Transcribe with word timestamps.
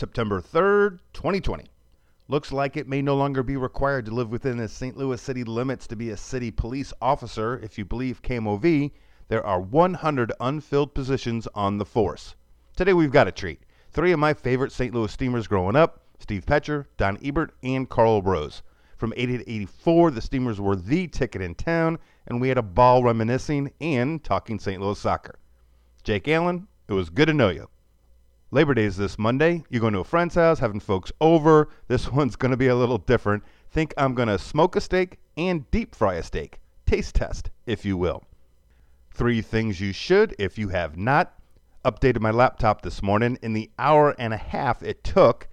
September 0.00 0.40
3rd, 0.40 0.98
2020. 1.12 1.66
Looks 2.26 2.52
like 2.52 2.74
it 2.74 2.88
may 2.88 3.02
no 3.02 3.14
longer 3.16 3.42
be 3.42 3.58
required 3.58 4.06
to 4.06 4.14
live 4.14 4.30
within 4.30 4.56
the 4.56 4.66
St. 4.66 4.96
Louis 4.96 5.20
city 5.20 5.44
limits 5.44 5.86
to 5.86 5.94
be 5.94 6.08
a 6.08 6.16
city 6.16 6.50
police 6.50 6.90
officer. 7.02 7.58
If 7.58 7.76
you 7.76 7.84
believe 7.84 8.22
KMOV, 8.22 8.92
there 9.28 9.44
are 9.44 9.60
100 9.60 10.32
unfilled 10.40 10.94
positions 10.94 11.46
on 11.54 11.76
the 11.76 11.84
force. 11.84 12.34
Today 12.76 12.94
we've 12.94 13.12
got 13.12 13.28
a 13.28 13.30
treat. 13.30 13.60
Three 13.90 14.10
of 14.12 14.18
my 14.18 14.32
favorite 14.32 14.72
St. 14.72 14.94
Louis 14.94 15.12
Steamers 15.12 15.46
growing 15.46 15.76
up 15.76 16.00
Steve 16.18 16.46
Pecher, 16.46 16.86
Don 16.96 17.18
Ebert, 17.22 17.52
and 17.62 17.86
Carl 17.86 18.22
Rose. 18.22 18.62
From 18.96 19.12
80 19.18 19.36
to 19.36 19.50
84, 19.52 20.12
the 20.12 20.22
Steamers 20.22 20.58
were 20.58 20.76
the 20.76 21.08
ticket 21.08 21.42
in 21.42 21.54
town, 21.54 21.98
and 22.26 22.40
we 22.40 22.48
had 22.48 22.56
a 22.56 22.62
ball 22.62 23.04
reminiscing 23.04 23.70
and 23.82 24.24
talking 24.24 24.58
St. 24.58 24.80
Louis 24.80 24.98
soccer. 24.98 25.38
Jake 26.04 26.26
Allen, 26.26 26.68
it 26.88 26.94
was 26.94 27.10
good 27.10 27.26
to 27.26 27.34
know 27.34 27.50
you. 27.50 27.68
Labor 28.52 28.74
Day 28.74 28.82
is 28.82 28.96
this 28.96 29.16
Monday. 29.16 29.62
You're 29.70 29.80
going 29.80 29.92
to 29.92 30.00
a 30.00 30.04
friend's 30.04 30.34
house, 30.34 30.58
having 30.58 30.80
folks 30.80 31.12
over. 31.20 31.68
This 31.86 32.10
one's 32.12 32.34
going 32.34 32.50
to 32.50 32.56
be 32.56 32.66
a 32.66 32.74
little 32.74 32.98
different. 32.98 33.44
Think 33.70 33.94
I'm 33.96 34.12
going 34.12 34.26
to 34.26 34.40
smoke 34.40 34.74
a 34.74 34.80
steak 34.80 35.18
and 35.36 35.70
deep 35.70 35.94
fry 35.94 36.14
a 36.14 36.22
steak. 36.24 36.58
Taste 36.84 37.14
test, 37.14 37.50
if 37.64 37.84
you 37.84 37.96
will. 37.96 38.24
Three 39.14 39.40
things 39.40 39.80
you 39.80 39.92
should 39.92 40.34
if 40.36 40.58
you 40.58 40.70
have 40.70 40.96
not. 40.96 41.32
Updated 41.84 42.20
my 42.20 42.32
laptop 42.32 42.82
this 42.82 43.04
morning. 43.04 43.38
In 43.40 43.52
the 43.52 43.70
hour 43.78 44.16
and 44.18 44.34
a 44.34 44.36
half 44.38 44.82
it 44.82 45.04
took, 45.04 45.46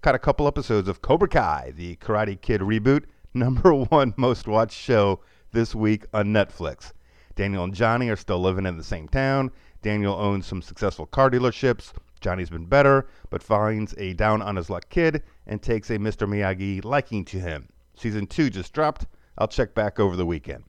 caught 0.00 0.14
a 0.14 0.20
couple 0.20 0.46
episodes 0.46 0.86
of 0.86 1.02
Cobra 1.02 1.28
Kai, 1.28 1.72
the 1.74 1.96
Karate 1.96 2.40
Kid 2.40 2.60
reboot, 2.60 3.02
number 3.34 3.74
one 3.74 4.14
most 4.16 4.46
watched 4.46 4.78
show 4.78 5.18
this 5.50 5.74
week 5.74 6.06
on 6.14 6.26
Netflix. 6.26 6.92
Daniel 7.34 7.64
and 7.64 7.74
Johnny 7.74 8.10
are 8.10 8.16
still 8.16 8.40
living 8.40 8.64
in 8.64 8.78
the 8.78 8.84
same 8.84 9.08
town. 9.08 9.50
Daniel 9.82 10.14
owns 10.14 10.46
some 10.46 10.62
successful 10.62 11.06
car 11.06 11.30
dealerships. 11.30 11.92
Johnny's 12.24 12.48
been 12.48 12.64
better, 12.64 13.06
but 13.28 13.42
finds 13.42 13.94
a 13.98 14.14
down 14.14 14.40
on 14.40 14.56
his 14.56 14.70
luck 14.70 14.88
kid 14.88 15.22
and 15.46 15.60
takes 15.60 15.90
a 15.90 15.98
Mr. 15.98 16.26
Miyagi 16.26 16.82
liking 16.82 17.22
to 17.26 17.38
him. 17.38 17.68
Season 17.94 18.26
2 18.26 18.48
just 18.48 18.72
dropped. 18.72 19.04
I'll 19.36 19.46
check 19.46 19.74
back 19.74 20.00
over 20.00 20.16
the 20.16 20.24
weekend. 20.24 20.64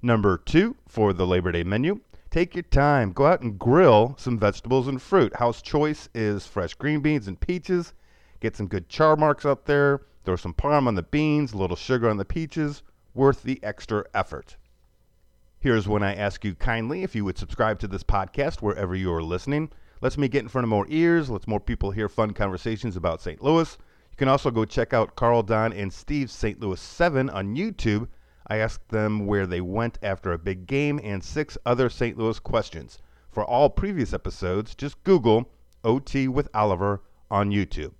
Number 0.00 0.38
2 0.38 0.74
for 0.88 1.12
the 1.12 1.26
Labor 1.26 1.52
Day 1.52 1.64
menu. 1.64 2.00
Take 2.30 2.54
your 2.54 2.62
time. 2.62 3.12
Go 3.12 3.26
out 3.26 3.42
and 3.42 3.58
grill 3.58 4.14
some 4.16 4.38
vegetables 4.38 4.88
and 4.88 5.02
fruit. 5.02 5.36
House 5.36 5.60
choice 5.60 6.08
is 6.14 6.46
fresh 6.46 6.72
green 6.72 7.00
beans 7.00 7.28
and 7.28 7.38
peaches. 7.38 7.92
Get 8.40 8.56
some 8.56 8.66
good 8.66 8.88
char 8.88 9.16
marks 9.16 9.44
up 9.44 9.66
there. 9.66 10.00
Throw 10.24 10.36
some 10.36 10.54
parm 10.54 10.86
on 10.86 10.94
the 10.94 11.02
beans, 11.02 11.52
a 11.52 11.58
little 11.58 11.76
sugar 11.76 12.08
on 12.08 12.16
the 12.16 12.24
peaches. 12.24 12.82
Worth 13.12 13.42
the 13.42 13.62
extra 13.62 14.06
effort. 14.14 14.56
Here's 15.58 15.86
when 15.86 16.02
I 16.02 16.14
ask 16.14 16.42
you 16.42 16.54
kindly 16.54 17.02
if 17.02 17.14
you 17.14 17.26
would 17.26 17.36
subscribe 17.36 17.80
to 17.80 17.86
this 17.86 18.02
podcast 18.02 18.62
wherever 18.62 18.94
you 18.94 19.12
are 19.12 19.22
listening. 19.22 19.70
Let's 20.06 20.16
me 20.16 20.28
get 20.28 20.44
in 20.44 20.48
front 20.48 20.62
of 20.62 20.68
more 20.68 20.86
ears. 20.88 21.30
Let's 21.30 21.48
more 21.48 21.58
people 21.58 21.90
hear 21.90 22.08
fun 22.08 22.30
conversations 22.30 22.96
about 22.96 23.20
St. 23.20 23.42
Louis. 23.42 23.76
You 24.12 24.16
can 24.16 24.28
also 24.28 24.52
go 24.52 24.64
check 24.64 24.92
out 24.92 25.16
Carl, 25.16 25.42
Don, 25.42 25.72
and 25.72 25.92
Steve's 25.92 26.32
St. 26.32 26.60
Louis 26.60 26.78
7 26.78 27.28
on 27.28 27.56
YouTube. 27.56 28.06
I 28.46 28.58
asked 28.58 28.88
them 28.90 29.26
where 29.26 29.48
they 29.48 29.60
went 29.60 29.98
after 30.02 30.32
a 30.32 30.38
big 30.38 30.68
game 30.68 31.00
and 31.02 31.24
six 31.24 31.58
other 31.66 31.90
St. 31.90 32.16
Louis 32.16 32.38
questions. 32.38 33.00
For 33.32 33.44
all 33.44 33.68
previous 33.68 34.12
episodes, 34.12 34.76
just 34.76 35.02
Google 35.02 35.50
OT 35.82 36.28
with 36.28 36.48
Oliver 36.54 37.02
on 37.28 37.50
YouTube. 37.50 37.94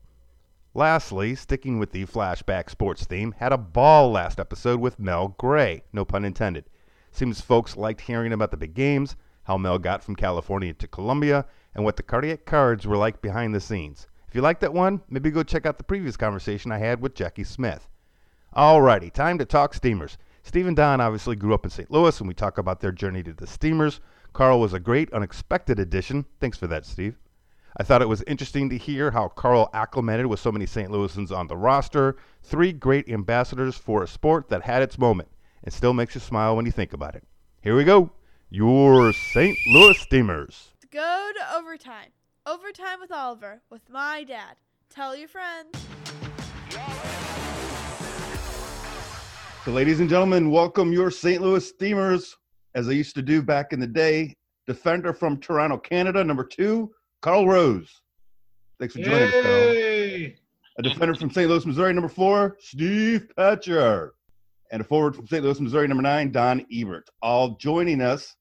Lastly, 0.74 1.34
sticking 1.34 1.80
with 1.80 1.90
the 1.90 2.06
flashback 2.06 2.70
sports 2.70 3.04
theme, 3.04 3.34
had 3.38 3.52
a 3.52 3.58
ball 3.58 4.12
last 4.12 4.38
episode 4.38 4.78
with 4.78 5.00
Mel 5.00 5.34
Gray, 5.38 5.82
no 5.92 6.04
pun 6.04 6.24
intended. 6.24 6.66
Seems 7.10 7.40
folks 7.40 7.76
liked 7.76 8.02
hearing 8.02 8.32
about 8.32 8.52
the 8.52 8.56
big 8.56 8.74
games, 8.74 9.16
how 9.42 9.58
Mel 9.58 9.80
got 9.80 10.04
from 10.04 10.14
California 10.14 10.72
to 10.74 10.86
Columbia, 10.86 11.46
and 11.76 11.84
what 11.84 11.96
the 11.96 12.02
cardiac 12.02 12.46
cards 12.46 12.86
were 12.86 12.96
like 12.96 13.20
behind 13.20 13.54
the 13.54 13.60
scenes. 13.60 14.08
If 14.26 14.34
you 14.34 14.40
like 14.40 14.60
that 14.60 14.72
one, 14.72 15.02
maybe 15.10 15.30
go 15.30 15.42
check 15.42 15.66
out 15.66 15.76
the 15.76 15.84
previous 15.84 16.16
conversation 16.16 16.72
I 16.72 16.78
had 16.78 17.02
with 17.02 17.14
Jackie 17.14 17.44
Smith. 17.44 17.90
Alrighty, 18.56 19.12
time 19.12 19.36
to 19.36 19.44
talk 19.44 19.74
Steamers. 19.74 20.16
Steve 20.42 20.66
and 20.66 20.74
Don 20.74 21.02
obviously 21.02 21.36
grew 21.36 21.52
up 21.52 21.64
in 21.64 21.70
St. 21.70 21.90
Louis, 21.90 22.18
and 22.18 22.26
we 22.26 22.32
talk 22.32 22.56
about 22.56 22.80
their 22.80 22.92
journey 22.92 23.22
to 23.22 23.34
the 23.34 23.46
Steamers. 23.46 24.00
Carl 24.32 24.58
was 24.58 24.72
a 24.72 24.80
great, 24.80 25.12
unexpected 25.12 25.78
addition. 25.78 26.24
Thanks 26.40 26.56
for 26.56 26.66
that, 26.66 26.86
Steve. 26.86 27.18
I 27.76 27.82
thought 27.82 28.00
it 28.00 28.08
was 28.08 28.24
interesting 28.26 28.70
to 28.70 28.78
hear 28.78 29.10
how 29.10 29.28
Carl 29.28 29.68
acclimated 29.74 30.24
with 30.26 30.40
so 30.40 30.50
many 30.50 30.64
St. 30.64 30.90
Louisans 30.90 31.30
on 31.30 31.46
the 31.46 31.58
roster. 31.58 32.16
Three 32.42 32.72
great 32.72 33.10
ambassadors 33.10 33.76
for 33.76 34.02
a 34.02 34.08
sport 34.08 34.48
that 34.48 34.62
had 34.62 34.82
its 34.82 34.98
moment. 34.98 35.28
and 35.62 35.74
still 35.74 35.92
makes 35.92 36.14
you 36.14 36.22
smile 36.22 36.56
when 36.56 36.64
you 36.64 36.72
think 36.72 36.94
about 36.94 37.16
it. 37.16 37.24
Here 37.60 37.76
we 37.76 37.84
go. 37.84 38.12
Your 38.48 39.12
St. 39.12 39.58
Louis 39.66 39.98
Steamers. 39.98 40.75
Go 40.96 41.30
to 41.34 41.58
overtime. 41.58 42.08
Overtime 42.46 43.00
with 43.02 43.12
Oliver 43.12 43.60
with 43.68 43.82
my 43.90 44.24
dad. 44.24 44.56
Tell 44.88 45.14
your 45.14 45.28
friends. 45.28 45.76
So, 49.66 49.72
ladies 49.72 50.00
and 50.00 50.08
gentlemen, 50.08 50.50
welcome 50.50 50.94
your 50.94 51.10
St. 51.10 51.42
Louis 51.42 51.68
Steamers, 51.68 52.34
as 52.74 52.88
I 52.88 52.92
used 52.92 53.14
to 53.16 53.20
do 53.20 53.42
back 53.42 53.74
in 53.74 53.78
the 53.78 53.86
day. 53.86 54.32
Defender 54.66 55.12
from 55.12 55.38
Toronto, 55.38 55.76
Canada, 55.76 56.24
number 56.24 56.44
two, 56.44 56.90
Carl 57.20 57.46
Rose. 57.46 58.00
Thanks 58.80 58.94
for 58.94 59.02
joining 59.02 59.24
us, 59.24 59.32
Carl. 59.32 59.52
A 60.78 60.82
defender 60.82 61.14
from 61.14 61.30
St. 61.30 61.50
Louis, 61.50 61.66
Missouri, 61.66 61.92
number 61.92 62.08
four, 62.08 62.56
Steve 62.58 63.28
Pecher. 63.36 64.12
And 64.72 64.80
a 64.80 64.84
forward 64.84 65.14
from 65.14 65.26
St. 65.26 65.44
Louis, 65.44 65.60
Missouri, 65.60 65.88
number 65.88 66.02
nine, 66.02 66.32
Don 66.32 66.64
Ebert. 66.72 67.10
All 67.20 67.50
joining 67.56 68.00
us 68.00 68.34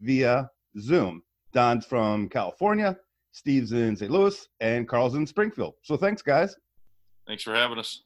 via 0.00 0.48
Zoom. 0.78 1.24
Don's 1.56 1.86
from 1.86 2.28
California, 2.28 2.94
Steve's 3.32 3.72
in 3.72 3.96
St. 3.96 4.10
Louis, 4.10 4.46
and 4.60 4.86
Carl's 4.86 5.14
in 5.14 5.26
Springfield. 5.26 5.72
So 5.80 5.96
thanks, 5.96 6.20
guys. 6.20 6.54
Thanks 7.26 7.42
for 7.42 7.54
having 7.54 7.78
us. 7.78 8.02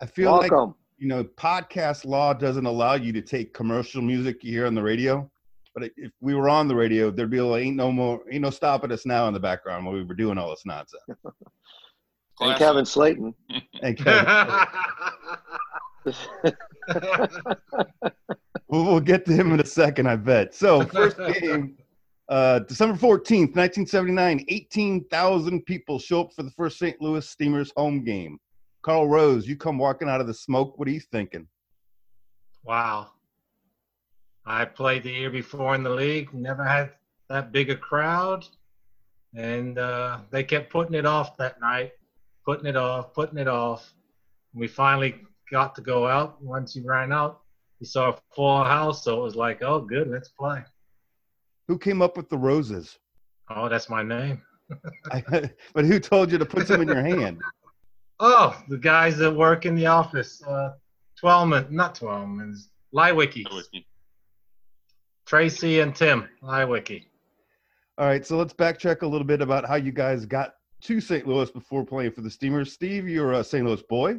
I 0.00 0.06
feel 0.06 0.30
like 0.30 0.52
you 0.96 1.08
know, 1.08 1.24
podcast 1.24 2.04
law 2.04 2.32
doesn't 2.32 2.66
allow 2.66 2.94
you 2.94 3.12
to 3.12 3.22
take 3.22 3.52
commercial 3.54 4.00
music 4.02 4.44
you 4.44 4.52
hear 4.52 4.66
on 4.66 4.76
the 4.76 4.82
radio. 4.82 5.28
But 5.74 5.90
if 5.96 6.12
we 6.20 6.36
were 6.36 6.48
on 6.48 6.68
the 6.68 6.76
radio, 6.76 7.10
there'd 7.10 7.28
be 7.28 7.40
like, 7.40 7.64
ain't 7.64 7.74
no 7.74 7.90
more, 7.90 8.20
ain't 8.30 8.42
no 8.42 8.50
stopping 8.50 8.92
us 8.92 9.04
now 9.04 9.26
in 9.26 9.34
the 9.34 9.40
background 9.40 9.84
while 9.84 9.94
we 9.94 10.04
were 10.04 10.14
doing 10.14 10.38
all 10.38 10.50
this 10.50 10.64
nonsense. 10.64 11.02
And 12.40 12.56
Kevin 12.56 12.86
Slayton. 12.86 13.34
And 13.82 13.98
Kevin, 13.98 14.26
we'll, 18.68 18.84
we'll 18.84 19.00
get 19.00 19.26
to 19.26 19.32
him 19.32 19.52
in 19.52 19.60
a 19.60 19.66
second, 19.66 20.06
I 20.06 20.16
bet. 20.16 20.54
So 20.54 20.86
first 20.86 21.18
game, 21.40 21.76
uh, 22.30 22.60
December 22.60 22.96
14th, 22.96 23.56
1979, 23.56 24.44
18,000 24.46 25.62
people 25.66 25.98
show 25.98 26.22
up 26.22 26.32
for 26.32 26.44
the 26.44 26.50
first 26.52 26.78
St. 26.78 27.00
Louis 27.00 27.28
Steamers 27.28 27.72
home 27.76 28.04
game. 28.04 28.38
Carl 28.82 29.08
Rose, 29.08 29.48
you 29.48 29.56
come 29.56 29.76
walking 29.76 30.08
out 30.08 30.20
of 30.20 30.28
the 30.28 30.34
smoke. 30.34 30.78
What 30.78 30.86
are 30.88 30.92
you 30.92 31.00
thinking? 31.00 31.46
wow. 32.64 33.08
I 34.46 34.64
played 34.64 35.02
the 35.02 35.10
year 35.10 35.30
before 35.30 35.74
in 35.74 35.82
the 35.82 35.90
league, 35.90 36.32
never 36.32 36.64
had 36.64 36.92
that 37.28 37.52
big 37.52 37.68
a 37.68 37.76
crowd. 37.76 38.46
And 39.34 39.78
uh, 39.78 40.20
they 40.30 40.44
kept 40.44 40.70
putting 40.70 40.94
it 40.94 41.06
off 41.06 41.36
that 41.36 41.60
night, 41.60 41.92
putting 42.44 42.66
it 42.66 42.76
off, 42.76 43.12
putting 43.12 43.38
it 43.38 43.48
off. 43.48 43.92
And 44.52 44.60
We 44.60 44.68
finally 44.68 45.16
got 45.50 45.74
to 45.76 45.82
go 45.82 46.06
out. 46.06 46.42
Once 46.42 46.74
you 46.74 46.84
ran 46.86 47.12
out, 47.12 47.40
we 47.80 47.86
saw 47.86 48.10
a 48.10 48.18
full 48.34 48.64
house. 48.64 49.04
So 49.04 49.20
it 49.20 49.22
was 49.22 49.36
like, 49.36 49.62
oh, 49.62 49.80
good, 49.80 50.08
let's 50.08 50.28
play. 50.28 50.64
Who 51.70 51.78
came 51.78 52.02
up 52.02 52.16
with 52.16 52.28
the 52.28 52.36
roses? 52.36 52.98
Oh, 53.48 53.68
that's 53.68 53.88
my 53.88 54.02
name. 54.02 54.42
I, 55.12 55.22
but 55.72 55.84
who 55.84 56.00
told 56.00 56.32
you 56.32 56.36
to 56.36 56.44
put 56.44 56.66
some 56.66 56.80
in 56.80 56.88
your 56.88 57.00
hand? 57.16 57.40
Oh, 58.18 58.60
the 58.66 58.76
guys 58.76 59.16
that 59.18 59.32
work 59.32 59.66
in 59.66 59.76
the 59.76 59.86
office. 59.86 60.42
Uh, 60.42 60.72
Twellman, 61.16 61.70
not 61.70 61.94
Twellman's, 61.94 62.70
Leiweke. 62.92 63.44
Tracy 65.26 65.78
and 65.78 65.94
Tim, 65.94 66.28
Leiweke. 66.42 67.04
All 67.98 68.06
right, 68.06 68.26
so 68.26 68.36
let's 68.36 68.52
backtrack 68.52 69.02
a 69.02 69.06
little 69.06 69.24
bit 69.24 69.40
about 69.40 69.64
how 69.64 69.76
you 69.76 69.92
guys 69.92 70.26
got 70.26 70.54
to 70.80 71.00
St. 71.00 71.24
Louis 71.24 71.52
before 71.52 71.84
playing 71.84 72.10
for 72.10 72.22
the 72.22 72.30
Steamers. 72.30 72.72
Steve, 72.72 73.08
you're 73.08 73.34
a 73.34 73.44
St. 73.44 73.64
Louis 73.64 73.82
boy. 73.82 74.18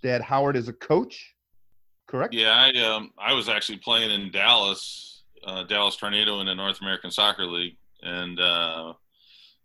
Dad 0.00 0.22
Howard 0.22 0.54
is 0.54 0.68
a 0.68 0.72
coach, 0.72 1.34
correct? 2.06 2.34
Yeah, 2.34 2.54
I 2.54 2.70
um, 2.84 3.10
I 3.18 3.32
was 3.32 3.48
actually 3.48 3.78
playing 3.78 4.12
in 4.12 4.30
Dallas, 4.30 5.13
uh, 5.46 5.62
Dallas 5.64 5.96
Tornado 5.96 6.40
in 6.40 6.46
the 6.46 6.54
North 6.54 6.80
American 6.80 7.10
Soccer 7.10 7.46
League, 7.46 7.76
and 8.02 8.38
uh, 8.40 8.92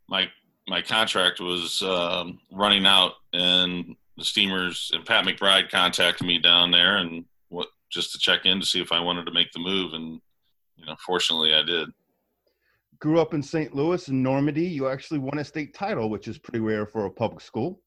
my 0.07 0.27
my 0.67 0.81
contract 0.81 1.39
was 1.39 1.81
um, 1.81 2.39
running 2.51 2.85
out, 2.85 3.13
and 3.33 3.95
the 4.17 4.25
Steamers 4.25 4.91
and 4.93 5.05
Pat 5.05 5.25
McBride 5.25 5.69
contacted 5.69 6.27
me 6.27 6.39
down 6.39 6.71
there, 6.71 6.97
and 6.97 7.25
what 7.49 7.67
just 7.89 8.11
to 8.13 8.19
check 8.19 8.45
in 8.45 8.59
to 8.59 8.65
see 8.65 8.81
if 8.81 8.91
I 8.91 8.99
wanted 8.99 9.25
to 9.25 9.33
make 9.33 9.51
the 9.51 9.59
move, 9.59 9.93
and 9.93 10.21
you 10.77 10.85
know, 10.85 10.95
fortunately, 11.05 11.53
I 11.53 11.63
did. 11.63 11.89
Grew 12.99 13.19
up 13.19 13.33
in 13.33 13.41
St. 13.41 13.73
Louis 13.73 14.07
and 14.09 14.21
Normandy. 14.21 14.67
You 14.67 14.89
actually 14.89 15.19
won 15.19 15.39
a 15.39 15.43
state 15.43 15.73
title, 15.73 16.09
which 16.09 16.27
is 16.27 16.37
pretty 16.37 16.59
rare 16.59 16.85
for 16.85 17.05
a 17.05 17.09
public 17.09 17.41
school. 17.41 17.81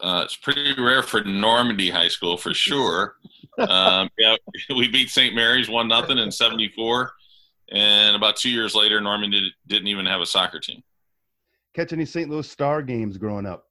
Uh, 0.00 0.22
it's 0.24 0.36
pretty 0.36 0.74
rare 0.80 1.02
for 1.02 1.22
Normandy 1.22 1.90
High 1.90 2.08
School 2.08 2.36
for 2.36 2.52
sure. 2.52 3.16
um, 3.58 4.08
yeah, 4.18 4.36
we 4.70 4.88
beat 4.88 5.10
St. 5.10 5.34
Mary's 5.34 5.68
one 5.68 5.86
nothing 5.88 6.18
in 6.18 6.32
'74, 6.32 7.12
and 7.74 8.16
about 8.16 8.36
two 8.36 8.50
years 8.50 8.74
later, 8.74 9.00
Normandy 9.00 9.52
didn't 9.66 9.88
even 9.88 10.06
have 10.06 10.20
a 10.20 10.26
soccer 10.26 10.60
team. 10.60 10.82
Catch 11.74 11.92
any 11.92 12.04
St. 12.04 12.30
Louis 12.30 12.48
Star 12.48 12.82
games 12.82 13.18
growing 13.18 13.46
up? 13.46 13.66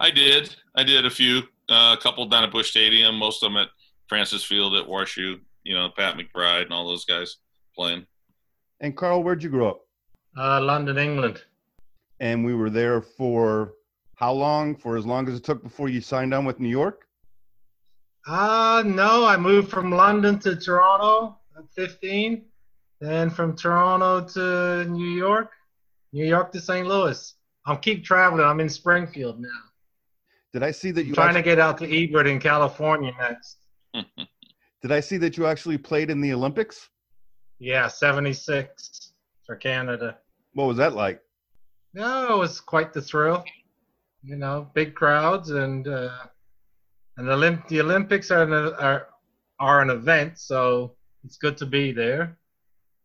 I 0.00 0.10
did. 0.10 0.54
I 0.74 0.82
did 0.82 1.06
a 1.06 1.10
few. 1.10 1.42
Uh, 1.68 1.94
a 1.98 2.02
couple 2.02 2.26
down 2.26 2.44
at 2.44 2.52
Busch 2.52 2.70
Stadium. 2.70 3.16
Most 3.16 3.42
of 3.42 3.52
them 3.52 3.62
at 3.62 3.68
Francis 4.08 4.44
Field 4.44 4.74
at 4.74 4.86
WashU. 4.86 5.40
You 5.62 5.74
know, 5.74 5.88
Pat 5.96 6.16
McBride 6.16 6.64
and 6.64 6.72
all 6.72 6.86
those 6.86 7.04
guys 7.04 7.36
playing. 7.74 8.04
And 8.80 8.96
Carl, 8.96 9.22
where'd 9.22 9.42
you 9.42 9.50
grow 9.50 9.70
up? 9.70 9.80
Uh, 10.36 10.60
London, 10.60 10.98
England. 10.98 11.42
And 12.20 12.44
we 12.44 12.54
were 12.54 12.70
there 12.70 13.00
for 13.00 13.74
how 14.16 14.32
long? 14.32 14.74
For 14.74 14.96
as 14.96 15.06
long 15.06 15.28
as 15.28 15.36
it 15.36 15.44
took 15.44 15.62
before 15.62 15.88
you 15.88 16.00
signed 16.00 16.34
on 16.34 16.44
with 16.44 16.60
New 16.60 16.68
York? 16.68 17.06
Uh, 18.26 18.82
no, 18.84 19.24
I 19.24 19.36
moved 19.36 19.70
from 19.70 19.90
London 19.90 20.38
to 20.40 20.56
Toronto 20.56 21.38
at 21.56 21.64
15. 21.74 22.44
Then 23.04 23.28
from 23.28 23.54
Toronto 23.54 24.22
to 24.28 24.90
New 24.90 25.10
York, 25.10 25.50
New 26.14 26.24
York 26.24 26.50
to 26.52 26.60
St. 26.60 26.86
Louis. 26.86 27.34
I'm 27.66 27.76
keep 27.76 28.02
traveling. 28.02 28.42
I'm 28.42 28.60
in 28.60 28.68
Springfield 28.70 29.38
now. 29.38 29.48
Did 30.54 30.62
I 30.62 30.70
see 30.70 30.90
that 30.92 31.02
you 31.02 31.10
I'm 31.10 31.14
trying 31.14 31.28
actually, 31.36 31.42
to 31.42 31.44
get 31.44 31.58
out 31.58 31.76
to 31.78 31.84
Ebert 31.84 32.26
in 32.26 32.40
California 32.40 33.12
next. 33.18 33.58
did 34.80 34.90
I 34.90 35.00
see 35.00 35.18
that 35.18 35.36
you 35.36 35.44
actually 35.44 35.76
played 35.76 36.08
in 36.08 36.22
the 36.22 36.32
Olympics? 36.32 36.88
Yeah, 37.58 37.88
76 37.88 39.12
for 39.44 39.56
Canada. 39.56 40.16
What 40.54 40.64
was 40.64 40.78
that 40.78 40.94
like? 40.94 41.20
No, 41.92 42.36
it 42.36 42.38
was 42.38 42.58
quite 42.58 42.94
the 42.94 43.02
thrill. 43.02 43.44
You 44.22 44.36
know, 44.36 44.70
big 44.72 44.94
crowds 44.94 45.50
and 45.50 45.86
uh, 45.86 46.08
and 47.18 47.28
the, 47.28 47.32
Olymp- 47.32 47.68
the 47.68 47.82
Olympics 47.82 48.30
are 48.30 48.44
an, 48.44 48.54
are 48.54 49.08
are 49.60 49.82
an 49.82 49.90
event, 49.90 50.38
so 50.38 50.94
it's 51.22 51.36
good 51.36 51.58
to 51.58 51.66
be 51.66 51.92
there. 51.92 52.38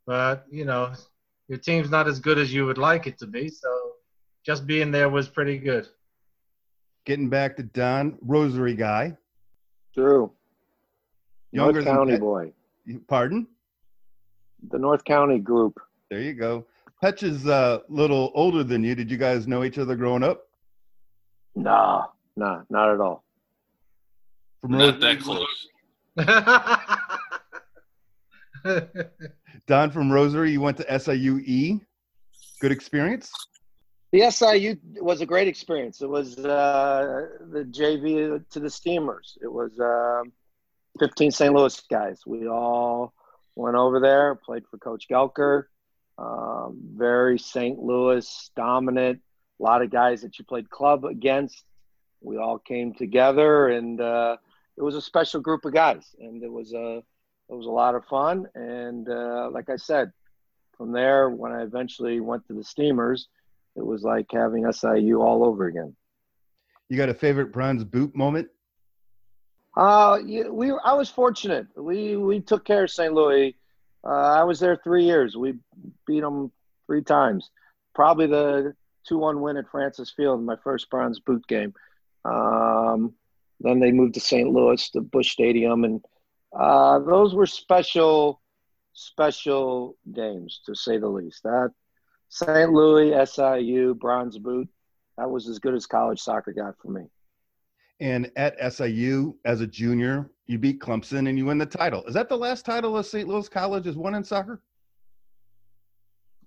But 0.10 0.46
you 0.50 0.66
know, 0.66 0.92
your 1.50 1.60
team's 1.60 1.92
not 1.92 2.08
as 2.08 2.20
good 2.20 2.40
as 2.40 2.52
you 2.52 2.66
would 2.66 2.80
like 2.80 3.06
it 3.06 3.20
to 3.20 3.28
be, 3.28 3.48
so 3.48 3.92
just 4.44 4.66
being 4.66 4.90
there 4.90 5.08
was 5.08 5.28
pretty 5.30 5.60
good. 5.60 5.88
Getting 7.06 7.30
back 7.30 7.56
to 7.58 7.64
Don, 7.64 8.18
Rosary 8.24 8.74
guy. 8.74 9.16
True. 9.94 10.32
Younger 11.52 11.74
North 11.74 11.86
than 11.86 11.94
County 11.96 12.12
Pet- 12.14 12.22
boy. 12.22 12.52
Pardon? 13.08 13.46
The 14.72 14.80
North 14.80 15.04
County 15.06 15.38
group. 15.38 15.80
There 16.10 16.22
you 16.22 16.34
go. 16.34 16.66
Petch 17.04 17.22
is 17.22 17.46
a 17.46 17.84
little 17.88 18.32
older 18.34 18.64
than 18.64 18.84
you. 18.84 18.96
Did 18.96 19.12
you 19.12 19.18
guys 19.18 19.46
know 19.48 19.64
each 19.64 19.78
other 19.78 19.96
growing 19.96 20.24
up? 20.24 20.48
Nah, 21.56 22.06
nah, 22.36 22.64
not 22.72 22.90
at 22.96 23.00
all. 23.00 23.24
From 24.62 24.72
Not 24.72 24.96
Rosary- 24.96 25.00
that 25.02 25.22
close. 25.22 25.68
Don 29.68 29.92
from 29.92 30.12
Rosary, 30.12 30.52
you 30.52 30.62
went 30.62 30.78
to 30.78 30.84
SIUE. 30.86 31.82
Good 32.62 32.72
experience? 32.72 33.32
The 34.12 34.32
SIU 34.32 34.76
was 35.02 35.22
a 35.22 35.26
great 35.26 35.48
experience. 35.48 36.02
It 36.02 36.10
was 36.10 36.38
uh, 36.40 37.28
the 37.52 37.64
JV 37.64 38.44
to 38.50 38.60
the 38.60 38.70
Steamers. 38.70 39.38
It 39.42 39.52
was 39.52 39.80
um 39.80 40.34
15 41.00 41.32
St. 41.32 41.54
Louis 41.54 41.80
guys. 41.90 42.22
We 42.26 42.48
all 42.48 43.14
went 43.56 43.76
over 43.76 44.00
there, 44.00 44.36
played 44.36 44.64
for 44.70 44.78
Coach 44.78 45.06
Guelker. 45.10 45.66
Um, 46.18 46.80
very 46.96 47.38
St. 47.38 47.80
Louis 47.80 48.52
dominant. 48.56 49.22
A 49.60 49.64
lot 49.64 49.82
of 49.82 49.92
guys 49.92 50.22
that 50.22 50.40
you 50.40 50.46
played 50.46 50.70
club 50.70 51.06
against. 51.06 51.64
We 52.22 52.38
all 52.38 52.58
came 52.58 52.94
together, 52.94 53.70
and 53.70 54.02
uh, 54.02 54.38
it 54.76 54.82
was 54.82 54.96
a 54.96 55.02
special 55.02 55.40
group 55.40 55.64
of 55.66 55.74
guys, 55.74 56.06
and 56.20 56.44
it 56.44 56.52
was 56.52 56.74
a 56.74 57.04
it 57.50 57.56
was 57.56 57.66
a 57.66 57.72
lot 57.72 57.96
of 57.96 58.06
fun. 58.06 58.48
And 58.56 59.10
uh, 59.10 59.50
like 59.52 59.70
I 59.70 59.76
said, 59.76 60.12
from 60.78 60.92
there, 60.92 61.30
when 61.30 61.52
I 61.52 61.64
eventually 61.64 62.20
went 62.20 62.48
to 62.48 62.54
the 62.54 62.64
Steamers, 62.64 63.28
it 63.76 63.86
was 63.86 64.04
like 64.04 64.28
having 64.32 64.72
SIU 64.72 65.22
all 65.22 65.44
over 65.44 65.66
again. 65.68 65.96
You 66.90 66.98
got 66.98 67.10
a 67.10 67.14
favorite 67.14 67.52
bronze 67.52 67.84
boot 67.84 68.16
moment? 68.16 68.50
Uh, 69.78 70.20
we 70.52 70.72
I 70.84 70.94
was 70.94 71.10
fortunate. 71.10 71.68
We 71.76 72.18
we 72.18 72.40
took 72.40 72.66
care 72.66 72.84
of 72.84 72.90
St. 72.90 73.14
Louis. 73.14 73.56
Uh, 74.04 74.10
I 74.10 74.44
was 74.44 74.60
there 74.60 74.80
three 74.84 75.06
years. 75.06 75.38
We 75.38 75.56
beat 76.08 76.22
them 76.22 76.52
three 76.88 77.04
times. 77.04 77.50
Probably 77.94 78.28
the 78.28 78.74
two-one 79.08 79.42
win 79.42 79.58
at 79.58 79.70
Francis 79.70 80.12
Field, 80.16 80.44
my 80.44 80.56
first 80.64 80.90
bronze 80.90 81.20
boot 81.20 81.46
game. 81.48 81.74
Um, 82.26 83.14
then 83.60 83.80
they 83.80 83.92
moved 83.92 84.14
to 84.16 84.20
St. 84.20 84.50
Louis, 84.50 84.90
to 84.92 85.02
Busch 85.02 85.32
Stadium, 85.32 85.84
and 85.84 86.04
uh, 86.58 87.00
those 87.00 87.36
were 87.36 87.46
special, 87.46 88.42
special 88.94 89.98
games 90.14 90.62
to 90.66 90.76
say 90.76 90.98
the 90.98 91.08
least. 91.08 91.44
That 91.44 91.72
St. 92.30 92.72
Louis, 92.72 93.14
SIU, 93.26 93.96
bronze 93.96 94.38
boot. 94.38 94.68
That 95.18 95.30
was 95.30 95.50
as 95.50 95.60
good 95.60 95.74
as 95.74 95.86
college 95.86 96.20
soccer 96.20 96.54
got 96.54 96.76
for 96.82 96.92
me. 96.92 97.04
And 98.00 98.32
at 98.38 98.56
SIU, 98.74 99.36
as 99.44 99.60
a 99.60 99.68
junior, 99.68 100.30
you 100.48 100.58
beat 100.58 100.80
Clemson 100.80 101.28
and 101.28 101.38
you 101.38 101.46
win 101.46 101.58
the 101.58 101.66
title. 101.66 102.06
Is 102.06 102.14
that 102.14 102.30
the 102.30 102.38
last 102.38 102.66
title 102.66 102.98
a 102.98 103.04
St. 103.04 103.28
Louis 103.28 103.50
College 103.50 103.86
has 103.86 103.98
won 103.98 104.16
in 104.16 104.24
soccer? 104.24 104.62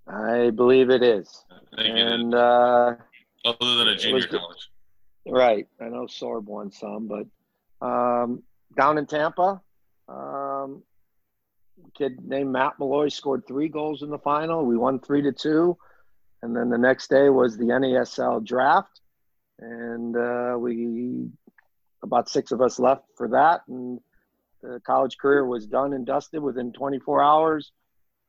I 0.06 0.50
believe 0.50 0.88
it 0.88 1.02
is. 1.02 1.44
I 1.50 1.82
it 1.82 1.86
is. 1.86 2.12
And 2.12 2.34
uh, 2.34 2.94
Other 3.44 3.76
than 3.76 3.88
a 3.88 3.96
junior 3.96 4.14
was 4.14 4.26
college. 4.26 4.70
right, 5.26 5.66
I 5.80 5.88
know 5.88 6.06
Sorb 6.06 6.44
won 6.44 6.72
some, 6.72 7.06
but 7.06 7.86
um, 7.86 8.42
down 8.76 8.96
in 8.96 9.06
Tampa, 9.06 9.60
um, 10.12 10.82
kid 11.96 12.24
named 12.24 12.50
Matt 12.50 12.74
Malloy 12.78 13.08
scored 13.08 13.46
three 13.46 13.68
goals 13.68 14.02
in 14.02 14.10
the 14.10 14.18
final. 14.18 14.64
We 14.64 14.76
won 14.76 15.00
three 15.00 15.22
to 15.22 15.32
two, 15.32 15.76
and 16.42 16.54
then 16.54 16.68
the 16.70 16.78
next 16.78 17.08
day 17.08 17.28
was 17.28 17.56
the 17.56 17.64
NASL 17.64 18.44
draft, 18.44 19.00
and 19.58 20.16
uh, 20.16 20.56
we 20.58 21.28
about 22.02 22.28
six 22.28 22.50
of 22.50 22.60
us 22.60 22.78
left 22.78 23.04
for 23.16 23.28
that, 23.28 23.62
and 23.68 24.00
the 24.62 24.80
college 24.86 25.16
career 25.18 25.46
was 25.46 25.66
done 25.66 25.92
and 25.92 26.06
dusted 26.06 26.42
within 26.42 26.72
24 26.72 27.22
hours. 27.22 27.72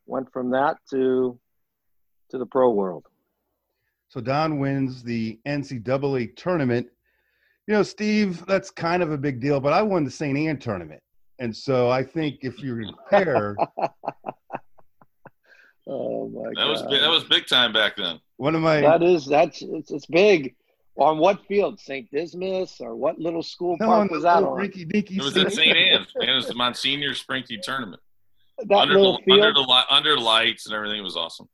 Went 0.05 0.31
from 0.33 0.51
that 0.51 0.77
to 0.89 1.39
to 2.29 2.37
the 2.37 2.45
pro 2.45 2.71
world. 2.71 3.05
So 4.09 4.21
Don 4.21 4.59
wins 4.59 5.03
the 5.03 5.39
NCAA 5.47 6.35
tournament. 6.35 6.87
You 7.67 7.75
know, 7.75 7.83
Steve, 7.83 8.45
that's 8.45 8.69
kind 8.69 9.01
of 9.01 9.11
a 9.11 9.17
big 9.17 9.39
deal, 9.39 9.59
but 9.59 9.73
I 9.73 9.81
won 9.81 10.03
the 10.03 10.11
St. 10.11 10.37
Anne 10.37 10.59
tournament. 10.59 11.01
And 11.43 11.53
so 11.53 11.89
I 11.89 12.03
think 12.03 12.39
if 12.41 12.59
you're 12.59 12.81
compare, 12.85 13.57
Oh 15.85 16.29
my 16.29 16.43
That 16.49 16.55
god! 16.55 16.69
was 16.69 16.81
big, 16.83 17.01
that 17.01 17.09
was 17.09 17.23
big 17.25 17.45
time 17.47 17.73
back 17.73 17.97
then. 17.97 18.19
one 18.37 18.55
of 18.55 18.61
my 18.61 18.79
That 18.79 19.03
is 19.03 19.25
that's 19.25 19.61
it's, 19.61 19.91
it's 19.91 20.05
big. 20.05 20.55
On 20.95 21.17
what 21.17 21.45
field? 21.47 21.79
St. 21.81 22.09
Dismas 22.11 22.77
or 22.79 22.95
what 22.95 23.19
little 23.19 23.43
school 23.43 23.75
no, 23.81 23.87
park 23.87 24.09
was 24.11 24.23
that 24.23 24.43
on? 24.43 24.57
rinky 24.57 24.87
dinky 24.87 25.17
It 25.17 25.23
was 25.23 25.35
at 25.35 25.51
St. 25.51 25.75
Anne's. 25.75 26.07
Man, 26.15 26.29
it 26.29 26.35
was 26.35 26.47
the 26.47 26.53
Monsignor 26.53 27.11
Sprinky 27.11 27.59
tournament. 27.61 28.01
That 28.59 28.77
under 28.77 28.93
little 28.95 29.17
the, 29.17 29.23
field. 29.25 29.41
under 29.41 29.53
the 29.53 29.83
under 29.89 30.17
lights 30.17 30.67
and 30.67 30.73
everything. 30.75 30.99
It 30.99 31.03
was 31.03 31.17
awesome. 31.17 31.49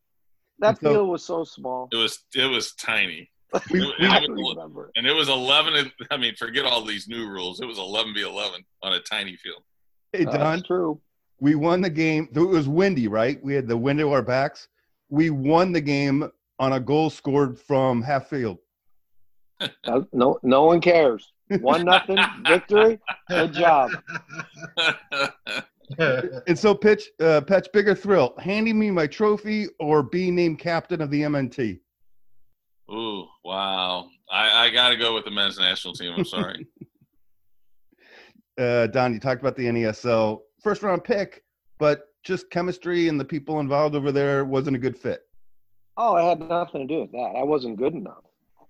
that 0.59 0.79
So- 0.79 0.91
field 0.91 1.09
was 1.09 1.25
so 1.25 1.43
small. 1.45 1.87
It 1.91 1.95
was 1.95 2.19
it 2.35 2.45
was 2.45 2.73
tiny. 2.75 3.31
We- 3.71 3.81
It- 3.81 3.95
we- 3.99 4.05
I 4.05 4.17
it 4.17 4.29
was- 4.29 4.55
remember. 4.55 4.91
and 4.95 5.07
it 5.07 5.13
was 5.13 5.27
11 5.29 5.91
i 6.11 6.17
mean 6.17 6.35
forget 6.35 6.65
all 6.65 6.83
these 6.85 7.07
new 7.07 7.27
rules 7.27 7.59
it 7.61 7.65
was 7.65 7.79
11 7.79 8.13
v 8.13 8.21
11 8.21 8.63
on 8.83 8.93
a 8.93 8.99
tiny 8.99 9.35
field 9.37 9.63
Hey, 10.11 10.25
Don, 10.25 10.33
That's 10.39 10.63
true. 10.63 10.99
we 11.39 11.55
won 11.55 11.81
the 11.81 11.89
game. 11.89 12.29
It 12.33 12.39
was 12.39 12.67
windy, 12.67 13.07
right? 13.07 13.43
We 13.43 13.53
had 13.53 13.67
the 13.67 13.77
wind 13.77 13.99
at 13.99 14.07
our 14.07 14.21
backs. 14.21 14.67
We 15.09 15.29
won 15.29 15.71
the 15.71 15.81
game 15.81 16.29
on 16.59 16.73
a 16.73 16.79
goal 16.79 17.09
scored 17.09 17.59
from 17.59 18.01
half 18.01 18.27
field. 18.27 18.57
Uh, 19.61 20.01
No, 20.13 20.39
no 20.43 20.65
one 20.65 20.81
cares. 20.81 21.31
One 21.61 21.85
nothing 21.85 22.17
victory. 22.47 22.99
Good 23.29 23.53
job. 23.53 23.91
And 25.97 26.57
so, 26.57 26.75
pitch, 26.75 27.09
uh, 27.19 27.41
Patch, 27.41 27.67
bigger 27.73 27.95
thrill: 27.95 28.35
handing 28.37 28.77
me 28.77 28.91
my 28.91 29.07
trophy 29.07 29.67
or 29.79 30.03
being 30.03 30.35
named 30.35 30.59
captain 30.59 31.01
of 31.01 31.09
the 31.09 31.21
MNT. 31.23 31.79
Ooh, 32.91 33.25
wow. 33.43 34.07
I, 34.31 34.65
I 34.65 34.69
got 34.69 34.89
to 34.89 34.97
go 34.97 35.15
with 35.15 35.25
the 35.25 35.31
men's 35.31 35.57
national 35.57 35.93
team. 35.95 36.13
I'm 36.15 36.25
sorry. 36.25 36.67
Uh, 38.59 38.87
Don, 38.87 39.13
you 39.13 39.19
talked 39.21 39.41
about 39.41 39.55
the 39.55 39.67
NASL 39.67 40.41
first 40.61 40.83
round 40.83 41.03
pick, 41.05 41.43
but 41.77 42.07
just 42.23 42.49
chemistry 42.49 43.07
and 43.07 43.17
the 43.17 43.23
people 43.23 43.61
involved 43.61 43.95
over 43.95 44.11
there 44.11 44.43
wasn't 44.43 44.75
a 44.75 44.79
good 44.79 44.97
fit. 44.97 45.21
Oh, 45.95 46.17
it 46.17 46.23
had 46.23 46.41
nothing 46.41 46.85
to 46.85 46.93
do 46.93 47.01
with 47.01 47.11
that. 47.13 47.35
I 47.37 47.43
wasn't 47.43 47.77
good 47.77 47.93
enough. 47.93 48.23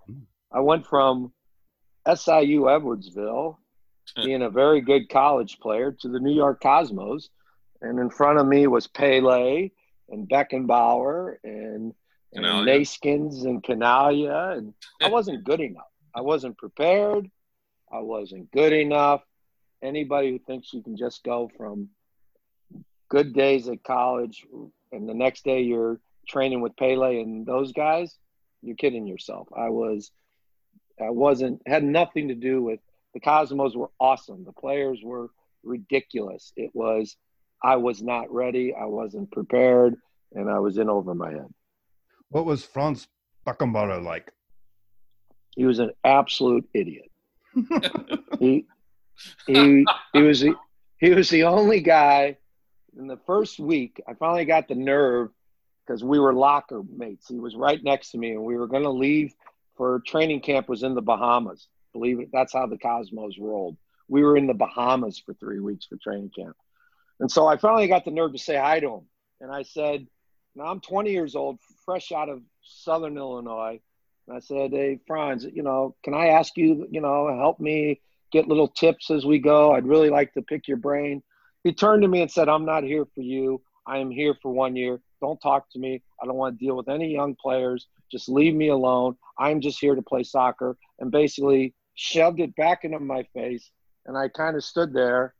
Hmm. 0.06 0.20
I 0.52 0.60
went 0.60 0.86
from 0.86 1.34
SIU 2.08 2.62
Edwardsville, 2.62 3.58
being 4.24 4.44
a 4.44 4.50
very 4.50 4.82
good 4.82 5.10
college 5.10 5.60
player, 5.60 5.92
to 6.02 6.08
the 6.08 6.20
New 6.20 6.34
York 6.34 6.62
Cosmos, 6.62 7.30
and 7.82 8.00
in 8.00 8.12
front 8.12 8.40
of 8.40 8.46
me 8.46 8.68
was 8.68 8.86
Pele 8.86 9.72
and 10.10 10.30
Beckenbauer 10.30 11.38
and, 11.44 11.94
and 12.34 12.46
Chinaglia. 12.46 12.66
Neeskens 12.66 13.46
and 13.46 13.64
Chinaglia, 13.64 14.58
and 14.58 14.74
I 15.02 15.10
wasn't 15.10 15.44
good 15.44 15.62
enough. 15.62 15.84
I 16.16 16.22
wasn't 16.22 16.58
prepared. 16.58 17.30
I 17.92 18.00
wasn't 18.00 18.52
good 18.52 18.74
enough. 18.74 19.22
Anybody 19.82 20.32
who 20.32 20.40
thinks 20.40 20.74
you 20.74 20.84
can 20.84 20.98
just 20.98 21.24
go 21.24 21.50
from 21.58 21.90
good 23.10 23.34
days 23.34 23.68
at 23.68 23.84
college 23.84 24.46
and 24.92 25.08
the 25.08 25.14
next 25.14 25.44
day 25.44 25.62
you're 25.62 26.00
training 26.28 26.62
with 26.62 26.76
Pele 26.78 27.22
and 27.22 27.46
those 27.46 27.72
guys, 27.72 28.18
you're 28.62 28.76
kidding 28.76 29.08
yourself. 29.08 29.48
I 29.56 29.70
was 29.70 30.12
I 31.00 31.10
wasn't 31.10 31.62
had 31.66 31.84
nothing 31.84 32.28
to 32.28 32.36
do 32.36 32.62
with 32.62 32.80
the 33.14 33.20
Cosmos 33.20 33.76
were 33.76 33.90
awesome. 34.00 34.44
The 34.46 34.52
players 34.52 35.00
were 35.04 35.30
ridiculous. 35.64 36.52
It 36.56 36.72
was 36.74 37.16
I 37.64 37.78
was 37.78 38.02
not 38.02 38.32
ready. 38.34 38.74
I 38.74 38.86
wasn't 38.86 39.32
prepared, 39.32 39.96
and 40.34 40.50
I 40.50 40.60
was 40.60 40.78
in 40.78 40.90
over 40.90 41.14
my 41.14 41.32
head. 41.32 41.54
What 42.30 42.46
was 42.46 42.64
Franz 42.64 43.08
Beckenbauer 43.46 44.04
like? 44.04 44.32
He 45.56 45.66
was 45.66 45.80
an 45.80 45.92
absolute 46.04 46.70
idiot. 46.74 47.12
he 48.40 48.66
he 49.48 49.86
he 50.14 50.22
was 50.22 50.42
the, 50.42 50.56
he 50.98 51.12
was 51.12 51.30
the 51.30 51.44
only 51.44 51.82
guy 51.82 52.38
in 52.98 53.08
the 53.08 53.20
first 53.26 53.60
week. 53.60 54.02
I 54.08 54.14
finally 54.14 54.46
got 54.46 54.68
the 54.68 54.76
nerve 54.76 55.30
because 55.86 56.04
we 56.04 56.20
were 56.20 56.34
locker 56.34 56.84
mates. 56.84 57.28
He 57.28 57.40
was 57.40 57.56
right 57.56 57.82
next 57.84 58.12
to 58.12 58.18
me, 58.18 58.32
and 58.32 58.44
we 58.44 58.58
were 58.58 58.68
going 58.68 58.84
to 58.84 58.90
leave 58.90 59.34
for 59.76 60.02
training 60.06 60.42
camp. 60.42 60.70
Was 60.70 60.84
in 60.84 60.96
the 60.96 61.02
Bahamas. 61.02 61.68
Believe 61.94 62.20
it, 62.20 62.30
that's 62.32 62.54
how 62.54 62.68
the 62.68 62.78
Cosmos 62.78 63.38
rolled. 63.40 63.78
We 64.08 64.24
were 64.24 64.38
in 64.38 64.48
the 64.48 64.54
Bahamas 64.54 65.22
for 65.26 65.34
three 65.34 65.60
weeks 65.60 65.86
for 65.86 65.98
training 65.98 66.32
camp, 66.36 66.56
and 67.20 67.32
so 67.32 67.48
I 67.48 67.58
finally 67.58 67.88
got 67.88 68.06
the 68.06 68.12
nerve 68.12 68.34
to 68.34 68.40
say 68.40 68.56
hi 68.56 68.80
to 68.80 68.96
him. 68.96 69.08
And 69.42 69.52
I 69.52 69.64
said, 69.64 70.08
"Now 70.56 70.66
I'm 70.66 70.82
20 70.82 71.12
years 71.12 71.36
old, 71.36 71.60
fresh 71.86 72.12
out 72.12 72.30
of 72.30 72.42
Southern 72.62 73.18
Illinois." 73.18 73.80
And 74.28 74.38
I 74.38 74.40
said, 74.40 74.72
"Hey, 74.72 75.00
Franz, 75.08 75.44
you 75.44 75.64
know, 75.64 75.96
can 76.04 76.14
I 76.14 76.28
ask 76.28 76.56
you, 76.58 76.88
you 76.92 77.02
know, 77.02 77.36
help 77.36 77.60
me 77.60 78.02
get 78.32 78.48
little 78.48 78.68
tips 78.68 79.10
as 79.12 79.26
we 79.26 79.40
go? 79.40 79.74
I'd 79.74 79.88
really 79.88 80.10
like 80.10 80.34
to 80.34 80.42
pick 80.42 80.68
your 80.68 80.78
brain." 80.78 81.24
He 81.64 81.74
turned 81.74 82.02
to 82.04 82.08
me 82.08 82.22
and 82.22 82.32
said, 82.32 82.50
"I'm 82.50 82.66
not 82.66 82.84
here 82.84 83.06
for 83.06 83.22
you. 83.22 83.62
I 83.86 83.98
am 83.98 84.12
here 84.12 84.36
for 84.42 84.52
one 84.52 84.76
year. 84.76 85.02
Don't 85.22 85.42
talk 85.42 85.70
to 85.72 85.80
me. 85.80 86.02
I 86.22 86.26
don't 86.26 86.36
want 86.36 86.58
to 86.58 86.66
deal 86.66 86.76
with 86.76 86.90
any 86.90 87.12
young 87.12 87.36
players. 87.36 87.88
Just 88.12 88.30
leave 88.30 88.56
me 88.56 88.70
alone. 88.70 89.18
I'm 89.38 89.62
just 89.62 89.80
here 89.80 89.96
to 89.96 90.02
play 90.02 90.24
soccer." 90.24 90.78
And 91.00 91.12
basically 91.12 91.74
shoved 91.96 92.40
it 92.40 92.56
back 92.56 92.86
into 92.86 93.00
my 93.00 93.24
face, 93.34 93.72
and 94.06 94.18
I 94.18 94.30
kind 94.30 94.56
of 94.56 94.64
stood 94.64 94.94
there 94.94 95.36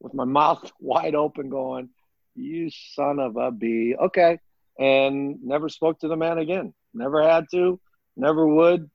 with 0.00 0.14
my 0.14 0.24
mouth 0.38 0.70
wide 0.80 1.14
open, 1.14 1.48
going, 1.48 1.90
"You 2.34 2.70
son 2.70 3.18
of 3.20 3.36
a 3.36 3.50
b." 3.50 3.94
Okay, 3.96 4.38
and 4.78 5.42
never 5.42 5.68
spoke 5.68 6.00
to 6.00 6.08
the 6.08 6.16
man 6.16 6.38
again. 6.38 6.74
Never 6.92 7.22
had 7.22 7.46
to 7.52 7.80
never 8.16 8.46
would. 8.46 8.90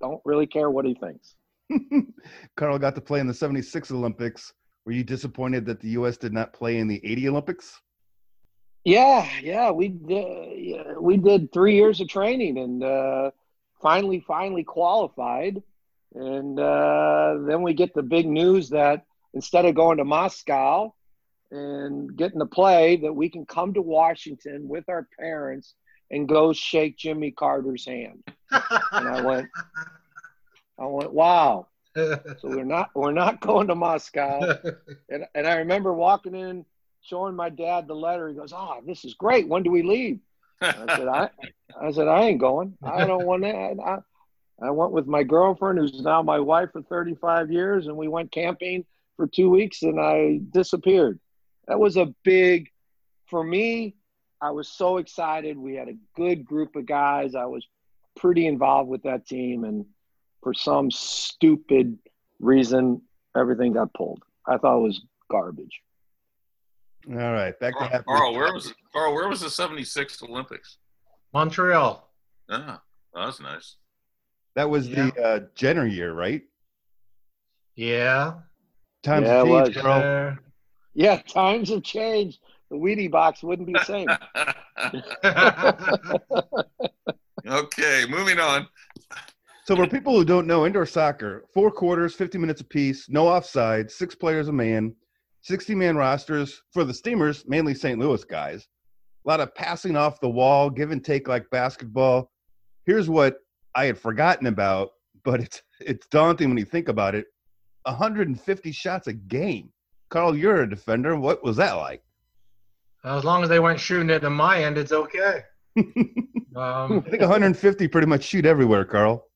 Don't 0.00 0.22
really 0.24 0.46
care 0.46 0.70
what 0.70 0.84
he 0.84 0.94
thinks. 0.94 1.34
Carl 2.56 2.78
got 2.78 2.94
to 2.94 3.00
play 3.00 3.20
in 3.20 3.26
the 3.26 3.34
76 3.34 3.90
Olympics. 3.90 4.52
Were 4.84 4.92
you 4.92 5.04
disappointed 5.04 5.66
that 5.66 5.80
the 5.80 5.90
U.S. 5.90 6.16
did 6.16 6.32
not 6.32 6.52
play 6.52 6.78
in 6.78 6.88
the 6.88 7.00
80 7.04 7.28
Olympics? 7.28 7.80
Yeah, 8.84 9.28
yeah, 9.42 9.70
we 9.70 9.88
did. 9.88 10.96
We 10.98 11.18
did 11.18 11.52
three 11.52 11.74
years 11.74 12.00
of 12.00 12.08
training 12.08 12.58
and 12.58 12.82
uh, 12.82 13.30
finally, 13.82 14.24
finally 14.26 14.64
qualified. 14.64 15.62
And 16.14 16.58
uh, 16.58 17.36
then 17.46 17.62
we 17.62 17.74
get 17.74 17.94
the 17.94 18.02
big 18.02 18.26
news 18.26 18.70
that 18.70 19.04
instead 19.34 19.66
of 19.66 19.74
going 19.74 19.98
to 19.98 20.04
Moscow 20.04 20.94
and 21.50 22.16
getting 22.16 22.38
to 22.38 22.46
play, 22.46 22.96
that 22.96 23.12
we 23.12 23.28
can 23.28 23.44
come 23.44 23.74
to 23.74 23.82
Washington 23.82 24.68
with 24.68 24.88
our 24.88 25.06
parents 25.18 25.74
and 26.10 26.28
go 26.28 26.52
shake 26.52 26.96
Jimmy 26.96 27.30
Carter's 27.30 27.84
hand. 27.84 28.22
and 28.50 29.08
I 29.08 29.20
went, 29.20 29.48
I 30.78 30.86
went, 30.86 31.12
wow. 31.12 31.66
So 31.96 32.38
we're 32.44 32.64
not 32.64 32.90
we're 32.94 33.12
not 33.12 33.40
going 33.40 33.66
to 33.68 33.74
Moscow. 33.74 34.56
And 35.10 35.24
and 35.34 35.46
I 35.46 35.56
remember 35.56 35.92
walking 35.92 36.34
in, 36.34 36.64
showing 37.02 37.34
my 37.34 37.48
dad 37.48 37.88
the 37.88 37.94
letter. 37.94 38.28
He 38.28 38.34
goes, 38.34 38.52
"Oh, 38.54 38.80
this 38.86 39.04
is 39.04 39.14
great. 39.14 39.48
When 39.48 39.62
do 39.62 39.70
we 39.70 39.82
leave?" 39.82 40.20
I 40.60 40.96
said, 40.96 41.08
"I 41.08 41.30
I 41.80 41.90
said 41.90 42.08
I 42.08 42.24
ain't 42.24 42.40
going. 42.40 42.76
I 42.84 43.06
don't 43.06 43.26
want 43.26 43.42
to." 43.42 43.48
I, 43.48 43.98
I 44.60 44.70
went 44.70 44.92
with 44.92 45.06
my 45.06 45.22
girlfriend, 45.22 45.78
who's 45.78 46.00
now 46.00 46.22
my 46.22 46.40
wife 46.40 46.70
for 46.72 46.82
35 46.82 47.50
years, 47.50 47.86
and 47.86 47.96
we 47.96 48.08
went 48.08 48.32
camping 48.32 48.84
for 49.16 49.26
two 49.26 49.50
weeks, 49.50 49.82
and 49.82 50.00
I 50.00 50.40
disappeared. 50.50 51.20
That 51.68 51.78
was 51.78 51.96
a 51.96 52.12
big, 52.24 52.70
for 53.26 53.42
me, 53.44 53.94
I 54.40 54.50
was 54.50 54.68
so 54.68 54.96
excited. 54.96 55.56
We 55.56 55.74
had 55.74 55.88
a 55.88 55.96
good 56.16 56.44
group 56.44 56.76
of 56.76 56.86
guys. 56.86 57.34
I 57.34 57.44
was 57.46 57.66
pretty 58.16 58.46
involved 58.46 58.90
with 58.90 59.04
that 59.04 59.26
team, 59.26 59.64
and 59.64 59.86
for 60.42 60.54
some 60.54 60.90
stupid 60.90 61.98
reason, 62.40 63.02
everything 63.36 63.72
got 63.72 63.92
pulled. 63.94 64.22
I 64.46 64.56
thought 64.58 64.78
it 64.78 64.82
was 64.82 65.00
garbage. 65.30 65.80
All 67.10 67.14
right, 67.16 67.58
back 67.58 67.74
to 67.74 67.78
Carl, 67.78 67.90
happy. 67.90 68.04
Carl, 68.06 68.34
where 68.34 68.52
was 68.52 68.72
Carl? 68.92 69.14
Where 69.14 69.28
was 69.28 69.40
the 69.40 69.50
'76 69.50 70.22
Olympics? 70.22 70.78
Montreal. 71.32 72.10
Ah, 72.50 72.82
that 73.14 73.26
was 73.26 73.40
nice. 73.40 73.76
That 74.56 74.68
was 74.68 74.88
Yeah. 74.88 75.10
the 75.14 75.22
uh, 75.22 75.40
Jenner 75.54 75.86
year, 75.86 76.12
right? 76.12 76.42
Yeah. 77.76 78.34
Times 79.02 79.26
Yeah, 79.26 79.34
have 79.34 79.46
changed, 79.46 79.76
was. 79.76 79.82
Carl. 79.82 80.36
Yeah, 80.94 81.22
times 81.22 81.70
have 81.70 81.82
changed. 81.82 82.40
The 82.70 82.76
Wheatie 82.76 83.10
box 83.10 83.42
wouldn't 83.42 83.66
be 83.66 83.74
the 83.74 83.84
same. 83.84 84.08
okay, 87.46 88.04
moving 88.08 88.38
on. 88.38 88.66
So, 89.68 89.76
for 89.76 89.86
people 89.86 90.14
who 90.14 90.24
don't 90.24 90.46
know, 90.46 90.64
indoor 90.64 90.86
soccer, 90.86 91.44
four 91.52 91.70
quarters, 91.70 92.14
50 92.14 92.38
minutes 92.38 92.62
apiece, 92.62 93.10
no 93.10 93.28
offside, 93.28 93.90
six 93.90 94.14
players 94.14 94.48
a 94.48 94.52
man, 94.52 94.94
60 95.42 95.74
man 95.74 95.94
rosters 95.94 96.62
for 96.72 96.84
the 96.84 96.94
Steamers, 96.94 97.44
mainly 97.46 97.74
St. 97.74 97.98
Louis 97.98 98.24
guys. 98.24 98.66
A 99.26 99.28
lot 99.28 99.40
of 99.40 99.54
passing 99.54 99.94
off 99.94 100.22
the 100.22 100.30
wall, 100.30 100.70
give 100.70 100.90
and 100.90 101.04
take 101.04 101.28
like 101.28 101.50
basketball. 101.50 102.30
Here's 102.86 103.10
what 103.10 103.40
I 103.74 103.84
had 103.84 103.98
forgotten 103.98 104.46
about, 104.46 104.92
but 105.22 105.40
it's 105.40 105.60
it's 105.80 106.06
daunting 106.06 106.48
when 106.48 106.56
you 106.56 106.64
think 106.64 106.88
about 106.88 107.14
it. 107.14 107.26
150 107.82 108.72
shots 108.72 109.06
a 109.06 109.12
game. 109.12 109.68
Carl, 110.08 110.34
you're 110.34 110.62
a 110.62 110.70
defender. 110.70 111.14
What 111.14 111.44
was 111.44 111.58
that 111.58 111.74
like? 111.74 112.02
as 113.04 113.22
long 113.22 113.42
as 113.42 113.50
they 113.50 113.60
weren't 113.60 113.80
shooting 113.80 114.08
it 114.08 114.24
in 114.24 114.32
my 114.32 114.64
end, 114.64 114.78
it's 114.78 114.92
okay. 114.92 115.42
Um, 116.56 117.04
I 117.06 117.10
think 117.10 117.20
150 117.20 117.86
pretty 117.86 118.06
much 118.08 118.24
shoot 118.24 118.44
everywhere, 118.44 118.84
Carl. 118.84 119.27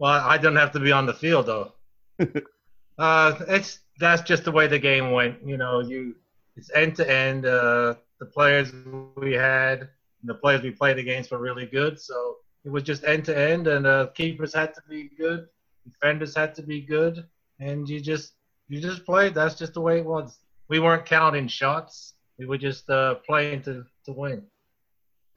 Well, 0.00 0.26
I 0.26 0.38
don't 0.38 0.56
have 0.56 0.72
to 0.72 0.80
be 0.80 0.92
on 0.92 1.04
the 1.04 1.12
field 1.12 1.46
though. 1.46 1.72
uh, 2.98 3.34
it's 3.48 3.80
that's 3.98 4.22
just 4.22 4.44
the 4.44 4.50
way 4.50 4.66
the 4.66 4.78
game 4.78 5.12
went. 5.12 5.46
You 5.46 5.58
know, 5.58 5.80
you 5.80 6.16
it's 6.56 6.70
end 6.74 6.96
to 6.96 7.08
end. 7.08 7.44
Uh, 7.44 7.94
the 8.18 8.26
players 8.26 8.72
we 9.16 9.34
had, 9.34 9.80
and 9.80 9.88
the 10.24 10.34
players 10.34 10.62
we 10.62 10.70
played 10.70 10.98
against 10.98 11.30
were 11.30 11.38
really 11.38 11.66
good. 11.66 12.00
So 12.00 12.36
it 12.64 12.70
was 12.70 12.82
just 12.82 13.04
end 13.04 13.26
to 13.26 13.38
end, 13.38 13.66
and 13.66 13.86
uh, 13.86 14.06
keepers 14.14 14.54
had 14.54 14.74
to 14.74 14.80
be 14.88 15.10
good, 15.18 15.48
defenders 15.84 16.34
had 16.34 16.54
to 16.54 16.62
be 16.62 16.80
good, 16.80 17.26
and 17.60 17.86
you 17.86 18.00
just 18.00 18.32
you 18.68 18.80
just 18.80 19.04
played. 19.04 19.34
That's 19.34 19.54
just 19.54 19.74
the 19.74 19.82
way 19.82 19.98
it 19.98 20.06
was. 20.06 20.38
We 20.68 20.80
weren't 20.80 21.04
counting 21.04 21.46
shots. 21.46 22.14
We 22.38 22.46
were 22.46 22.58
just 22.58 22.88
uh, 22.88 23.16
playing 23.26 23.62
to, 23.64 23.84
to 24.06 24.12
win. 24.12 24.44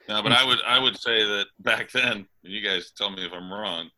No, 0.07 0.23
but 0.23 0.31
I 0.31 0.45
would 0.45 0.59
I 0.65 0.79
would 0.79 0.97
say 0.97 1.25
that 1.25 1.47
back 1.59 1.91
then, 1.91 2.27
you 2.43 2.61
guys 2.61 2.93
tell 2.95 3.09
me 3.09 3.25
if 3.25 3.33
I'm 3.33 3.51
wrong, 3.51 3.89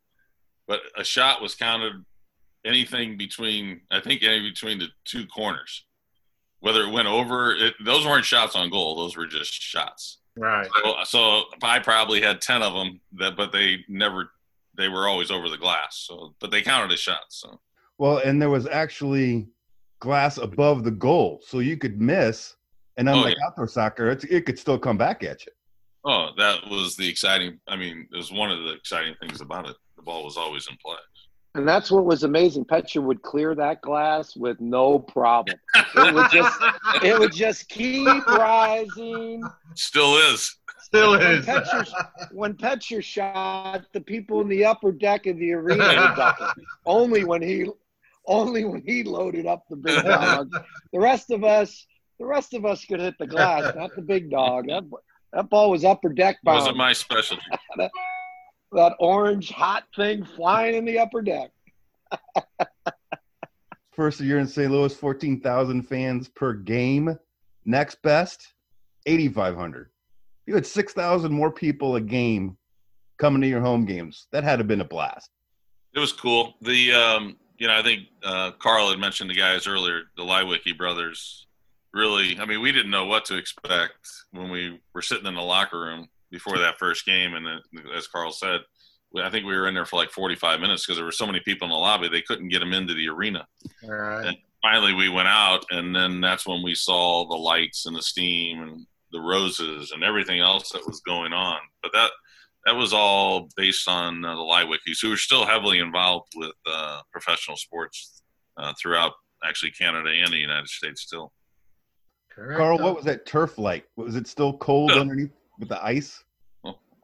but 0.66 0.80
a 0.96 1.04
shot 1.04 1.40
was 1.42 1.54
counted 1.54 2.04
anything 2.64 3.16
between 3.16 3.80
I 3.90 4.00
think 4.00 4.22
any 4.22 4.40
between 4.48 4.78
the 4.78 4.88
two 5.04 5.26
corners. 5.26 5.84
Whether 6.60 6.82
it 6.82 6.92
went 6.92 7.06
over, 7.06 7.54
it, 7.54 7.74
those 7.84 8.04
weren't 8.06 8.24
shots 8.24 8.56
on 8.56 8.70
goal; 8.70 8.96
those 8.96 9.16
were 9.16 9.26
just 9.26 9.52
shots. 9.52 10.18
Right. 10.36 10.68
So, 10.82 10.94
so 11.04 11.42
I 11.62 11.78
probably 11.78 12.20
had 12.20 12.40
ten 12.40 12.62
of 12.62 12.72
them 12.74 13.00
that, 13.18 13.36
but 13.36 13.52
they 13.52 13.84
never, 13.88 14.30
they 14.76 14.88
were 14.88 15.06
always 15.06 15.30
over 15.30 15.48
the 15.48 15.58
glass. 15.58 16.04
So, 16.08 16.34
but 16.40 16.50
they 16.50 16.62
counted 16.62 16.92
as 16.92 17.00
shots. 17.00 17.40
So, 17.40 17.60
Well, 17.98 18.18
and 18.18 18.40
there 18.40 18.50
was 18.50 18.66
actually 18.66 19.48
glass 20.00 20.38
above 20.38 20.82
the 20.84 20.90
goal, 20.90 21.40
so 21.46 21.60
you 21.60 21.76
could 21.76 22.00
miss. 22.00 22.54
And 22.96 23.08
Oh, 23.08 23.12
unlike 23.12 23.36
outdoor 23.46 23.68
soccer, 23.68 24.10
it's, 24.10 24.24
it 24.24 24.46
could 24.46 24.58
still 24.58 24.78
come 24.78 24.96
back 24.96 25.22
at 25.22 25.44
you. 25.44 25.52
oh, 26.04 26.30
that 26.38 26.66
was 26.70 26.96
the 26.96 27.06
exciting. 27.08 27.60
I 27.68 27.76
mean, 27.76 28.08
it 28.12 28.16
was 28.16 28.32
one 28.32 28.50
of 28.50 28.64
the 28.64 28.72
exciting 28.72 29.14
things 29.20 29.40
about 29.42 29.68
it. 29.68 29.76
The 29.96 30.02
ball 30.02 30.24
was 30.24 30.36
always 30.36 30.66
in 30.68 30.76
play. 30.84 30.96
And 31.56 31.66
that's 31.66 31.90
what 31.90 32.04
was 32.04 32.22
amazing. 32.22 32.66
Pecher 32.66 33.02
would 33.02 33.22
clear 33.22 33.54
that 33.54 33.80
glass 33.80 34.36
with 34.36 34.60
no 34.60 34.98
problem. 34.98 35.58
It 35.94 36.14
would 36.14 36.30
just 36.30 36.62
it 37.02 37.18
would 37.18 37.32
just 37.32 37.70
keep 37.70 38.26
rising. 38.26 39.42
Still 39.74 40.18
is. 40.18 40.54
Still 40.80 41.12
When 41.12 41.22
is. 41.22 41.46
Pecher, 41.46 41.86
when 42.32 42.54
Pecher 42.54 43.02
shot, 43.02 43.86
the 43.94 44.02
people 44.02 44.42
in 44.42 44.48
the 44.48 44.66
upper 44.66 44.92
deck 44.92 45.26
of 45.26 45.38
the 45.38 45.52
arena 45.52 45.82
were 45.82 46.14
ducking. 46.14 46.64
Only 46.86 47.24
when 47.24 47.40
he 47.40 47.70
only 48.28 48.64
when 48.64 48.82
he 48.84 49.02
loaded 49.04 49.46
up 49.46 49.62
the 49.70 49.76
big 49.76 50.04
dog. 50.04 50.50
The 50.92 51.00
rest 51.00 51.30
of 51.30 51.42
us 51.42 51.86
the 52.18 52.26
rest 52.26 52.52
of 52.52 52.66
us 52.66 52.84
could 52.84 53.00
hit 53.00 53.14
the 53.18 53.26
glass, 53.26 53.74
not 53.74 53.94
the 53.96 54.02
big 54.02 54.30
dog. 54.30 54.66
That 54.68 54.84
that 55.32 55.48
ball 55.48 55.70
was 55.70 55.84
upper 55.84 56.10
deck 56.10 56.36
bound. 56.44 56.58
Wasn't 56.58 56.76
my 56.76 56.92
specialty. 56.92 57.42
that 58.76 58.94
orange 59.00 59.50
hot 59.50 59.84
thing 59.96 60.24
flying 60.24 60.76
in 60.76 60.84
the 60.84 60.98
upper 60.98 61.22
deck. 61.22 61.50
First 63.92 64.20
year 64.20 64.38
in 64.38 64.46
St. 64.46 64.70
Louis, 64.70 64.94
14,000 64.94 65.82
fans 65.82 66.28
per 66.28 66.52
game. 66.52 67.18
Next 67.64 68.00
best, 68.02 68.52
8,500. 69.06 69.90
You 70.46 70.54
had 70.54 70.66
6,000 70.66 71.32
more 71.32 71.50
people 71.50 71.96
a 71.96 72.00
game 72.00 72.56
coming 73.18 73.40
to 73.40 73.48
your 73.48 73.62
home 73.62 73.86
games. 73.86 74.28
That 74.32 74.44
had 74.44 74.56
to 74.56 74.58
have 74.58 74.68
been 74.68 74.82
a 74.82 74.84
blast. 74.84 75.30
It 75.94 75.98
was 75.98 76.12
cool. 76.12 76.54
The 76.60 76.92
um, 76.92 77.36
you 77.56 77.66
know, 77.66 77.74
I 77.74 77.82
think 77.82 78.02
uh, 78.22 78.50
Carl 78.52 78.90
had 78.90 78.98
mentioned 78.98 79.30
the 79.30 79.34
guys 79.34 79.66
earlier, 79.66 80.02
the 80.16 80.22
Leiweke 80.22 80.76
brothers. 80.76 81.46
Really, 81.94 82.38
I 82.38 82.44
mean, 82.44 82.60
we 82.60 82.72
didn't 82.72 82.90
know 82.90 83.06
what 83.06 83.24
to 83.26 83.38
expect 83.38 84.06
when 84.30 84.50
we 84.50 84.78
were 84.94 85.00
sitting 85.00 85.24
in 85.24 85.34
the 85.34 85.40
locker 85.40 85.80
room 85.80 86.08
before 86.30 86.58
that 86.58 86.78
first 86.78 87.04
game, 87.06 87.34
and 87.34 87.46
then, 87.46 87.60
as 87.96 88.06
Carl 88.08 88.32
said, 88.32 88.60
I 89.22 89.30
think 89.30 89.46
we 89.46 89.56
were 89.56 89.68
in 89.68 89.74
there 89.74 89.86
for 89.86 89.96
like 89.96 90.10
45 90.10 90.60
minutes 90.60 90.84
because 90.84 90.96
there 90.98 91.04
were 91.04 91.12
so 91.12 91.26
many 91.26 91.40
people 91.40 91.66
in 91.66 91.70
the 91.70 91.76
lobby 91.76 92.08
they 92.08 92.22
couldn't 92.22 92.48
get 92.48 92.58
them 92.58 92.72
into 92.72 92.92
the 92.94 93.08
arena. 93.08 93.46
All 93.84 93.90
right. 93.90 94.26
And 94.26 94.36
finally, 94.60 94.92
we 94.92 95.08
went 95.08 95.28
out, 95.28 95.64
and 95.70 95.94
then 95.94 96.20
that's 96.20 96.46
when 96.46 96.62
we 96.62 96.74
saw 96.74 97.26
the 97.26 97.36
lights 97.36 97.86
and 97.86 97.96
the 97.96 98.02
steam 98.02 98.62
and 98.62 98.86
the 99.12 99.20
roses 99.20 99.92
and 99.92 100.02
everything 100.02 100.40
else 100.40 100.70
that 100.72 100.86
was 100.86 101.00
going 101.00 101.32
on. 101.32 101.58
But 101.82 101.92
that 101.92 102.10
that 102.66 102.74
was 102.76 102.92
all 102.92 103.48
based 103.56 103.88
on 103.88 104.24
uh, 104.24 104.34
the 104.34 104.42
Leiwekes, 104.42 105.00
who 105.00 105.12
are 105.12 105.16
still 105.16 105.46
heavily 105.46 105.78
involved 105.78 106.32
with 106.34 106.52
uh, 106.66 107.00
professional 107.12 107.56
sports 107.56 108.22
uh, 108.56 108.72
throughout 108.80 109.12
actually 109.44 109.70
Canada 109.70 110.10
and 110.10 110.32
the 110.32 110.38
United 110.38 110.68
States 110.68 111.02
still. 111.02 111.32
Correct. 112.30 112.58
Carl, 112.58 112.78
what 112.78 112.96
was 112.96 113.04
that 113.04 113.24
turf 113.24 113.56
like? 113.56 113.86
Was 113.96 114.16
it 114.16 114.26
still 114.26 114.58
cold 114.58 114.90
Yeah. 114.90 114.98
underneath 115.00 115.30
with 115.58 115.68
the 115.68 115.84
ice? 115.84 116.24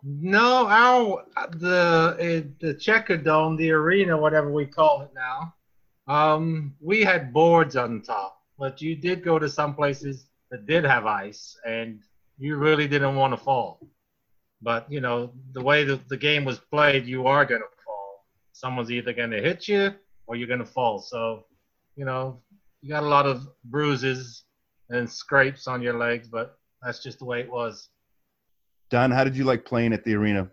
No, 0.05 0.67
our 0.67 1.25
the 1.53 2.51
the 2.61 2.75
Checker 2.75 3.17
Dome, 3.17 3.57
the 3.57 3.71
arena, 3.71 4.17
whatever 4.17 4.51
we 4.51 4.67
call 4.67 5.03
it 5.03 5.11
now. 5.15 5.55
Um, 6.09 6.75
we 6.81 7.03
had 7.03 7.33
boards 7.33 7.77
on 7.77 8.03
top, 8.03 8.41
but 8.59 8.83
you 8.83 8.97
did 8.97 9.23
go 9.23 9.39
to 9.39 9.49
some 9.49 9.75
places 9.75 10.27
that 10.51 10.67
did 10.67 10.85
have 10.85 11.07
ice, 11.07 11.57
and 11.65 12.01
you 12.37 12.57
really 12.57 12.89
didn't 12.89 13.15
want 13.15 13.33
to 13.33 13.37
fall. 13.37 13.79
But 14.61 14.91
you 14.91 15.01
know, 15.01 15.31
the 15.53 15.63
way 15.63 15.85
that 15.85 16.09
the 16.09 16.17
game 16.17 16.45
was 16.45 16.59
played, 16.59 17.07
you 17.07 17.29
are 17.29 17.45
gonna 17.45 17.71
fall. 17.85 18.25
Someone's 18.53 18.91
either 18.91 19.13
gonna 19.13 19.41
hit 19.41 19.69
you 19.69 19.95
or 20.27 20.35
you're 20.35 20.49
gonna 20.49 20.67
fall. 20.67 20.99
So, 20.99 21.45
you 21.95 22.05
know, 22.05 22.41
you 22.81 22.89
got 22.89 23.05
a 23.05 23.09
lot 23.09 23.27
of 23.27 23.47
bruises 23.67 24.45
and 24.91 25.09
scrapes 25.09 25.69
on 25.69 25.81
your 25.81 25.97
legs, 25.97 26.27
but 26.27 26.59
that's 26.83 27.01
just 27.03 27.21
the 27.21 27.25
way 27.25 27.41
it 27.41 27.51
was. 27.51 27.89
Don, 28.93 29.11
how 29.11 29.25
did 29.25 29.35
you 29.35 29.45
like 29.45 29.65
playing 29.65 29.95
at 29.95 30.05
the 30.05 30.15
arena? 30.15 30.51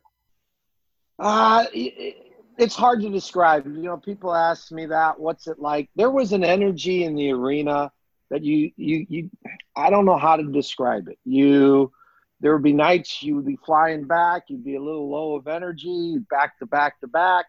Uh, 1.19 1.65
i- 1.75 1.93
i- 1.99 2.15
it's 2.57 2.73
hard 2.73 3.01
to 3.01 3.09
describe. 3.09 3.65
You 3.65 3.83
know, 3.83 3.97
people 3.97 4.33
ask 4.33 4.71
me 4.71 4.85
that. 4.85 5.19
What's 5.19 5.47
it 5.47 5.59
like? 5.59 5.89
There 5.97 6.09
was 6.09 6.31
an 6.31 6.45
energy 6.45 7.03
in 7.03 7.15
the 7.15 7.31
arena 7.31 7.91
that 8.29 8.45
you, 8.45 8.71
you, 8.77 9.05
you. 9.09 9.29
I 9.75 9.89
don't 9.89 10.05
know 10.05 10.17
how 10.17 10.37
to 10.37 10.43
describe 10.43 11.09
it. 11.09 11.19
You, 11.25 11.91
there 12.39 12.53
would 12.53 12.63
be 12.63 12.71
nights 12.71 13.21
you 13.21 13.35
would 13.35 13.45
be 13.45 13.57
flying 13.65 14.05
back. 14.05 14.43
You'd 14.47 14.63
be 14.63 14.75
a 14.75 14.81
little 14.81 15.09
low 15.09 15.35
of 15.35 15.47
energy, 15.47 16.17
back 16.29 16.57
to 16.59 16.65
back 16.65 16.97
to 17.01 17.07
back, 17.07 17.45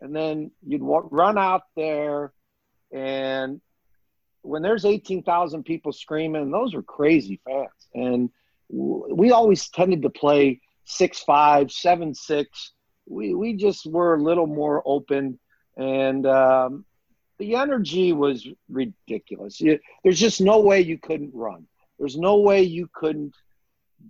and 0.00 0.14
then 0.14 0.50
you'd 0.66 0.82
run 0.82 1.38
out 1.38 1.62
there, 1.76 2.32
and 2.92 3.60
when 4.42 4.62
there's 4.62 4.84
eighteen 4.84 5.22
thousand 5.22 5.62
people 5.62 5.92
screaming, 5.92 6.50
those 6.50 6.74
are 6.74 6.82
crazy 6.82 7.40
fans, 7.44 7.88
and 7.94 8.28
we 8.72 9.30
always 9.30 9.68
tended 9.68 10.02
to 10.02 10.10
play 10.10 10.60
six 10.84 11.20
five, 11.20 11.70
seven 11.70 12.14
six. 12.14 12.72
We 13.06 13.34
we 13.34 13.54
just 13.54 13.86
were 13.86 14.14
a 14.14 14.22
little 14.22 14.46
more 14.46 14.82
open 14.86 15.38
and 15.76 16.26
um, 16.26 16.84
the 17.38 17.56
energy 17.56 18.12
was 18.12 18.46
ridiculous. 18.68 19.60
You, 19.60 19.78
there's 20.02 20.20
just 20.20 20.40
no 20.40 20.60
way 20.60 20.80
you 20.80 20.98
couldn't 20.98 21.32
run. 21.34 21.66
There's 21.98 22.16
no 22.16 22.38
way 22.38 22.62
you 22.62 22.88
couldn't 22.94 23.34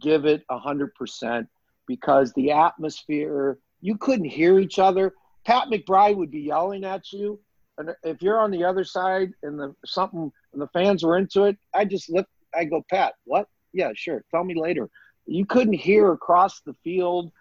give 0.00 0.24
it 0.24 0.42
a 0.50 0.58
100% 0.58 1.46
because 1.86 2.32
the 2.32 2.52
atmosphere 2.52 3.58
you 3.80 3.96
couldn't 3.96 4.26
hear 4.26 4.58
each 4.58 4.78
other. 4.78 5.12
Pat 5.44 5.68
mcbride 5.68 6.16
would 6.16 6.30
be 6.30 6.40
yelling 6.40 6.84
at 6.84 7.12
you. 7.12 7.40
And 7.78 7.90
if 8.02 8.22
you're 8.22 8.40
on 8.40 8.50
the 8.50 8.64
other 8.64 8.84
side 8.84 9.32
and 9.42 9.58
the 9.58 9.74
something 9.84 10.30
and 10.52 10.62
the 10.62 10.68
fans 10.68 11.02
were 11.02 11.16
into 11.16 11.44
it 11.44 11.56
i 11.74 11.84
just 11.84 12.10
lift 12.10 12.28
i 12.54 12.64
go 12.64 12.84
pat 12.90 13.14
what 13.24 13.46
yeah 13.72 13.90
sure 13.94 14.24
tell 14.30 14.44
me 14.44 14.54
later 14.54 14.88
you 15.26 15.46
couldn't 15.46 15.74
hear 15.74 16.12
across 16.12 16.60
the 16.62 16.74
field 16.84 17.32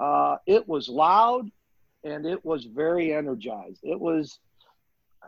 uh, 0.00 0.36
it 0.46 0.66
was 0.66 0.88
loud 0.88 1.50
and 2.04 2.26
it 2.26 2.44
was 2.44 2.64
very 2.64 3.12
energized. 3.12 3.80
It 3.82 3.98
was. 3.98 4.38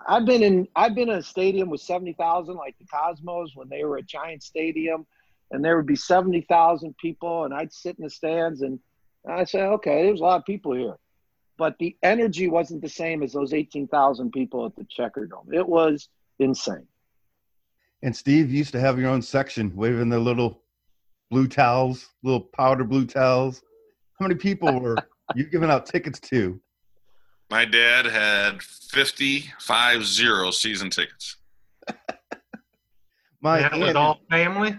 I've 0.08 0.24
been 0.24 0.42
in. 0.42 0.66
I've 0.74 0.94
been 0.94 1.10
in 1.10 1.18
a 1.18 1.22
stadium 1.22 1.68
with 1.68 1.80
seventy 1.80 2.14
thousand, 2.14 2.56
like 2.56 2.76
the 2.78 2.86
Cosmos, 2.86 3.52
when 3.54 3.68
they 3.68 3.84
were 3.84 3.98
a 3.98 4.02
Giant 4.02 4.42
Stadium, 4.42 5.06
and 5.50 5.64
there 5.64 5.76
would 5.76 5.86
be 5.86 5.96
seventy 5.96 6.40
thousand 6.42 6.96
people, 6.96 7.44
and 7.44 7.52
I'd 7.52 7.72
sit 7.72 7.98
in 7.98 8.04
the 8.04 8.10
stands, 8.10 8.62
and 8.62 8.80
I 9.28 9.44
say, 9.44 9.62
okay, 9.62 10.04
there's 10.04 10.20
a 10.20 10.24
lot 10.24 10.40
of 10.40 10.46
people 10.46 10.74
here, 10.74 10.96
but 11.58 11.76
the 11.78 11.96
energy 12.02 12.48
wasn't 12.48 12.82
the 12.82 12.88
same 12.88 13.22
as 13.22 13.32
those 13.32 13.52
eighteen 13.52 13.86
thousand 13.86 14.32
people 14.32 14.64
at 14.64 14.74
the 14.76 14.86
Checker 14.88 15.26
Dome. 15.26 15.52
It 15.52 15.68
was 15.68 16.08
insane. 16.38 16.86
And 18.02 18.14
Steve, 18.14 18.50
you 18.50 18.58
used 18.58 18.72
to 18.72 18.80
have 18.80 18.98
your 18.98 19.10
own 19.10 19.22
section, 19.22 19.74
waving 19.76 20.08
their 20.08 20.18
little 20.18 20.62
blue 21.30 21.46
towels, 21.46 22.08
little 22.22 22.40
powder 22.40 22.84
blue 22.84 23.06
towels. 23.06 23.62
How 24.18 24.26
many 24.26 24.38
people 24.38 24.80
were 24.80 24.96
you 25.34 25.44
giving 25.44 25.70
out 25.70 25.86
tickets 25.86 26.18
to? 26.20 26.60
My 27.50 27.64
dad 27.64 28.06
had 28.06 28.62
50, 28.62 29.44
five 29.60 30.04
zero 30.04 30.50
season 30.50 30.90
tickets. 30.90 31.36
My 33.40 33.60
that 33.60 33.78
was 33.78 33.94
all 33.94 34.20
family. 34.30 34.76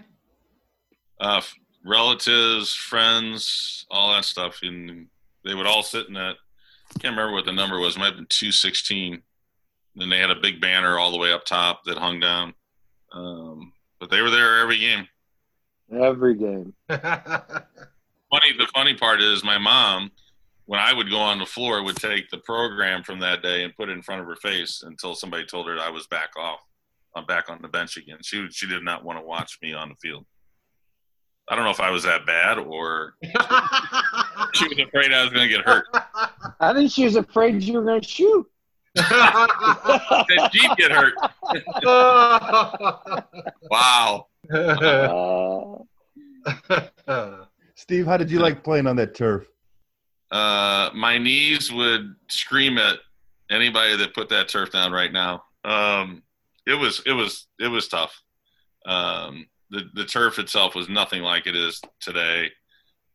Uh, 1.20 1.40
relatives, 1.84 2.74
friends, 2.74 3.86
all 3.90 4.12
that 4.12 4.24
stuff. 4.24 4.60
And 4.62 5.06
they 5.44 5.54
would 5.54 5.66
all 5.66 5.82
sit 5.82 6.08
in 6.08 6.14
that. 6.14 6.36
I 6.94 6.98
can't 6.98 7.16
remember 7.16 7.32
what 7.32 7.44
the 7.44 7.52
number 7.52 7.78
was. 7.78 7.96
It 7.96 7.98
might 8.00 8.06
have 8.06 8.16
been 8.16 8.26
216. 8.28 9.22
Then 9.96 10.08
they 10.08 10.18
had 10.18 10.30
a 10.30 10.40
big 10.40 10.60
banner 10.60 10.98
all 10.98 11.10
the 11.10 11.18
way 11.18 11.32
up 11.32 11.44
top 11.44 11.84
that 11.84 11.98
hung 11.98 12.20
down. 12.20 12.54
Um, 13.14 13.72
but 14.00 14.10
they 14.10 14.20
were 14.20 14.30
there 14.30 14.60
every 14.60 14.78
game. 14.78 15.06
Every 15.92 16.34
game. 16.34 16.74
funny 16.88 18.52
the 18.58 18.66
funny 18.74 18.94
part 18.94 19.20
is 19.20 19.44
my 19.44 19.58
mom 19.58 20.10
when 20.66 20.80
i 20.80 20.92
would 20.92 21.08
go 21.10 21.18
on 21.18 21.38
the 21.38 21.46
floor 21.46 21.84
would 21.84 21.96
take 21.96 22.28
the 22.30 22.38
program 22.38 23.02
from 23.02 23.20
that 23.20 23.42
day 23.42 23.62
and 23.62 23.76
put 23.76 23.88
it 23.88 23.92
in 23.92 24.02
front 24.02 24.20
of 24.20 24.26
her 24.26 24.36
face 24.36 24.82
until 24.84 25.14
somebody 25.14 25.44
told 25.44 25.68
her 25.68 25.78
i 25.78 25.90
was 25.90 26.06
back 26.08 26.30
off 26.36 26.58
i'm 27.14 27.24
back 27.26 27.48
on 27.48 27.60
the 27.62 27.68
bench 27.68 27.96
again 27.96 28.18
she 28.22 28.46
she 28.50 28.66
did 28.66 28.82
not 28.82 29.04
want 29.04 29.18
to 29.18 29.24
watch 29.24 29.58
me 29.62 29.72
on 29.72 29.88
the 29.88 29.94
field 29.96 30.24
i 31.48 31.54
don't 31.54 31.64
know 31.64 31.70
if 31.70 31.80
i 31.80 31.90
was 31.90 32.02
that 32.02 32.26
bad 32.26 32.58
or 32.58 33.14
she 34.54 34.66
was 34.66 34.78
afraid 34.80 35.12
i 35.12 35.22
was 35.22 35.32
going 35.32 35.48
to 35.48 35.54
get 35.54 35.64
hurt 35.64 35.84
I 36.60 36.72
think 36.72 36.90
she 36.90 37.04
was 37.04 37.16
afraid 37.16 37.62
you 37.62 37.74
were 37.74 37.82
going 37.82 38.00
to 38.00 38.08
shoot. 38.08 38.46
That 38.94 40.50
she'd 40.52 40.76
get 40.76 40.92
hurt 40.92 41.14
wow 43.70 44.26
Uh, 47.06 47.44
Steve, 47.74 48.06
how 48.06 48.16
did 48.16 48.30
you 48.30 48.38
like 48.38 48.62
playing 48.62 48.86
on 48.86 48.96
that 48.96 49.14
turf? 49.14 49.46
uh, 50.30 50.90
my 50.94 51.16
knees 51.18 51.72
would 51.72 52.14
scream 52.28 52.76
at 52.78 52.98
anybody 53.50 53.96
that 53.96 54.14
put 54.14 54.28
that 54.28 54.48
turf 54.48 54.70
down 54.72 54.90
right 54.92 55.12
now. 55.12 55.44
Um, 55.64 56.22
it 56.66 56.74
was 56.74 57.02
it 57.06 57.12
was 57.12 57.46
it 57.60 57.68
was 57.68 57.88
tough. 57.88 58.20
Um, 58.86 59.46
the 59.70 59.88
the 59.94 60.04
turf 60.04 60.38
itself 60.38 60.74
was 60.74 60.88
nothing 60.88 61.22
like 61.22 61.46
it 61.46 61.54
is 61.56 61.80
today, 62.00 62.50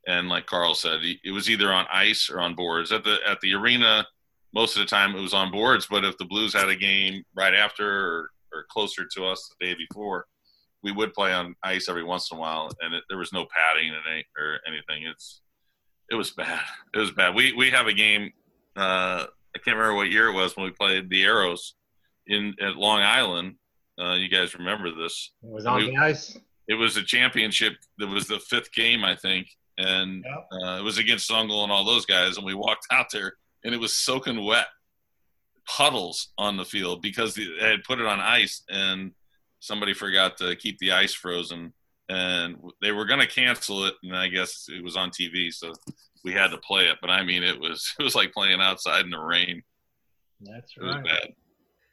and 0.07 0.29
like 0.29 0.45
Carl 0.45 0.73
said, 0.75 0.99
it 1.03 1.31
was 1.31 1.49
either 1.49 1.71
on 1.73 1.85
ice 1.91 2.29
or 2.29 2.39
on 2.39 2.55
boards. 2.55 2.91
At 2.91 3.03
the 3.03 3.17
at 3.27 3.39
the 3.41 3.53
arena, 3.53 4.05
most 4.53 4.75
of 4.75 4.81
the 4.81 4.87
time 4.87 5.15
it 5.15 5.21
was 5.21 5.33
on 5.33 5.51
boards. 5.51 5.87
But 5.89 6.05
if 6.05 6.17
the 6.17 6.25
Blues 6.25 6.53
had 6.53 6.69
a 6.69 6.75
game 6.75 7.23
right 7.35 7.53
after 7.53 7.87
or, 7.87 8.29
or 8.53 8.65
closer 8.71 9.05
to 9.15 9.25
us 9.25 9.49
the 9.59 9.65
day 9.67 9.75
before, 9.75 10.25
we 10.83 10.91
would 10.91 11.13
play 11.13 11.33
on 11.33 11.55
ice 11.63 11.89
every 11.89 12.03
once 12.03 12.31
in 12.31 12.37
a 12.37 12.39
while, 12.41 12.69
and 12.81 12.93
it, 12.93 13.03
there 13.09 13.17
was 13.17 13.33
no 13.33 13.45
padding 13.53 13.89
and 13.89 13.97
any, 14.11 14.25
or 14.37 14.59
anything. 14.67 15.07
It's 15.09 15.41
it 16.09 16.15
was 16.15 16.31
bad. 16.31 16.61
It 16.93 16.99
was 16.99 17.11
bad. 17.11 17.35
We 17.35 17.53
we 17.53 17.69
have 17.71 17.87
a 17.87 17.93
game. 17.93 18.31
Uh, 18.75 19.25
I 19.55 19.59
can't 19.63 19.75
remember 19.77 19.95
what 19.95 20.09
year 20.09 20.27
it 20.29 20.33
was 20.33 20.55
when 20.55 20.65
we 20.65 20.71
played 20.71 21.09
the 21.09 21.23
Arrows 21.23 21.75
in 22.27 22.53
at 22.61 22.75
Long 22.77 23.01
Island. 23.01 23.55
Uh, 23.99 24.13
you 24.13 24.29
guys 24.29 24.55
remember 24.55 24.89
this? 24.95 25.31
It 25.43 25.49
was 25.51 25.65
on 25.65 25.81
the 25.85 25.97
ice. 25.97 26.37
It 26.69 26.75
was 26.75 26.95
a 26.97 27.03
championship. 27.03 27.73
That 27.97 28.07
was 28.07 28.27
the 28.27 28.39
fifth 28.39 28.71
game, 28.73 29.03
I 29.03 29.15
think, 29.15 29.47
and 29.77 30.23
Yep. 30.23 30.47
uh, 30.53 30.79
it 30.79 30.83
was 30.83 30.97
against 30.99 31.29
Zungul 31.29 31.63
and 31.63 31.71
all 31.71 31.83
those 31.83 32.05
guys. 32.05 32.37
And 32.37 32.45
we 32.45 32.53
walked 32.53 32.87
out 32.91 33.07
there, 33.11 33.33
and 33.63 33.73
it 33.73 33.79
was 33.79 33.93
soaking 33.95 34.43
wet, 34.45 34.67
puddles 35.67 36.29
on 36.37 36.57
the 36.57 36.65
field 36.65 37.01
because 37.01 37.35
they 37.35 37.45
had 37.61 37.83
put 37.83 37.99
it 37.99 38.05
on 38.05 38.19
ice, 38.19 38.63
and 38.69 39.11
somebody 39.59 39.93
forgot 39.93 40.37
to 40.37 40.55
keep 40.55 40.77
the 40.79 40.91
ice 40.91 41.13
frozen, 41.13 41.73
and 42.09 42.55
they 42.81 42.91
were 42.91 43.05
going 43.05 43.19
to 43.19 43.27
cancel 43.27 43.85
it. 43.85 43.93
And 44.03 44.15
I 44.15 44.27
guess 44.27 44.65
it 44.69 44.83
was 44.83 44.95
on 44.95 45.11
TV, 45.11 45.53
so 45.53 45.73
we 46.23 46.31
had 46.33 46.49
to 46.51 46.57
play 46.57 46.85
it. 46.87 46.97
But 47.01 47.09
I 47.09 47.23
mean, 47.23 47.43
it 47.43 47.59
was 47.59 47.93
it 47.99 48.03
was 48.03 48.15
like 48.15 48.33
playing 48.33 48.61
outside 48.61 49.05
in 49.05 49.11
the 49.11 49.19
rain. 49.19 49.61
That's 50.41 50.73
It 50.77 50.83
was 50.83 50.95
right. 50.95 51.03
bad. 51.05 51.33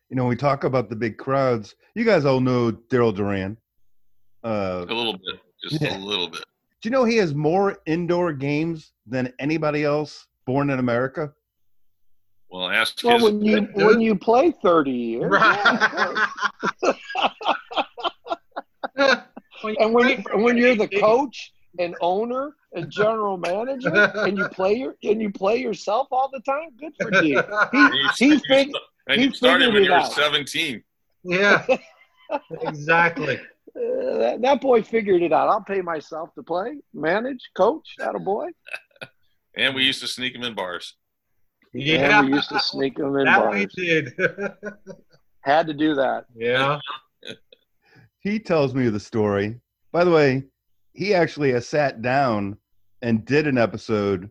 You 0.08 0.14
know, 0.14 0.26
we 0.26 0.36
talk 0.36 0.62
about 0.62 0.88
the 0.88 0.94
big 0.94 1.18
crowds. 1.18 1.74
You 1.96 2.04
guys 2.04 2.24
all 2.24 2.40
know 2.40 2.70
Daryl 2.70 3.12
Doran. 3.14 3.56
Uh, 4.44 4.86
A 4.88 4.94
little 4.94 5.14
bit, 5.14 5.40
just 5.68 5.82
Yeah. 5.82 5.96
a 5.96 5.98
little 5.98 6.28
bit. 6.30 6.44
do 6.80 6.88
you 6.88 6.90
know 6.92 7.02
he 7.04 7.16
has 7.16 7.34
more 7.34 7.78
indoor 7.86 8.32
games 8.32 8.92
than 9.04 9.32
anybody 9.40 9.82
else 9.82 10.28
born 10.46 10.70
in 10.70 10.78
America? 10.78 11.32
Well, 12.50 12.68
ask 12.70 13.02
Well, 13.02 13.14
his. 13.14 13.22
when 13.24 13.42
you 13.44 13.60
dude. 13.60 13.74
when 13.74 14.00
you 14.00 14.14
play 14.14 14.52
thirty 14.62 14.90
years, 14.92 15.30
Right. 15.30 16.28
and 18.96 19.92
when 19.94 20.24
and 20.32 20.42
when 20.42 20.56
you're 20.56 20.76
the 20.76 20.88
coach 20.88 21.52
and 21.78 21.94
owner 22.00 22.52
and 22.72 22.90
general 22.90 23.36
manager, 23.36 23.92
and 23.94 24.38
you 24.38 24.48
play 24.48 24.74
your 24.74 24.94
and 25.02 25.20
you 25.20 25.30
play 25.30 25.56
yourself 25.58 26.08
all 26.10 26.30
the 26.32 26.40
time, 26.40 26.68
good 26.78 26.92
for 27.00 27.22
you. 27.24 27.38
and 27.40 27.94
you, 27.94 28.08
He 28.16 28.38
fig- 28.48 28.72
and 29.08 29.20
he 29.20 29.26
you 29.26 29.34
started 29.34 29.72
when 29.72 29.82
it 29.82 29.86
you 29.86 29.90
were 29.90 29.96
out. 29.98 30.12
17. 30.12 30.82
yeah, 31.24 31.66
exactly. 32.62 33.36
Uh, 33.76 34.16
that, 34.18 34.38
that 34.40 34.60
boy 34.60 34.82
figured 34.82 35.22
it 35.22 35.32
out. 35.32 35.48
I'll 35.48 35.62
pay 35.62 35.82
myself 35.82 36.32
to 36.34 36.42
play, 36.42 36.78
manage, 36.94 37.40
coach. 37.54 37.86
That 37.98 38.14
a 38.14 38.18
boy. 38.18 38.48
And 39.56 39.74
we 39.74 39.82
used 39.84 40.00
to 40.00 40.06
sneak 40.08 40.34
him 40.34 40.42
in 40.42 40.54
bars. 40.54 40.94
Yeah, 41.78 42.20
And 42.20 42.28
we 42.28 42.34
used 42.34 42.48
to 42.50 42.60
sneak 42.60 42.96
them 42.96 43.16
in 43.16 43.24
that 43.26 43.50
we 43.50 43.66
did. 43.66 44.12
Had 45.42 45.66
to 45.68 45.74
do 45.74 45.94
that. 45.94 46.24
yeah. 46.34 46.78
He 48.20 48.40
tells 48.40 48.74
me 48.74 48.88
the 48.88 48.98
story. 48.98 49.60
By 49.92 50.02
the 50.04 50.10
way, 50.10 50.42
he 50.94 51.14
actually 51.14 51.52
has 51.52 51.68
sat 51.68 52.02
down 52.02 52.56
and 53.02 53.24
did 53.24 53.46
an 53.46 53.56
episode 53.56 54.28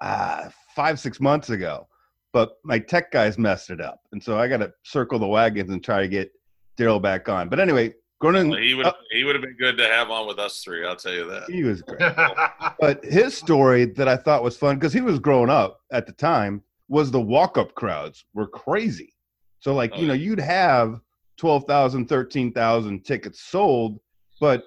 uh, 0.00 0.48
five, 0.74 0.98
six 0.98 1.20
months 1.20 1.50
ago, 1.50 1.86
but 2.32 2.52
my 2.64 2.78
tech 2.78 3.12
guys 3.12 3.36
messed 3.36 3.68
it 3.68 3.80
up. 3.82 4.00
And 4.12 4.22
so 4.22 4.38
I 4.38 4.48
got 4.48 4.58
to 4.58 4.72
circle 4.84 5.18
the 5.18 5.26
wagons 5.26 5.70
and 5.70 5.84
try 5.84 6.00
to 6.00 6.08
get 6.08 6.30
Daryl 6.78 7.02
back 7.02 7.28
on. 7.28 7.50
But 7.50 7.60
anyway, 7.60 7.92
going 8.22 8.48
Well, 8.48 8.58
he 8.58 8.72
would 8.74 8.86
uh, 8.86 8.92
he 9.10 9.24
would 9.24 9.34
have 9.34 9.42
been 9.42 9.56
good 9.58 9.76
to 9.76 9.84
have 9.86 10.10
on 10.10 10.26
with 10.26 10.38
us 10.38 10.62
three. 10.62 10.86
I'll 10.86 10.96
tell 10.96 11.12
you 11.12 11.28
that. 11.28 11.50
he 11.50 11.64
was 11.64 11.82
great. 11.82 12.00
But 12.80 13.04
his 13.04 13.36
story 13.36 13.84
that 13.84 14.08
I 14.08 14.16
thought 14.16 14.42
was 14.44 14.56
fun 14.56 14.76
because 14.76 14.92
he 14.92 15.00
was 15.00 15.18
growing 15.18 15.50
up 15.50 15.80
at 15.92 16.06
the 16.06 16.12
time 16.12 16.62
was 16.88 17.10
the 17.10 17.20
walk 17.20 17.58
up 17.58 17.74
crowds 17.74 18.24
were 18.34 18.46
crazy. 18.46 19.12
So, 19.60 19.74
like, 19.74 19.92
Oh, 19.94 20.00
you 20.00 20.06
know, 20.06 20.14
yeah. 20.14 20.24
you'd 20.30 20.40
have 20.40 21.00
12,000, 21.36 22.06
13,000 22.08 23.04
tickets 23.04 23.40
sold, 23.42 24.00
but 24.40 24.64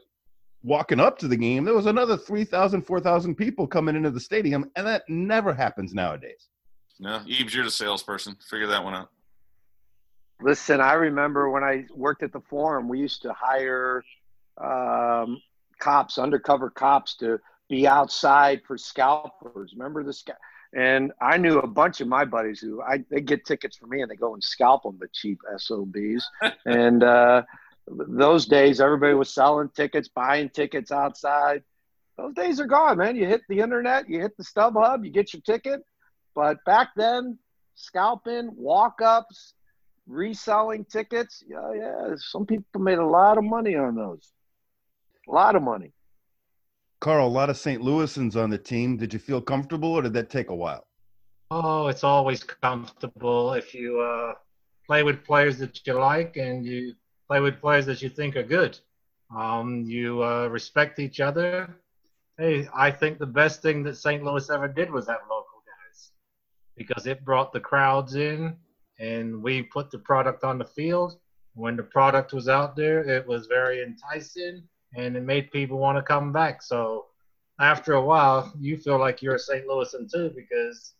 walking 0.64 1.00
up 1.00 1.18
to 1.20 1.28
the 1.28 1.36
game, 1.38 1.64
there 1.66 1.74
was 1.74 1.86
another 1.88 2.16
3,000, 2.18 2.82
4,000 2.84 3.36
people 3.36 3.66
coming 3.68 3.96
into 3.96 4.12
the 4.12 4.20
stadium. 4.20 4.70
And 4.76 4.86
that 4.86 5.04
never 5.10 5.54
happens 5.54 5.94
nowadays. 5.94 6.50
No, 7.00 7.22
Eves, 7.26 7.56
you're 7.56 7.66
the 7.66 7.72
salesperson. 7.72 8.36
Figure 8.48 8.68
that 8.68 8.84
one 8.84 8.94
out. 8.94 9.10
Listen, 10.40 10.82
I 10.82 10.94
remember 10.94 11.50
when 11.50 11.64
I 11.64 11.86
worked 11.96 12.24
at 12.24 12.32
the 12.34 12.42
forum, 12.42 12.88
we 12.88 13.00
used 13.00 13.22
to 13.24 13.34
hire 13.34 14.04
um, 14.58 15.42
cops, 15.80 16.18
undercover 16.18 16.70
cops, 16.70 17.16
to 17.18 17.40
be 17.70 17.88
outside 17.88 18.62
for 18.68 18.78
scalpers. 18.78 19.74
Remember 19.76 20.04
the 20.04 20.14
sca- 20.14 20.38
And 20.74 21.12
I 21.22 21.38
knew 21.38 21.60
a 21.60 21.68
bunch 21.68 22.00
of 22.00 22.08
my 22.08 22.24
buddies 22.24 22.62
who 22.62 22.82
I 22.82 23.04
they 23.10 23.20
get 23.22 23.46
tickets 23.46 23.78
for 23.78 23.88
me 23.88 24.02
and 24.02 24.10
they 24.10 24.16
go 24.16 24.34
and 24.34 24.44
scalp 24.44 24.84
them, 24.84 24.98
the 25.00 25.10
cheap 25.12 25.42
SOBs. 25.58 26.30
and 26.66 27.04
uh, 27.04 27.44
those 27.88 28.46
days, 28.46 28.80
everybody 28.80 29.14
was 29.14 29.34
selling 29.34 29.70
tickets, 29.70 30.08
buying 30.08 30.50
tickets 30.50 30.92
outside. 30.92 31.64
Those 32.18 32.34
days 32.34 32.60
are 32.60 32.68
gone, 32.68 32.98
man. 32.98 33.16
You 33.16 33.26
hit 33.26 33.42
the 33.50 33.60
internet, 33.60 34.10
you 34.10 34.22
hit 34.22 34.38
the 34.38 34.44
StubHub, 34.44 35.04
you 35.04 35.12
get 35.12 35.34
your 35.34 35.42
ticket. 35.42 35.84
But 36.36 36.64
back 36.66 36.90
then, 36.96 37.38
scalping, 37.76 38.52
walk 38.56 39.02
ups, 39.02 39.54
reselling 40.08 40.86
tickets. 40.86 41.44
Yeah, 41.48 41.74
yeah. 41.74 42.16
Some 42.18 42.46
people 42.46 42.82
made 42.82 43.00
a 43.00 43.06
lot 43.06 43.38
of 43.38 43.44
money 43.44 43.76
on 43.76 43.96
those. 43.96 44.32
A 45.28 45.32
lot 45.32 45.56
of 45.56 45.64
money. 45.64 45.92
Carl, 47.02 47.28
a 47.28 47.28
lot 47.28 47.50
of 47.50 47.58
St. 47.58 47.82
Louisans 47.82 48.36
on 48.36 48.52
the 48.52 48.60
team. 48.60 48.96
Did 48.96 49.12
you 49.12 49.18
feel 49.18 49.42
comfortable 49.42 49.92
or 49.92 50.04
did 50.04 50.14
that 50.14 50.30
take 50.30 50.52
a 50.52 50.56
while? 50.56 50.86
Oh, 51.50 51.88
it's 51.88 52.04
always 52.04 52.44
comfortable 52.44 53.54
if 53.54 53.74
you 53.74 54.00
uh, 54.00 54.36
play 54.86 55.02
with 55.02 55.24
players 55.26 55.58
that 55.58 55.86
you 55.86 55.94
like 55.94 56.38
and 56.38 56.64
you 56.64 56.94
play 57.28 57.40
with 57.40 57.60
players 57.60 57.88
that 57.88 58.04
you 58.04 58.10
think 58.10 58.36
are 58.36 58.44
good. 58.44 58.80
Um, 59.36 59.84
you 59.88 60.24
uh, 60.24 60.48
respect 60.48 61.00
each 61.00 61.20
other. 61.20 61.76
Hey, 62.38 62.70
I 62.74 62.92
think 62.92 63.18
the 63.18 63.26
best 63.26 63.64
thing 63.64 63.82
that 63.84 63.98
St. 63.98 64.24
Louis 64.24 64.48
ever 64.52 64.68
did 64.68 64.92
was 64.92 65.08
have 65.08 65.22
local 65.28 65.64
guys 65.66 66.12
because 66.78 67.08
it 67.08 67.26
brought 67.26 67.52
the 67.52 67.60
crowds 67.60 68.14
in 68.14 68.56
and 69.00 69.42
we 69.42 69.64
put 69.64 69.90
the 69.90 69.98
product 69.98 70.44
on 70.44 70.60
the 70.60 70.66
field. 70.66 71.18
When 71.56 71.76
the 71.76 71.84
product 71.84 72.32
was 72.32 72.48
out 72.48 72.76
there, 72.76 73.00
it 73.00 73.26
was 73.26 73.48
very 73.48 73.82
enticing 73.82 74.68
and 74.96 75.16
it 75.16 75.24
made 75.24 75.52
people 75.52 75.78
want 75.78 75.98
to 75.98 76.02
come 76.02 76.32
back. 76.32 76.62
So 76.62 77.06
after 77.60 77.94
a 77.94 78.04
while, 78.04 78.52
you 78.60 78.78
feel 78.78 79.00
like 79.00 79.22
you're 79.22 79.36
a 79.36 79.40
St. 79.40 79.68
Louisan 79.68 80.12
too 80.12 80.32
because 80.36 80.94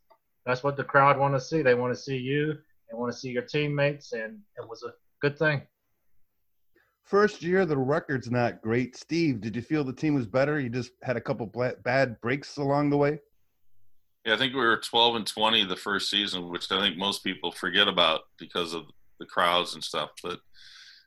that's 0.46 0.64
what 0.64 0.78
the 0.78 0.84
crowd 0.84 1.18
want 1.18 1.34
to 1.34 1.40
see. 1.40 1.62
They 1.62 1.76
want 1.76 1.94
to 1.94 2.00
see 2.00 2.18
you. 2.18 2.58
They 2.90 2.98
want 2.98 3.12
to 3.12 3.18
see 3.18 3.30
your 3.30 3.44
teammates, 3.44 4.12
and 4.12 4.40
it 4.58 4.68
was 4.68 4.84
a 4.84 4.94
good 5.22 5.38
thing. 5.38 5.62
First 7.04 7.42
year, 7.42 7.66
the 7.66 7.78
record's 7.78 8.30
not 8.30 8.62
great. 8.62 8.98
Steve, 8.98 9.42
did 9.42 9.56
you 9.56 9.62
feel 9.62 9.84
the 9.84 9.94
team 9.94 10.14
was 10.14 10.26
better? 10.26 10.60
You 10.60 10.70
just 10.70 10.92
had 11.02 11.18
a 11.18 11.22
couple 11.22 11.46
bad 11.84 12.20
breaks 12.22 12.58
along 12.58 12.90
the 12.90 12.98
way? 12.98 13.20
Yeah, 14.26 14.36
I 14.36 14.38
think 14.38 14.54
we 14.54 14.60
were 14.60 14.78
12 14.78 15.16
and 15.16 15.28
20 15.28 15.66
the 15.66 15.76
first 15.76 16.10
season, 16.10 16.50
which 16.50 16.72
I 16.72 16.80
think 16.80 16.98
most 16.98 17.24
people 17.24 17.52
forget 17.52 17.88
about 17.88 18.22
because 18.38 18.74
of 18.74 18.84
the 19.20 19.26
crowds 19.26 19.74
and 19.74 19.84
stuff. 19.84 20.12
But 20.22 20.40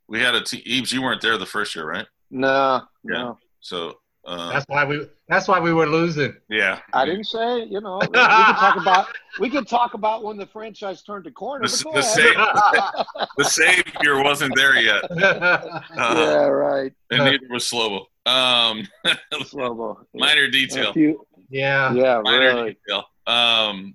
we 0.08 0.20
had 0.20 0.34
a 0.34 0.42
team. 0.42 0.62
Eves, 0.64 0.92
you 0.92 1.02
weren't 1.02 1.22
there 1.22 1.38
the 1.38 1.46
first 1.46 1.74
year, 1.74 1.86
right? 1.86 2.06
No, 2.34 2.82
no. 3.04 3.38
So 3.60 3.98
uh, 4.26 4.52
That's 4.52 4.64
why 4.68 4.84
we. 4.84 5.06
That's 5.28 5.48
why 5.48 5.60
we 5.60 5.72
were 5.72 5.86
losing. 5.86 6.34
yeah, 6.50 6.80
I 6.92 7.06
didn't 7.06 7.24
say, 7.24 7.64
you 7.64 7.80
know, 7.80 7.98
we 8.00 8.06
could 8.08 8.14
talk 8.14 8.76
about 8.80 9.06
we 9.40 9.48
could 9.48 9.66
talk 9.68 9.94
about 9.94 10.22
when 10.24 10.36
the 10.36 10.46
franchise 10.46 11.02
turned 11.02 11.26
a 11.26 11.30
corner. 11.30 11.66
The- 11.66 11.84
the 11.94 11.98
ahead. 12.00 12.04
same- 12.04 13.26
the 13.38 13.44
savior 13.44 14.22
wasn't 14.22 14.54
there 14.56 14.76
yet, 14.80 15.04
uh, 15.10 15.80
yeah, 15.96 16.44
right. 16.46 16.92
and 17.10 17.24
neither 17.24 17.46
was 17.50 17.64
Slobo. 17.70 18.06
Um, 18.26 18.88
Slobo. 19.32 19.98
minor 20.12 20.48
detail. 20.48 20.92
few- 20.92 21.24
yeah. 21.48 21.92
yeah, 21.94 22.20
minor 22.22 22.54
really. 22.54 22.76
detail. 22.86 23.04
Um, 23.26 23.94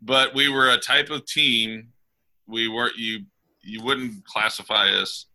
but 0.00 0.34
we 0.34 0.48
were 0.48 0.70
a 0.70 0.78
type 0.78 1.10
of 1.10 1.26
team. 1.26 1.88
We 2.46 2.68
weren't 2.68 2.96
you. 2.96 3.24
You 3.62 3.82
wouldn't 3.82 4.24
classify 4.26 4.90
us, 4.90 5.26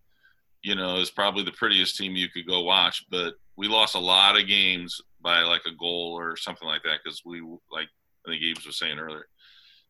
you 0.63 0.75
know, 0.75 0.99
as 0.99 1.09
probably 1.09 1.43
the 1.43 1.51
prettiest 1.51 1.97
team 1.97 2.15
you 2.15 2.29
could 2.29 2.47
go 2.47 2.61
watch. 2.61 3.05
But 3.09 3.33
we 3.55 3.67
lost 3.67 3.95
a 3.95 3.99
lot 3.99 4.39
of 4.39 4.47
games 4.47 4.99
by 5.21 5.41
like 5.41 5.61
a 5.65 5.75
goal 5.77 6.13
or 6.17 6.35
something 6.37 6.67
like 6.67 6.83
that 6.83 6.99
because 7.03 7.21
we 7.25 7.41
like 7.71 7.87
I 8.25 8.31
think 8.31 8.41
Eves 8.41 8.65
was 8.65 8.77
saying 8.77 8.99
earlier. 8.99 9.27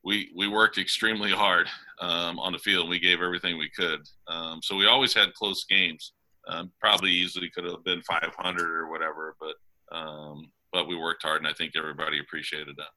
We 0.03 0.32
we 0.36 0.47
worked 0.47 0.77
extremely 0.77 1.32
hard 1.32 1.67
um, 1.99 2.39
on 2.39 2.53
the 2.53 2.60
field. 2.60 2.89
We 2.89 2.99
gave 2.99 3.21
everything 3.21 3.58
we 3.58 3.69
could. 3.69 3.99
Um, 4.27 4.60
so 4.63 4.75
we 4.75 4.88
always 4.88 5.13
had 5.13 5.34
close 5.34 5.65
games. 5.65 6.13
Um, 6.47 6.71
probably 6.79 7.12
easily 7.12 7.49
could 7.53 7.65
have 7.65 7.84
been 7.84 8.01
500 8.01 8.69
or 8.69 8.89
whatever, 8.89 9.36
but 9.39 9.95
um, 9.95 10.51
but 10.71 10.88
we 10.88 10.95
worked 10.95 11.23
hard, 11.23 11.41
and 11.41 11.47
I 11.47 11.53
think 11.53 11.73
everybody 11.75 12.19
appreciated 12.19 12.75
that. 12.77 12.89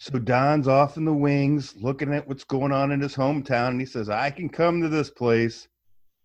So 0.00 0.18
Don's 0.18 0.66
off 0.66 0.96
in 0.96 1.04
the 1.04 1.12
wings 1.12 1.74
looking 1.76 2.12
at 2.14 2.26
what's 2.26 2.44
going 2.44 2.72
on 2.72 2.90
in 2.90 3.00
his 3.00 3.14
hometown, 3.14 3.68
and 3.68 3.80
he 3.80 3.86
says, 3.86 4.08
I 4.08 4.30
can 4.30 4.48
come 4.48 4.80
to 4.80 4.88
this 4.88 5.10
place 5.10 5.68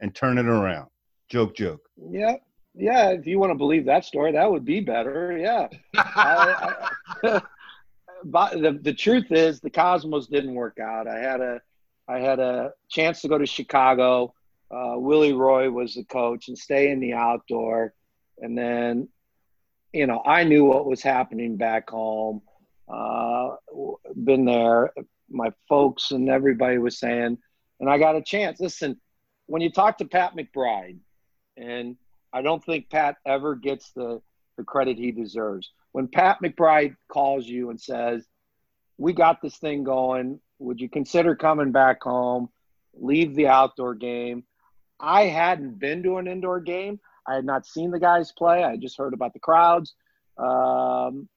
and 0.02 0.14
turn 0.14 0.38
it 0.38 0.46
around. 0.46 0.90
Joke, 1.30 1.56
joke. 1.56 1.82
Yeah, 1.98 2.36
yeah. 2.74 3.10
If 3.10 3.26
you 3.26 3.40
want 3.40 3.52
to 3.52 3.58
believe 3.58 3.86
that 3.86 4.06
story, 4.06 4.32
that 4.34 4.50
would 4.50 4.66
be 4.66 4.80
better. 4.80 5.38
Yeah. 5.38 5.68
I, 5.96 6.90
I, 7.24 7.42
but 8.24 8.62
the 8.62 8.80
the 8.82 8.94
truth 8.94 9.32
is, 9.32 9.60
the 9.60 9.70
Cosmos 9.70 10.28
didn't 10.28 10.54
work 10.54 10.80
out. 10.80 11.08
I 11.08 11.20
had 11.20 11.42
a 11.42 11.62
I 12.08 12.20
had 12.20 12.40
a 12.40 12.74
chance 12.90 13.22
to 13.22 13.28
go 13.28 13.38
to 13.38 13.46
Chicago. 13.46 14.34
Uh, 14.70 14.96
Willie 14.98 15.34
Roy 15.34 15.70
was 15.70 15.96
the 15.96 16.04
coach 16.04 16.48
and 16.48 16.58
stay 16.58 16.92
in 16.92 17.00
the 17.00 17.14
outdoor, 17.14 17.94
and 18.40 18.58
then, 18.58 19.08
you 19.94 20.08
know, 20.08 20.22
I 20.26 20.44
knew 20.44 20.66
what 20.66 20.86
was 20.86 21.02
happening 21.02 21.56
back 21.56 21.90
home. 21.90 22.42
Uh, 22.88 23.56
been 24.24 24.46
there. 24.46 24.92
My 25.30 25.52
folks 25.68 26.12
and 26.12 26.30
everybody 26.30 26.78
was 26.78 27.00
saying, 27.00 27.38
and 27.80 27.90
I 27.90 27.98
got 27.98 28.16
a 28.16 28.22
chance. 28.22 28.60
Listen, 28.60 29.00
when 29.48 29.62
you 29.62 29.72
talk 29.72 29.98
to 29.98 30.06
Pat 30.06 30.36
McBride, 30.36 31.00
and 31.58 31.96
I 32.34 32.42
don't 32.42 32.64
think 32.64 32.90
Pat 32.90 33.18
ever 33.26 33.56
gets 33.56 33.92
the 33.92 34.22
the 34.58 34.64
credit 34.64 34.98
he 34.98 35.12
deserves. 35.12 35.72
When 35.92 36.08
Pat 36.08 36.38
McBride 36.42 36.96
calls 37.10 37.46
you 37.46 37.70
and 37.70 37.80
says, 37.80 38.26
"We 38.98 39.14
got 39.14 39.42
this 39.42 39.58
thing 39.58 39.84
going. 39.84 40.40
Would 40.60 40.80
you 40.80 40.90
consider 40.90 41.36
coming 41.36 41.72
back 41.72 42.04
home? 42.04 42.50
Leave 42.94 43.36
the 43.36 43.48
outdoor 43.48 43.96
game." 43.96 44.44
I 45.00 45.24
hadn't 45.24 45.80
been 45.80 46.04
to 46.04 46.18
an 46.18 46.28
indoor 46.28 46.62
game. 46.62 47.00
I 47.28 47.36
had 47.36 47.46
not 47.46 47.66
seen 47.66 47.92
the 47.92 48.00
guys 48.00 48.32
play. 48.32 48.64
I 48.64 48.78
just 48.78 48.98
heard 48.98 49.14
about 49.14 49.34
the 49.34 49.40
crowds. 49.40 49.94
Um, 50.38 51.28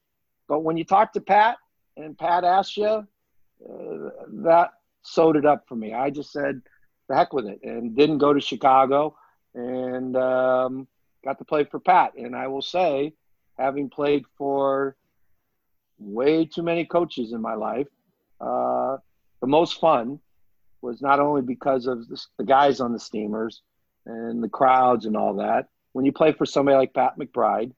but 0.48 0.60
when 0.60 0.76
you 0.76 0.84
talk 0.84 1.12
to 1.14 1.20
Pat 1.20 1.56
and 1.96 2.16
Pat 2.16 2.44
asks 2.44 2.76
you, 2.76 2.86
uh, 2.86 4.10
that 4.44 4.70
sewed 5.02 5.36
it 5.36 5.44
up 5.44 5.64
for 5.68 5.76
me. 5.76 5.94
I 5.94 6.10
just 6.10 6.30
said, 6.32 6.62
"The 7.08 7.16
heck 7.16 7.32
with 7.32 7.46
it," 7.46 7.60
and 7.62 7.96
didn't 7.96 8.18
go 8.18 8.32
to 8.32 8.40
Chicago 8.40 9.16
and 9.54 10.16
um, 10.16 10.86
got 11.24 11.38
to 11.38 11.44
play 11.44 11.64
for 11.64 11.80
Pat. 11.80 12.14
And 12.16 12.36
I 12.36 12.46
will 12.48 12.62
say, 12.62 13.14
having 13.58 13.90
played 13.90 14.24
for 14.36 14.96
way 15.98 16.44
too 16.44 16.62
many 16.62 16.84
coaches 16.84 17.32
in 17.32 17.40
my 17.40 17.54
life. 17.54 17.88
Uh, 18.40 18.98
the 19.40 19.46
most 19.46 19.80
fun 19.80 20.20
was 20.80 21.02
not 21.02 21.20
only 21.20 21.42
because 21.42 21.86
of 21.86 22.08
the, 22.08 22.20
the 22.38 22.44
guys 22.44 22.80
on 22.80 22.92
the 22.92 23.00
steamers 23.00 23.62
and 24.06 24.42
the 24.42 24.48
crowds 24.48 25.06
and 25.06 25.16
all 25.16 25.34
that. 25.34 25.68
When 25.92 26.04
you 26.04 26.12
play 26.12 26.32
for 26.32 26.46
somebody 26.46 26.76
like 26.76 26.94
Pat 26.94 27.18
McBride, 27.18 27.72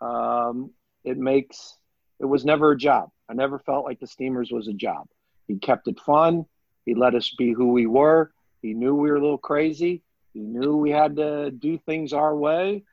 um, 0.00 0.70
it 1.04 1.16
makes 1.16 1.76
it 2.18 2.24
was 2.24 2.44
never 2.44 2.72
a 2.72 2.76
job. 2.76 3.10
I 3.28 3.34
never 3.34 3.58
felt 3.60 3.84
like 3.84 4.00
the 4.00 4.06
steamers 4.06 4.50
was 4.50 4.68
a 4.68 4.72
job. 4.72 5.06
He 5.46 5.56
kept 5.56 5.88
it 5.88 5.98
fun. 6.00 6.44
He 6.84 6.94
let 6.94 7.14
us 7.14 7.32
be 7.38 7.52
who 7.52 7.68
we 7.68 7.86
were. 7.86 8.32
He 8.62 8.74
knew 8.74 8.94
we 8.94 9.10
were 9.10 9.16
a 9.16 9.20
little 9.20 9.38
crazy. 9.38 10.02
He 10.32 10.40
knew 10.40 10.76
we 10.76 10.90
had 10.90 11.16
to 11.16 11.50
do 11.50 11.78
things 11.78 12.12
our 12.12 12.36
way, 12.36 12.84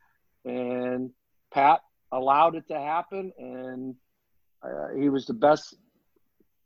and 0.45 1.11
Pat 1.53 1.81
allowed 2.11 2.55
it 2.55 2.67
to 2.69 2.79
happen. 2.79 3.31
And 3.37 3.95
uh, 4.63 4.89
he 4.97 5.09
was 5.09 5.25
the 5.25 5.33
best. 5.33 5.75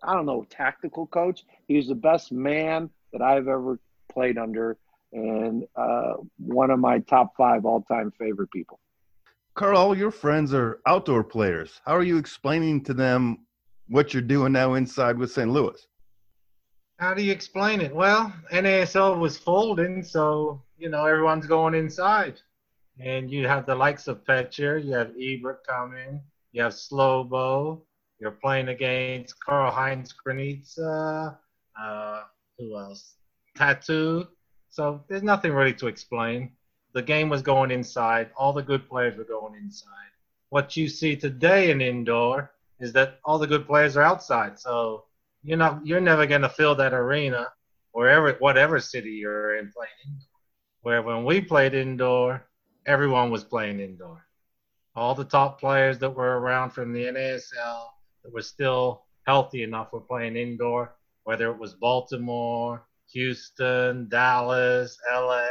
I 0.03 0.13
don't 0.13 0.25
know 0.25 0.45
tactical 0.49 1.07
coach. 1.07 1.43
He 1.67 1.75
was 1.75 1.87
the 1.87 1.95
best 1.95 2.31
man 2.31 2.89
that 3.11 3.21
I've 3.21 3.47
ever 3.47 3.79
played 4.11 4.37
under, 4.37 4.77
and 5.11 5.65
uh, 5.75 6.13
one 6.37 6.71
of 6.71 6.79
my 6.79 6.99
top 6.99 7.35
five 7.35 7.65
all-time 7.65 8.11
favorite 8.17 8.51
people. 8.51 8.79
Carl, 9.53 9.77
all 9.77 9.97
your 9.97 10.11
friends 10.11 10.53
are 10.53 10.79
outdoor 10.87 11.23
players. 11.23 11.81
How 11.85 11.95
are 11.95 12.03
you 12.03 12.17
explaining 12.17 12.83
to 12.85 12.93
them 12.93 13.45
what 13.89 14.13
you're 14.13 14.21
doing 14.21 14.53
now 14.53 14.75
inside 14.75 15.17
with 15.17 15.31
St. 15.31 15.49
Louis? 15.49 15.85
How 17.01 17.15
do 17.15 17.23
you 17.23 17.31
explain 17.31 17.81
it? 17.81 17.95
Well, 17.95 18.31
NASL 18.53 19.17
was 19.17 19.35
folding, 19.35 20.03
so 20.03 20.61
you 20.77 20.87
know 20.87 21.03
everyone's 21.03 21.47
going 21.47 21.73
inside, 21.73 22.39
and 22.99 23.31
you 23.31 23.47
have 23.47 23.65
the 23.65 23.73
likes 23.73 24.07
of 24.07 24.23
Pecher, 24.23 24.77
you 24.77 24.93
have 24.93 25.11
Ebert 25.19 25.65
coming, 25.65 26.21
you 26.51 26.61
have 26.61 26.73
Slobo, 26.73 27.81
you're 28.19 28.29
playing 28.29 28.67
against 28.67 29.43
Karl 29.43 29.71
Heinz 29.71 30.13
Granitza, 30.13 31.39
uh, 31.81 32.21
who 32.59 32.77
else? 32.77 33.15
Tatu. 33.57 34.27
So 34.69 35.03
there's 35.07 35.23
nothing 35.23 35.53
really 35.53 35.73
to 35.73 35.87
explain. 35.87 36.51
The 36.93 37.01
game 37.01 37.29
was 37.29 37.41
going 37.41 37.71
inside. 37.71 38.29
All 38.37 38.53
the 38.53 38.61
good 38.61 38.87
players 38.87 39.17
were 39.17 39.23
going 39.23 39.55
inside. 39.55 40.11
What 40.49 40.77
you 40.77 40.87
see 40.87 41.15
today 41.15 41.71
in 41.71 41.81
indoor 41.81 42.51
is 42.79 42.93
that 42.93 43.19
all 43.25 43.39
the 43.39 43.47
good 43.47 43.65
players 43.65 43.97
are 43.97 44.03
outside. 44.03 44.59
So 44.59 45.05
you're 45.43 45.57
not 45.57 45.85
you're 45.85 46.01
never 46.01 46.25
gonna 46.25 46.49
fill 46.49 46.75
that 46.75 46.93
arena 46.93 47.47
wherever 47.91 48.33
whatever 48.39 48.79
city 48.79 49.11
you're 49.11 49.57
in 49.57 49.71
playing 49.71 49.91
indoor. 50.05 50.27
Where 50.81 51.01
when 51.01 51.25
we 51.25 51.41
played 51.41 51.73
indoor, 51.73 52.47
everyone 52.85 53.29
was 53.31 53.43
playing 53.43 53.79
indoor. 53.79 54.25
All 54.95 55.15
the 55.15 55.25
top 55.25 55.59
players 55.59 55.99
that 55.99 56.09
were 56.09 56.39
around 56.39 56.71
from 56.71 56.93
the 56.93 57.03
NASL 57.05 57.85
that 58.23 58.33
were 58.33 58.41
still 58.41 59.05
healthy 59.25 59.63
enough 59.63 59.93
were 59.93 60.01
playing 60.01 60.35
indoor, 60.35 60.95
whether 61.23 61.49
it 61.51 61.57
was 61.57 61.75
Baltimore, 61.75 62.85
Houston, 63.11 64.09
Dallas, 64.09 64.97
LA, 65.11 65.45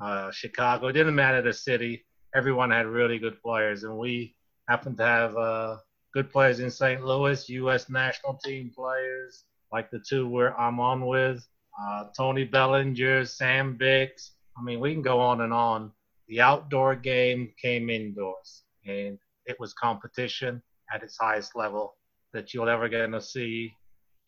uh, 0.00 0.30
Chicago. 0.30 0.88
It 0.88 0.92
didn't 0.92 1.14
matter 1.14 1.42
the 1.42 1.52
city. 1.52 2.06
Everyone 2.34 2.70
had 2.70 2.86
really 2.86 3.18
good 3.18 3.40
players, 3.42 3.84
and 3.84 3.96
we 3.98 4.34
happened 4.68 4.96
to 4.98 5.04
have 5.04 5.36
uh, 5.36 5.76
good 6.12 6.30
players 6.30 6.60
in 6.60 6.70
St. 6.70 7.04
Louis, 7.04 7.48
U.S. 7.48 7.88
national 7.88 8.38
team 8.44 8.70
players, 8.74 9.44
like 9.72 9.90
the 9.90 10.00
two 10.00 10.28
where 10.28 10.58
I'm 10.58 10.80
on 10.80 11.06
with, 11.06 11.46
uh, 11.80 12.06
Tony 12.16 12.44
Bellinger, 12.44 13.24
Sam 13.24 13.78
Bix. 13.80 14.30
I 14.58 14.62
mean, 14.62 14.80
we 14.80 14.92
can 14.92 15.02
go 15.02 15.20
on 15.20 15.42
and 15.42 15.52
on. 15.52 15.92
The 16.28 16.40
outdoor 16.40 16.94
game 16.94 17.52
came 17.60 17.90
indoors, 17.90 18.64
and 18.86 19.18
it 19.46 19.58
was 19.58 19.72
competition 19.74 20.62
at 20.92 21.02
its 21.02 21.16
highest 21.20 21.56
level 21.56 21.94
that 22.32 22.52
you'll 22.52 22.68
ever 22.68 22.88
get 22.88 23.06
to 23.06 23.20
see 23.20 23.72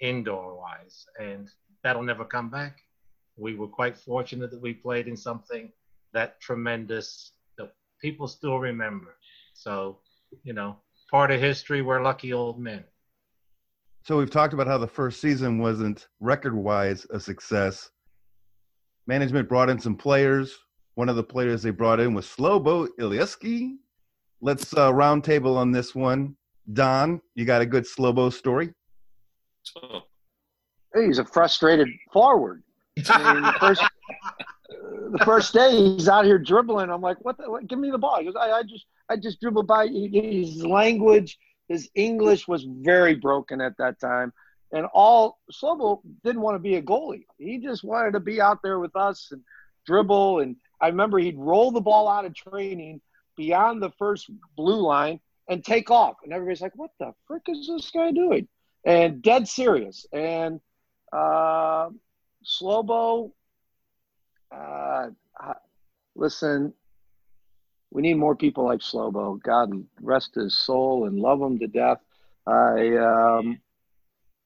indoor 0.00 0.56
wise. 0.56 1.04
And 1.20 1.48
that'll 1.82 2.02
never 2.02 2.24
come 2.24 2.50
back. 2.50 2.78
We 3.36 3.54
were 3.54 3.68
quite 3.68 3.96
fortunate 3.96 4.50
that 4.50 4.60
we 4.60 4.74
played 4.74 5.08
in 5.08 5.16
something 5.16 5.72
that 6.12 6.40
tremendous 6.40 7.32
that 7.58 7.72
people 8.00 8.28
still 8.28 8.58
remember. 8.58 9.14
So, 9.54 9.98
you 10.44 10.52
know, 10.52 10.76
part 11.12 11.31
of 11.31 11.38
history, 11.38 11.83
we're 11.83 12.03
lucky 12.03 12.33
old 12.33 12.59
men. 12.59 12.83
So 14.05 14.16
we've 14.16 14.31
talked 14.31 14.55
about 14.55 14.66
how 14.66 14.79
the 14.79 14.88
first 14.88 15.20
season 15.20 15.59
wasn't 15.59 16.09
record-wise 16.18 17.07
a 17.11 17.20
success. 17.20 17.90
Management 19.07 19.48
brought 19.48 19.68
in 19.68 19.79
some 19.79 19.94
players. 19.94 20.59
One 20.94 21.09
of 21.09 21.16
the 21.16 21.22
players 21.22 21.62
they 21.62 21.70
brought 21.70 22.01
in 22.01 22.14
was 22.14 22.27
Slobo 22.27 22.88
Ilijevski. 22.98 23.75
Let's 24.40 24.75
uh, 24.75 24.90
roundtable 24.90 25.57
on 25.57 25.70
this 25.70 25.94
one. 25.94 26.35
Don, 26.72 27.20
you 27.35 27.44
got 27.44 27.61
a 27.61 27.66
good 27.66 27.85
Slobo 27.85 28.33
story? 28.33 28.72
So, 29.62 30.03
Hey, 30.94 31.07
he's 31.07 31.18
a 31.18 31.25
frustrated 31.25 31.88
forward. 32.12 32.62
I 33.09 33.35
mean, 33.35 33.42
the 33.42 33.53
first 33.59 33.83
the 35.12 35.25
first 35.25 35.53
day 35.53 35.70
he's 35.70 36.09
out 36.09 36.25
here 36.25 36.38
dribbling. 36.38 36.90
I'm 36.90 37.01
like, 37.01 37.18
what? 37.25 37.38
The, 37.38 37.51
what 37.51 37.66
give 37.66 37.79
me 37.79 37.90
the 37.90 37.98
ball. 37.98 38.18
He 38.18 38.25
goes, 38.25 38.35
I, 38.38 38.51
I 38.51 38.62
just 38.62 38.87
I 39.12 39.16
just 39.16 39.40
dribbled 39.40 39.66
by. 39.66 39.88
His 39.88 40.64
language, 40.64 41.38
his 41.68 41.90
English 41.94 42.48
was 42.48 42.64
very 42.64 43.14
broken 43.14 43.61
at 43.61 43.77
that 43.77 44.01
time, 44.01 44.33
and 44.72 44.87
all 44.87 45.38
Slobo 45.53 46.01
didn't 46.25 46.40
want 46.40 46.55
to 46.55 46.59
be 46.59 46.77
a 46.77 46.83
goalie. 46.83 47.27
He 47.38 47.59
just 47.59 47.85
wanted 47.85 48.12
to 48.12 48.20
be 48.20 48.40
out 48.40 48.61
there 48.62 48.79
with 48.79 48.96
us 48.96 49.29
and 49.31 49.42
dribble. 49.87 50.40
And 50.40 50.57
I 50.81 50.87
remember 50.88 51.18
he'd 51.18 51.38
roll 51.38 51.70
the 51.70 51.81
ball 51.81 52.09
out 52.09 52.25
of 52.25 52.35
training 52.35 53.03
beyond 53.37 53.83
the 53.83 53.90
first 53.98 54.31
blue 54.57 54.81
line 54.81 55.20
and 55.48 55.62
take 55.62 55.90
off, 55.90 56.16
and 56.25 56.33
everybody's 56.33 56.62
like, 56.62 56.77
what 56.77 56.92
the 56.98 57.12
frick 57.27 57.42
is 57.48 57.66
this 57.66 57.90
guy 57.90 58.12
doing? 58.12 58.48
And 58.85 59.20
dead 59.20 59.46
serious. 59.46 60.07
And 60.12 60.61
uh, 61.12 61.90
Slobo, 62.44 63.33
uh, 64.51 65.09
listen, 66.14 66.72
we 67.92 68.00
need 68.00 68.14
more 68.14 68.35
people 68.35 68.64
like 68.64 68.81
Slobo. 68.81 69.40
God 69.42 69.70
rest 70.00 70.35
his 70.35 70.59
soul 70.59 71.07
and 71.07 71.18
love 71.18 71.40
him 71.40 71.59
to 71.59 71.66
death. 71.66 71.98
I, 72.46 72.96
um, 72.96 73.61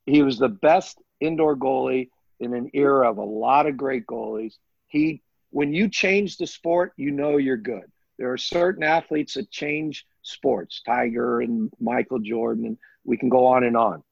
he 0.05 0.23
was 0.23 0.39
the 0.39 0.49
best 0.49 1.01
indoor 1.21 1.57
goalie 1.57 2.11
in 2.41 2.55
an 2.55 2.71
era 2.75 3.09
of 3.09 3.19
a 3.19 3.25
lot 3.25 3.67
of 3.67 3.77
great 3.77 4.05
goalies. 4.07 4.55
He, 4.89 5.23
when 5.51 5.73
you 5.73 5.89
change 5.89 6.37
the 6.37 6.47
sport, 6.47 6.93
you 6.97 7.13
know 7.13 7.37
you're 7.37 7.57
good. 7.57 7.85
There 8.19 8.33
are 8.33 8.39
certain 8.39 8.83
athletes 8.83 9.35
that 9.35 9.51
change 9.51 10.05
sports, 10.23 10.83
Tiger 10.85 11.41
and 11.41 11.71
Michael 11.79 12.19
Jordan, 12.19 12.67
and 12.67 12.79
we 13.05 13.17
can 13.17 13.29
go 13.29 13.47
on 13.47 13.63
and 13.63 13.77
on. 13.77 14.03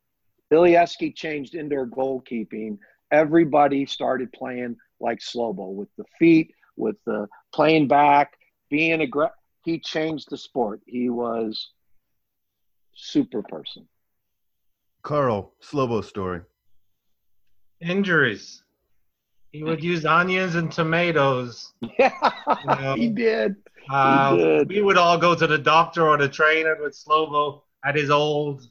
Ilijevski 0.52 1.14
changed 1.14 1.56
indoor 1.56 1.88
goalkeeping. 1.88 2.78
Everybody 3.10 3.84
started 3.86 4.32
playing 4.32 4.76
like 5.00 5.18
Slobo 5.18 5.72
with 5.72 5.88
the 5.98 6.04
feet, 6.20 6.54
with 6.76 6.96
the 7.04 7.26
playing 7.52 7.88
back, 7.88 8.38
being 8.74 9.02
aggressive. 9.02 9.36
He 9.64 9.78
changed 9.78 10.26
the 10.30 10.36
sport. 10.36 10.80
He 10.84 11.08
was 11.08 11.70
super 12.92 13.40
person. 13.40 13.86
Carl, 15.02 15.52
Slobo 15.62 16.02
story. 16.04 16.40
Injuries. 17.80 18.64
He 19.52 19.62
would 19.62 19.84
use 19.84 20.04
onions 20.04 20.56
and 20.56 20.72
tomatoes. 20.72 21.72
Yeah, 21.98 22.10
know, 22.64 22.94
he 22.94 23.08
did. 23.08 23.56
Uh, 23.88 24.36
did. 24.36 24.68
we 24.68 24.82
would 24.82 24.96
all 24.96 25.18
go 25.18 25.34
to 25.36 25.46
the 25.46 25.58
doctor 25.58 26.08
or 26.08 26.16
the 26.16 26.28
trainer 26.28 26.76
with 26.80 26.94
Slobo 26.94 27.62
at 27.84 27.94
his 27.94 28.10
old 28.10 28.66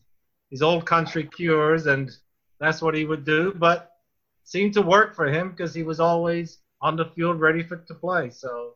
his 0.49 0.61
old 0.61 0.85
country 0.85 1.23
cures, 1.25 1.85
and 1.85 2.11
that's 2.59 2.81
what 2.81 2.93
he 2.93 3.05
would 3.05 3.23
do. 3.23 3.53
But 3.55 3.91
seemed 4.43 4.73
to 4.73 4.81
work 4.81 5.15
for 5.15 5.27
him 5.27 5.51
because 5.51 5.73
he 5.73 5.83
was 5.83 5.99
always 5.99 6.57
on 6.81 6.97
the 6.97 7.05
field 7.15 7.39
ready 7.39 7.63
for 7.63 7.77
to 7.77 7.93
play. 7.93 8.29
So, 8.29 8.73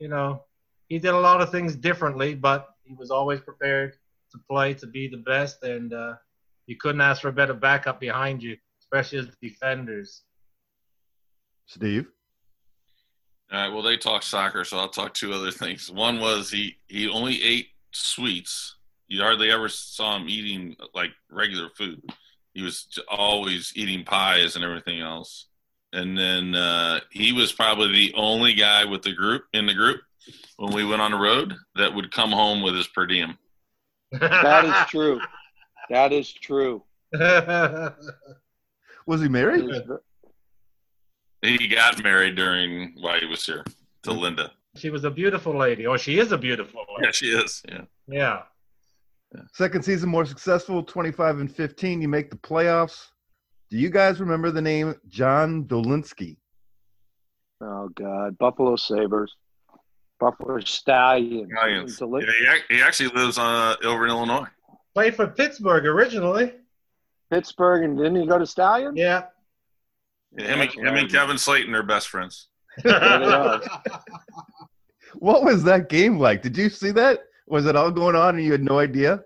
you 0.00 0.08
know, 0.08 0.42
he 0.88 0.98
did 0.98 1.14
a 1.14 1.18
lot 1.18 1.40
of 1.40 1.50
things 1.50 1.74
differently, 1.74 2.34
but 2.34 2.68
he 2.84 2.94
was 2.94 3.10
always 3.10 3.40
prepared 3.40 3.94
to 4.32 4.38
play 4.48 4.74
to 4.74 4.86
be 4.86 5.08
the 5.08 5.18
best, 5.18 5.62
and 5.62 5.92
uh, 5.92 6.14
you 6.66 6.76
couldn't 6.76 7.00
ask 7.00 7.22
for 7.22 7.28
a 7.28 7.32
better 7.32 7.54
backup 7.54 8.00
behind 8.00 8.42
you, 8.42 8.56
especially 8.80 9.18
as 9.18 9.28
defenders. 9.40 10.22
Steve? 11.66 12.06
all 13.52 13.58
right. 13.60 13.72
Well, 13.72 13.82
they 13.82 13.96
talk 13.96 14.22
soccer, 14.22 14.64
so 14.64 14.78
I'll 14.78 14.88
talk 14.88 15.14
two 15.14 15.32
other 15.32 15.50
things. 15.50 15.90
One 15.90 16.20
was 16.20 16.50
he 16.50 16.76
he 16.88 17.08
only 17.08 17.42
ate 17.42 17.68
sweets. 17.92 18.76
You 19.08 19.22
hardly 19.22 19.50
ever 19.50 19.68
saw 19.68 20.16
him 20.16 20.28
eating 20.28 20.76
like 20.94 21.10
regular 21.30 21.68
food. 21.76 22.02
He 22.54 22.62
was 22.62 22.88
always 23.08 23.72
eating 23.76 24.04
pies 24.04 24.56
and 24.56 24.64
everything 24.64 25.00
else. 25.00 25.46
And 25.92 26.18
then 26.18 26.54
uh, 26.54 27.00
he 27.10 27.32
was 27.32 27.52
probably 27.52 27.92
the 27.92 28.14
only 28.16 28.54
guy 28.54 28.84
with 28.84 29.02
the 29.02 29.12
group 29.12 29.44
in 29.52 29.66
the 29.66 29.74
group 29.74 30.00
when 30.56 30.72
we 30.74 30.84
went 30.84 31.02
on 31.02 31.10
the 31.12 31.16
road 31.18 31.54
that 31.74 31.94
would 31.94 32.10
come 32.12 32.30
home 32.30 32.62
with 32.62 32.74
his 32.74 32.86
per 32.88 33.06
diem. 33.06 33.36
That 34.12 34.64
is 34.64 34.90
true. 34.90 35.20
That 35.90 36.12
is 36.12 36.32
true. 36.32 36.82
Was 39.06 39.20
he 39.20 39.28
married? 39.28 39.70
He 41.42 41.68
got 41.68 42.02
married 42.02 42.34
during 42.34 42.94
while 43.00 43.20
he 43.20 43.26
was 43.26 43.44
here 43.44 43.62
to 44.02 44.12
Linda. 44.12 44.50
she 44.74 44.90
was 44.90 45.04
a 45.04 45.10
beautiful 45.10 45.56
lady, 45.56 45.86
or 45.86 45.96
she 45.98 46.18
is 46.18 46.32
a 46.32 46.38
beautiful 46.38 46.84
lady. 46.96 47.04
Yeah, 47.06 47.12
she 47.12 47.26
is. 47.26 47.62
Yeah. 47.68 47.82
Yeah. 48.08 48.42
Second 49.52 49.84
season 49.84 50.08
more 50.08 50.24
successful, 50.24 50.82
25 50.82 51.40
and 51.40 51.54
15. 51.54 52.00
You 52.00 52.08
make 52.08 52.30
the 52.30 52.36
playoffs. 52.36 53.08
Do 53.70 53.76
you 53.76 53.90
guys 53.90 54.18
remember 54.20 54.50
the 54.50 54.62
name 54.62 54.94
John 55.08 55.64
Dolinsky? 55.64 56.36
Oh 57.60 57.88
God, 57.94 58.36
Buffalo 58.38 58.76
Sabers, 58.76 59.32
Buffalo 60.18 60.58
Stallions. 60.60 61.50
Stallions. 61.52 61.98
Deli- 61.98 62.24
Yeah, 62.42 62.54
he, 62.68 62.76
he 62.76 62.82
actually 62.82 63.10
lives 63.10 63.38
uh, 63.38 63.76
over 63.84 64.04
in 64.04 64.10
Illinois. 64.10 64.46
Played 64.94 65.14
for 65.16 65.26
Pittsburgh 65.28 65.84
originally. 65.86 66.54
Pittsburgh, 67.30 67.84
and 67.84 67.96
didn't 67.98 68.16
he 68.16 68.26
go 68.26 68.38
to 68.38 68.46
Stallions? 68.46 68.96
Yeah. 68.96 69.24
Yeah, 70.36 70.46
him, 70.54 70.60
and, 70.60 70.70
him 70.72 70.94
and 70.96 71.10
Kevin 71.10 71.36
Slaten 71.36 71.74
are 71.74 71.82
best 71.82 72.08
friends. 72.08 72.48
What 75.18 75.44
was 75.44 75.64
that 75.64 75.88
game 75.88 76.18
like? 76.18 76.42
Did 76.42 76.56
you 76.58 76.68
see 76.68 76.90
that? 76.92 77.20
Was 77.46 77.66
it 77.66 77.76
all 77.76 77.90
going 77.90 78.16
on 78.16 78.36
and 78.36 78.44
you 78.44 78.52
had 78.52 78.62
no 78.62 78.78
idea? 78.78 79.22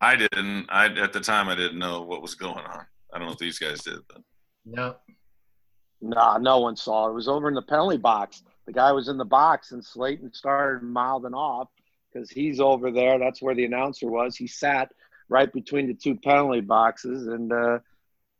I 0.00 0.16
didn't. 0.16 0.66
I 0.68 0.86
at 0.86 1.12
the 1.12 1.20
time 1.20 1.48
I 1.48 1.54
didn't 1.54 1.78
know 1.78 2.02
what 2.02 2.22
was 2.22 2.34
going 2.34 2.64
on. 2.64 2.84
I 3.12 3.18
don't 3.18 3.28
know 3.28 3.32
if 3.32 3.38
these 3.38 3.58
guys 3.58 3.82
did, 3.82 3.98
but 4.08 4.22
no. 4.64 4.96
Nah, 6.00 6.38
no 6.38 6.58
one 6.58 6.76
saw 6.76 7.06
it. 7.06 7.10
It 7.10 7.14
was 7.14 7.28
over 7.28 7.48
in 7.48 7.54
the 7.54 7.62
penalty 7.62 7.96
box. 7.98 8.42
The 8.66 8.72
guy 8.72 8.92
was 8.92 9.08
in 9.08 9.18
the 9.18 9.24
box, 9.24 9.72
and 9.72 9.82
Slaten 9.82 10.34
started 10.34 10.82
mouthing 10.82 11.34
off 11.34 11.68
because 12.12 12.30
he's 12.30 12.60
over 12.60 12.90
there. 12.90 13.18
That's 13.18 13.42
where 13.42 13.54
the 13.54 13.64
announcer 13.64 14.06
was. 14.06 14.36
He 14.36 14.46
sat 14.46 14.90
right 15.28 15.52
between 15.52 15.86
the 15.86 15.94
two 15.94 16.16
penalty 16.16 16.60
boxes, 16.60 17.26
and 17.26 17.52
uh, 17.52 17.78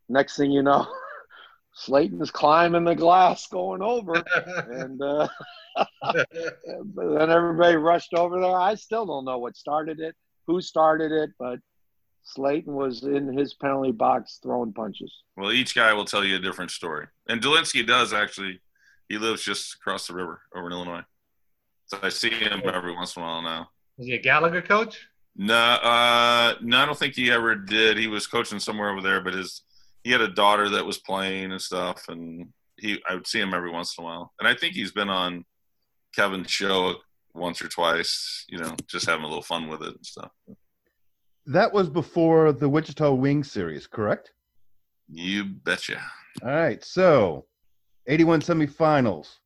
next 0.08 0.36
thing 0.36 0.50
you 0.50 0.62
know, 0.62 0.86
Slaten's 1.86 2.30
climbing 2.30 2.84
the 2.84 2.94
glass 2.94 3.46
going 3.48 3.82
over, 3.82 4.14
and 4.70 5.00
uh, 5.02 5.28
but 6.02 6.28
then 6.32 7.30
everybody 7.30 7.76
rushed 7.76 8.14
over 8.14 8.40
there. 8.40 8.56
I 8.56 8.76
still 8.76 9.06
don't 9.06 9.24
know 9.24 9.38
what 9.38 9.56
started 9.56 10.00
it, 10.00 10.14
who 10.46 10.60
started 10.60 11.12
it, 11.12 11.30
but 11.38 11.58
Slaten 12.36 12.68
was 12.68 13.02
in 13.02 13.36
his 13.36 13.54
penalty 13.54 13.92
box 13.92 14.38
throwing 14.42 14.72
punches. 14.72 15.12
well, 15.36 15.52
each 15.52 15.74
guy 15.74 15.92
will 15.92 16.04
tell 16.04 16.24
you 16.24 16.36
a 16.36 16.40
different 16.40 16.70
story. 16.70 17.06
And 17.28 17.42
Dolinsky 17.42 17.86
does 17.86 18.12
actually. 18.12 18.60
He 19.08 19.18
lives 19.18 19.42
just 19.42 19.74
across 19.74 20.06
the 20.06 20.14
river 20.14 20.40
over 20.54 20.66
in 20.66 20.72
Illinois, 20.72 21.04
so 21.86 21.98
I 22.02 22.08
see 22.08 22.30
him 22.30 22.62
every 22.64 22.94
once 22.94 23.16
in 23.16 23.22
a 23.22 23.24
while 23.24 23.42
now. 23.42 23.68
Is 23.98 24.06
he 24.06 24.14
a 24.14 24.20
Gallagher 24.20 24.62
coach? 24.62 25.06
No, 25.36 25.54
uh, 25.54 26.54
no, 26.60 26.78
I 26.78 26.86
don't 26.86 26.98
think 26.98 27.14
he 27.14 27.30
ever 27.30 27.54
did. 27.54 27.98
He 27.98 28.06
was 28.06 28.26
coaching 28.26 28.60
somewhere 28.60 28.90
over 28.90 29.00
there, 29.00 29.20
but 29.20 29.34
his 29.34 29.62
he 30.04 30.10
had 30.10 30.20
a 30.20 30.28
daughter 30.28 30.68
that 30.70 30.84
was 30.84 30.98
playing 30.98 31.50
and 31.50 31.60
stuff, 31.60 32.08
and 32.08 32.48
he 32.76 33.02
I 33.08 33.14
would 33.14 33.26
see 33.26 33.40
him 33.40 33.54
every 33.54 33.70
once 33.70 33.96
in 33.98 34.04
a 34.04 34.06
while. 34.06 34.32
And 34.38 34.46
I 34.46 34.54
think 34.54 34.74
he's 34.74 34.92
been 34.92 35.08
on 35.08 35.44
Kevin's 36.14 36.50
show 36.50 36.96
once 37.34 37.60
or 37.62 37.68
twice. 37.68 38.44
You 38.48 38.58
know, 38.58 38.76
just 38.86 39.06
having 39.06 39.24
a 39.24 39.28
little 39.28 39.42
fun 39.42 39.68
with 39.68 39.82
it 39.82 39.96
and 39.96 40.06
stuff. 40.06 40.30
That 41.46 41.72
was 41.72 41.90
before 41.90 42.52
the 42.52 42.68
Wichita 42.68 43.12
Wing 43.12 43.44
series, 43.44 43.86
correct? 43.86 44.32
You 45.08 45.44
betcha. 45.44 46.00
All 46.42 46.48
right. 46.48 46.82
So, 46.82 47.46
81 48.06 48.40
semifinals, 48.40 49.36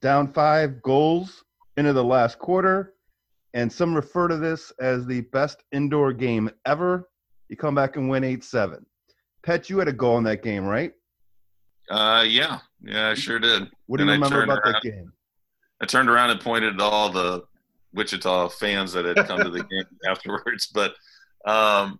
down 0.00 0.32
five 0.32 0.82
goals 0.82 1.44
into 1.76 1.92
the 1.92 2.04
last 2.04 2.38
quarter. 2.38 2.94
And 3.54 3.72
some 3.72 3.94
refer 3.94 4.28
to 4.28 4.36
this 4.36 4.72
as 4.78 5.06
the 5.06 5.22
best 5.22 5.64
indoor 5.72 6.12
game 6.12 6.50
ever. 6.66 7.08
You 7.48 7.56
come 7.56 7.74
back 7.74 7.96
and 7.96 8.08
win 8.08 8.22
8 8.22 8.44
7. 8.44 8.84
Pet, 9.42 9.70
you 9.70 9.78
had 9.78 9.88
a 9.88 9.92
goal 9.92 10.18
in 10.18 10.24
that 10.24 10.42
game, 10.42 10.64
right? 10.64 10.92
Uh, 11.90 12.24
yeah, 12.28 12.58
yeah, 12.82 13.08
I 13.08 13.14
sure 13.14 13.38
did. 13.38 13.68
What 13.86 13.96
do 13.96 14.04
you 14.04 14.10
And 14.10 14.22
remember 14.22 14.44
about 14.44 14.62
that 14.64 14.82
game? 14.82 15.12
I 15.80 15.86
turned 15.86 16.10
around 16.10 16.30
and 16.30 16.40
pointed 16.40 16.74
at 16.74 16.80
all 16.80 17.08
the 17.08 17.44
Wichita 17.94 18.50
fans 18.50 18.92
that 18.92 19.04
had 19.04 19.26
come 19.26 19.42
to 19.42 19.50
the 19.50 19.62
game 19.70 19.84
afterwards. 20.06 20.66
But 20.66 20.94
um, 21.46 21.98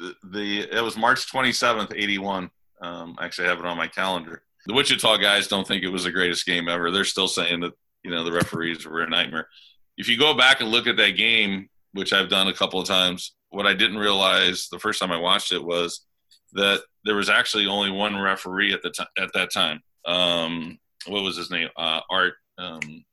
the, 0.00 0.14
the 0.24 0.76
it 0.76 0.82
was 0.82 0.96
March 0.96 1.30
27th, 1.30 1.92
81. 1.94 2.50
Um, 2.80 3.16
I 3.18 3.24
actually 3.24 3.48
have 3.48 3.58
it 3.58 3.66
on 3.66 3.76
my 3.76 3.86
calendar. 3.86 4.42
The 4.66 4.74
Wichita 4.74 5.16
guys 5.18 5.48
don't 5.48 5.66
think 5.66 5.82
it 5.82 5.88
was 5.88 6.04
the 6.04 6.10
greatest 6.10 6.46
game 6.46 6.68
ever. 6.68 6.90
They're 6.90 7.04
still 7.04 7.28
saying 7.28 7.60
that 7.60 7.72
you 8.02 8.10
know 8.10 8.24
the 8.24 8.32
referees 8.32 8.86
were 8.86 9.02
a 9.02 9.08
nightmare. 9.08 9.48
If 9.96 10.08
you 10.08 10.18
go 10.18 10.34
back 10.34 10.60
and 10.60 10.70
look 10.70 10.86
at 10.86 10.96
that 10.96 11.16
game, 11.16 11.68
which 11.92 12.12
I've 12.12 12.28
done 12.28 12.48
a 12.48 12.54
couple 12.54 12.80
of 12.80 12.86
times, 12.86 13.34
what 13.50 13.66
I 13.66 13.74
didn't 13.74 13.98
realize 13.98 14.68
the 14.70 14.78
first 14.78 15.00
time 15.00 15.10
I 15.10 15.18
watched 15.18 15.52
it 15.52 15.64
was 15.64 16.04
that 16.52 16.82
there 17.04 17.16
was 17.16 17.28
actually 17.28 17.66
only 17.66 17.90
one 17.90 18.20
referee 18.20 18.72
at 18.72 18.82
the 18.82 18.90
time 18.90 19.06
at 19.18 19.32
that 19.34 19.52
time. 19.52 19.80
Um, 20.06 20.78
what 21.06 21.22
was 21.22 21.36
his 21.36 21.50
name? 21.50 21.68
Uh, 21.76 22.00
Art. 22.10 22.34
Um, 22.58 23.04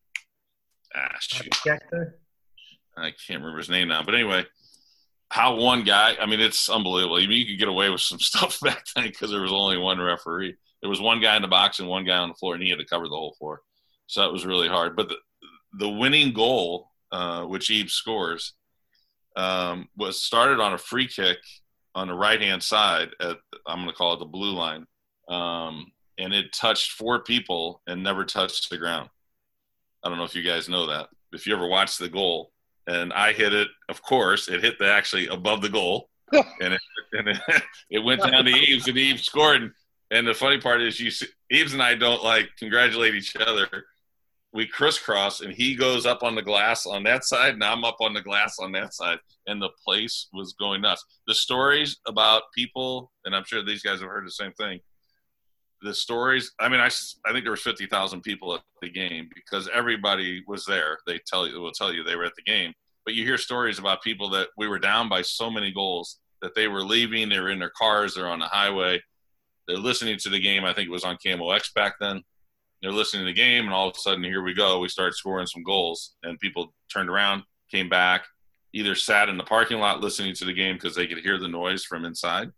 ah, 0.95 1.17
I 2.97 3.11
can't 3.11 3.39
remember 3.39 3.57
his 3.57 3.69
name 3.69 3.89
now. 3.89 4.03
But 4.03 4.15
anyway, 4.15 4.45
how 5.29 5.55
one 5.55 5.83
guy, 5.83 6.15
I 6.19 6.25
mean, 6.25 6.39
it's 6.39 6.69
unbelievable. 6.69 7.17
I 7.17 7.27
mean, 7.27 7.39
you 7.39 7.45
could 7.45 7.59
get 7.59 7.67
away 7.67 7.89
with 7.89 8.01
some 8.01 8.19
stuff 8.21 8.59
back 8.61 8.83
then 8.95 9.05
because 9.05 9.31
there 9.31 9.41
was 9.41 9.51
only 9.51 9.77
one 9.77 9.99
referee. 9.99 10.55
There 10.85 10.89
was 10.91 11.01
one 11.01 11.19
guy 11.19 11.35
in 11.35 11.41
the 11.41 11.47
box 11.47 11.79
and 11.79 11.89
one 11.89 12.05
guy 12.05 12.17
on 12.17 12.29
the 12.29 12.35
floor, 12.35 12.53
and 12.53 12.61
he 12.61 12.69
had 12.69 12.77
to 12.77 12.85
cover 12.85 13.05
the 13.05 13.15
whole 13.15 13.33
floor. 13.39 13.61
So 14.05 14.21
that 14.21 14.31
was 14.31 14.45
really 14.45 14.67
hard. 14.67 14.95
But 14.95 15.09
the, 15.09 15.15
the 15.79 15.89
winning 15.89 16.31
goal, 16.31 16.91
uh, 17.11 17.45
which 17.45 17.71
Eve 17.71 17.89
scores, 17.89 18.53
um, 19.35 19.89
was 19.97 20.21
started 20.21 20.59
on 20.59 20.73
a 20.73 20.77
free 20.77 21.07
kick 21.07 21.39
on 21.95 22.07
the 22.07 22.13
right 22.13 22.39
hand 22.39 22.61
side 22.61 23.09
at, 23.19 23.37
I'm 23.65 23.79
going 23.79 23.89
to 23.89 23.95
call 23.95 24.13
it 24.13 24.19
the 24.19 24.25
blue 24.25 24.53
line. 24.53 24.85
Um, 25.27 25.91
and 26.19 26.35
it 26.35 26.53
touched 26.53 26.91
four 26.91 27.23
people 27.23 27.81
and 27.87 28.03
never 28.03 28.23
touched 28.23 28.69
the 28.69 28.77
ground. 28.77 29.09
I 30.03 30.09
don't 30.09 30.19
know 30.19 30.23
if 30.23 30.35
you 30.35 30.43
guys 30.43 30.69
know 30.69 30.85
that. 30.85 31.07
If 31.33 31.47
you 31.47 31.55
ever 31.55 31.67
watched 31.67 31.97
the 31.97 32.09
goal, 32.09 32.51
and 32.85 33.11
I 33.11 33.33
hit 33.33 33.53
it. 33.53 33.69
Of 33.89 34.03
course, 34.03 34.49
it 34.49 34.63
hit 34.63 34.77
the 34.77 34.85
actually 34.85 35.25
above 35.29 35.63
the 35.63 35.69
goal, 35.69 36.11
and 36.31 36.75
it 36.75 36.81
and 37.13 37.29
it, 37.29 37.39
it 37.89 38.03
went 38.03 38.21
down 38.21 38.45
to 38.45 38.51
Eves, 38.51 38.87
and 38.87 38.99
Eves 38.99 39.23
scored. 39.23 39.63
And, 39.63 39.71
and 40.11 40.27
the 40.27 40.33
funny 40.33 40.59
part 40.59 40.81
is, 40.81 40.99
you 40.99 41.11
see, 41.11 41.27
Eves 41.51 41.73
and 41.73 41.81
I 41.81 41.95
don't 41.95 42.23
like 42.23 42.49
congratulate 42.57 43.15
each 43.15 43.35
other. 43.35 43.67
We 44.53 44.67
crisscross, 44.67 45.41
and 45.41 45.51
he 45.51 45.75
goes 45.75 46.05
up 46.05 46.23
on 46.23 46.33
the 46.33 46.41
glass 46.41 46.85
on 46.85 47.03
that 47.03 47.25
side, 47.25 47.55
and 47.55 47.63
I'm 47.63 47.83
up 47.83 47.97
on 47.99 48.13
the 48.13 48.21
glass 48.21 48.57
on 48.59 48.71
that 48.71 48.93
side, 48.93 49.17
and 49.47 49.61
the 49.61 49.71
place 49.85 50.27
was 50.31 50.53
going 50.53 50.81
nuts. 50.81 51.03
The 51.27 51.35
stories 51.35 51.97
about 52.07 52.43
people, 52.53 53.11
and 53.25 53.35
I'm 53.35 53.43
sure 53.43 53.63
these 53.63 53.83
guys 53.83 53.99
have 53.99 54.09
heard 54.09 54.25
the 54.25 54.31
same 54.31 54.53
thing. 54.53 54.79
The 55.81 55.93
stories. 55.93 56.53
I 56.59 56.69
mean, 56.69 56.79
I, 56.79 56.85
I 57.25 57.31
think 57.33 57.43
there 57.43 57.51
was 57.51 57.61
fifty 57.61 57.85
thousand 57.85 58.21
people 58.21 58.55
at 58.55 58.61
the 58.81 58.89
game 58.89 59.29
because 59.35 59.69
everybody 59.73 60.41
was 60.47 60.65
there. 60.65 60.99
They 61.05 61.19
tell 61.27 61.47
you 61.47 61.59
will 61.59 61.71
tell 61.71 61.93
you 61.93 62.03
they 62.03 62.15
were 62.15 62.25
at 62.25 62.35
the 62.35 62.49
game. 62.49 62.73
But 63.03 63.13
you 63.13 63.25
hear 63.25 63.37
stories 63.37 63.77
about 63.77 64.01
people 64.01 64.29
that 64.29 64.47
we 64.57 64.67
were 64.67 64.79
down 64.79 65.09
by 65.09 65.21
so 65.21 65.51
many 65.51 65.71
goals 65.73 66.19
that 66.41 66.55
they 66.55 66.67
were 66.67 66.81
leaving. 66.81 67.27
They 67.27 67.39
were 67.39 67.51
in 67.51 67.59
their 67.59 67.73
cars. 67.77 68.15
They're 68.15 68.29
on 68.29 68.39
the 68.39 68.45
highway. 68.45 69.01
They're 69.67 69.77
listening 69.77 70.17
to 70.19 70.29
the 70.29 70.39
game. 70.39 70.63
I 70.63 70.73
think 70.73 70.87
it 70.87 70.91
was 70.91 71.03
on 71.03 71.17
KMOX 71.25 71.73
back 71.73 71.95
then. 71.99 72.21
They're 72.81 72.91
listening 72.91 73.23
to 73.23 73.31
the 73.31 73.33
game, 73.33 73.65
and 73.65 73.73
all 73.73 73.87
of 73.87 73.95
a 73.95 73.99
sudden, 73.99 74.23
here 74.23 74.43
we 74.43 74.53
go. 74.53 74.79
We 74.79 74.89
start 74.89 75.15
scoring 75.15 75.47
some 75.47 75.63
goals, 75.63 76.15
and 76.23 76.39
people 76.39 76.73
turned 76.91 77.09
around, 77.09 77.43
came 77.71 77.89
back, 77.89 78.25
either 78.73 78.93
sat 78.93 79.29
in 79.29 79.37
the 79.37 79.43
parking 79.43 79.79
lot 79.79 80.01
listening 80.01 80.35
to 80.35 80.45
the 80.45 80.53
game 80.53 80.75
because 80.75 80.95
they 80.95 81.07
could 81.07 81.19
hear 81.19 81.39
the 81.39 81.47
noise 81.47 81.83
from 81.83 82.05
inside, 82.05 82.51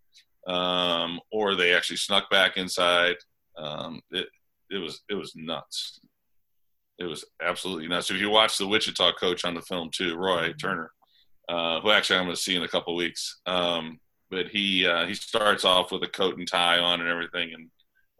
um, 0.48 1.20
or 1.32 1.56
they 1.56 1.74
actually 1.74 1.98
snuck 1.98 2.30
back 2.30 2.58
inside. 2.58 3.15
Um, 3.56 4.02
it, 4.12 4.28
it 4.70 4.80
was 4.80 5.02
it 5.10 5.15
was 5.15 5.34
nuts. 5.36 6.02
It 7.00 7.06
was 7.06 7.24
absolutely 7.41 7.88
nuts. 7.88 8.10
If 8.10 8.20
you 8.20 8.30
watch 8.30 8.58
the 8.58 8.67
Wichita 8.67 9.13
coach 9.13 9.46
on 9.46 9.54
the 9.54 9.62
film 9.62 9.89
too, 9.93 10.17
Roy 10.17 10.54
Turner, 10.54 10.91
uh, 11.48 11.80
who 11.82 11.91
actually 11.91 12.17
I'm 12.17 12.26
going 12.26 12.36
to 12.36 12.41
see 12.41 12.56
in 12.56 12.63
a 12.63 12.67
couple 12.67 12.96
weeks, 12.96 13.39
um, 13.46 14.00
but 14.29 14.47
he 14.47 14.85
uh, 14.85 15.05
he 15.05 15.13
starts 15.13 15.65
off 15.65 15.91
with 15.91 16.03
a 16.03 16.07
coat 16.07 16.37
and 16.37 16.47
tie 16.47 16.79
on 16.79 17.01
and 17.01 17.09
everything, 17.09 17.53
and 17.53 17.69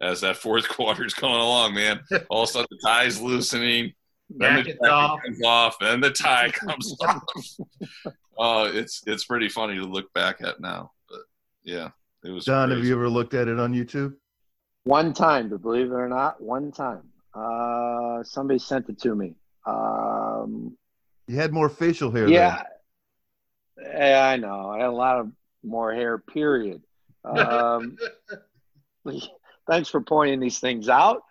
as 0.00 0.20
that 0.20 0.36
fourth 0.36 0.68
quarter 0.68 1.04
is 1.04 1.14
going 1.14 1.34
along, 1.34 1.74
man, 1.74 2.00
all 2.30 2.42
of 2.42 2.48
a 2.48 2.52
sudden 2.52 2.68
the 2.70 2.88
tie's 2.88 3.20
loosening, 3.20 3.92
then 4.30 4.56
the 4.56 4.62
Jackets 4.62 4.78
jacket 4.82 4.92
off. 4.92 5.20
comes 5.22 5.40
off, 5.44 5.78
then 5.80 6.00
the 6.00 6.10
tie 6.10 6.50
comes 6.52 6.96
off. 7.00 7.22
Oh, 8.38 8.64
it's 8.72 9.02
it's 9.06 9.24
pretty 9.24 9.48
funny 9.48 9.76
to 9.76 9.84
look 9.84 10.12
back 10.12 10.40
at 10.40 10.60
now, 10.60 10.92
but 11.08 11.20
yeah, 11.62 11.88
it 12.24 12.30
was. 12.30 12.44
John, 12.44 12.70
have 12.70 12.84
you 12.84 12.94
ever 12.94 13.08
looked 13.08 13.34
at 13.34 13.48
it 13.48 13.58
on 13.58 13.74
YouTube? 13.74 14.14
One 14.84 15.12
time, 15.12 15.50
but 15.50 15.60
believe 15.62 15.86
it 15.86 15.94
or 15.94 16.08
not, 16.08 16.40
one 16.40 16.72
time. 16.72 17.02
Uh, 17.34 18.22
somebody 18.24 18.58
sent 18.58 18.88
it 18.88 18.98
to 19.00 19.14
me. 19.14 19.34
Um, 19.66 20.76
You 21.26 21.36
had 21.36 21.52
more 21.52 21.68
facial 21.68 22.10
hair 22.10 22.26
yeah, 22.26 22.62
yeah, 23.76 24.26
I 24.26 24.36
know. 24.36 24.70
I 24.70 24.78
had 24.78 24.88
a 24.88 24.92
lot 24.92 25.18
of 25.18 25.30
more 25.62 25.92
hair. 25.92 26.18
Period. 26.18 26.82
Um, 27.24 27.98
thanks 29.68 29.88
for 29.90 30.00
pointing 30.00 30.40
these 30.40 30.60
things 30.60 30.88
out. 30.88 31.22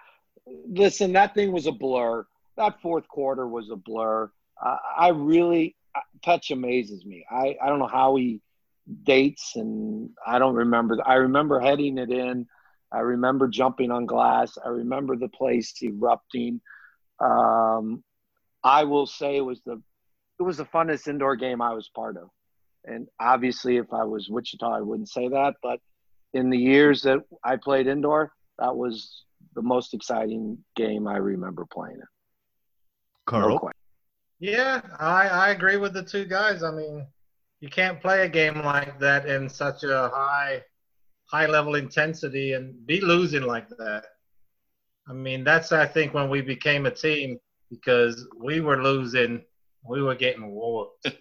Listen, 0.67 1.13
that 1.13 1.33
thing 1.33 1.51
was 1.51 1.65
a 1.65 1.71
blur. 1.71 2.27
That 2.55 2.81
fourth 2.81 3.07
quarter 3.07 3.47
was 3.47 3.71
a 3.71 3.75
blur. 3.77 4.29
Uh, 4.63 4.75
I 4.95 5.07
really, 5.09 5.75
Touch 6.23 6.51
amazes 6.51 7.05
me. 7.05 7.25
I, 7.31 7.55
I 7.61 7.67
don't 7.67 7.79
know 7.79 7.87
how 7.87 8.15
he 8.15 8.41
dates, 9.03 9.55
and 9.55 10.09
I 10.25 10.39
don't 10.39 10.55
remember. 10.55 10.97
I 11.05 11.15
remember 11.15 11.59
heading 11.59 11.97
it 11.97 12.11
in. 12.11 12.47
I 12.91 12.99
remember 12.99 13.47
jumping 13.47 13.91
on 13.91 14.05
glass. 14.05 14.57
I 14.63 14.69
remember 14.69 15.15
the 15.15 15.29
place 15.29 15.73
erupting. 15.81 16.61
Um, 17.19 18.03
I 18.63 18.83
will 18.83 19.05
say 19.05 19.37
it 19.37 19.41
was 19.41 19.61
the 19.65 19.81
it 20.39 20.43
was 20.43 20.57
the 20.57 20.65
funnest 20.65 21.07
indoor 21.07 21.35
game 21.35 21.61
I 21.61 21.73
was 21.73 21.89
part 21.89 22.17
of. 22.17 22.29
And 22.87 23.07
obviously, 23.19 23.77
if 23.77 23.91
I 23.93 24.03
was 24.03 24.29
Wichita, 24.29 24.65
I 24.65 24.81
wouldn't 24.81 25.09
say 25.09 25.27
that. 25.27 25.55
But 25.61 25.79
in 26.33 26.49
the 26.49 26.57
years 26.57 27.01
that 27.03 27.19
I 27.43 27.57
played 27.57 27.87
indoor, 27.87 28.31
that 28.59 28.75
was 28.75 29.23
the 29.55 29.61
most 29.61 29.93
exciting 29.93 30.57
game 30.75 31.07
I 31.07 31.17
remember 31.17 31.65
playing 31.71 31.97
it. 31.97 32.07
Carl. 33.25 33.59
No. 33.61 33.71
Yeah, 34.39 34.81
I, 34.99 35.27
I 35.27 35.49
agree 35.49 35.77
with 35.77 35.93
the 35.93 36.03
two 36.03 36.25
guys. 36.25 36.63
I 36.63 36.71
mean, 36.71 37.07
you 37.59 37.69
can't 37.69 37.99
play 37.99 38.25
a 38.25 38.29
game 38.29 38.63
like 38.63 38.99
that 38.99 39.27
in 39.27 39.49
such 39.49 39.83
a 39.83 40.09
high 40.13 40.63
high 41.25 41.45
level 41.45 41.75
intensity 41.75 42.53
and 42.53 42.85
be 42.85 43.01
losing 43.01 43.43
like 43.43 43.67
that. 43.69 44.05
I 45.09 45.13
mean, 45.13 45.43
that's 45.43 45.71
I 45.71 45.85
think 45.85 46.13
when 46.13 46.29
we 46.29 46.41
became 46.41 46.85
a 46.85 46.91
team 46.91 47.37
because 47.69 48.27
we 48.37 48.61
were 48.61 48.81
losing, 48.81 49.43
we 49.87 50.01
were 50.01 50.15
getting 50.15 50.53
whooped, 50.55 51.11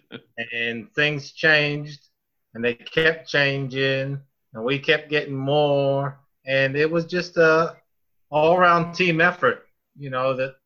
and 0.53 0.93
things 0.95 1.33
changed, 1.33 2.01
and 2.55 2.65
they 2.65 2.75
kept 2.75 3.29
changing, 3.29 4.21
and 4.55 4.65
we 4.65 4.79
kept 4.79 5.11
getting 5.11 5.37
more, 5.37 6.19
and 6.47 6.77
it 6.77 6.91
was 6.91 7.05
just 7.05 7.37
a 7.37 7.77
all 8.31 8.57
around 8.57 8.93
team 8.93 9.21
effort. 9.21 9.67
You 9.99 10.11
know 10.11 10.35
that 10.37 10.57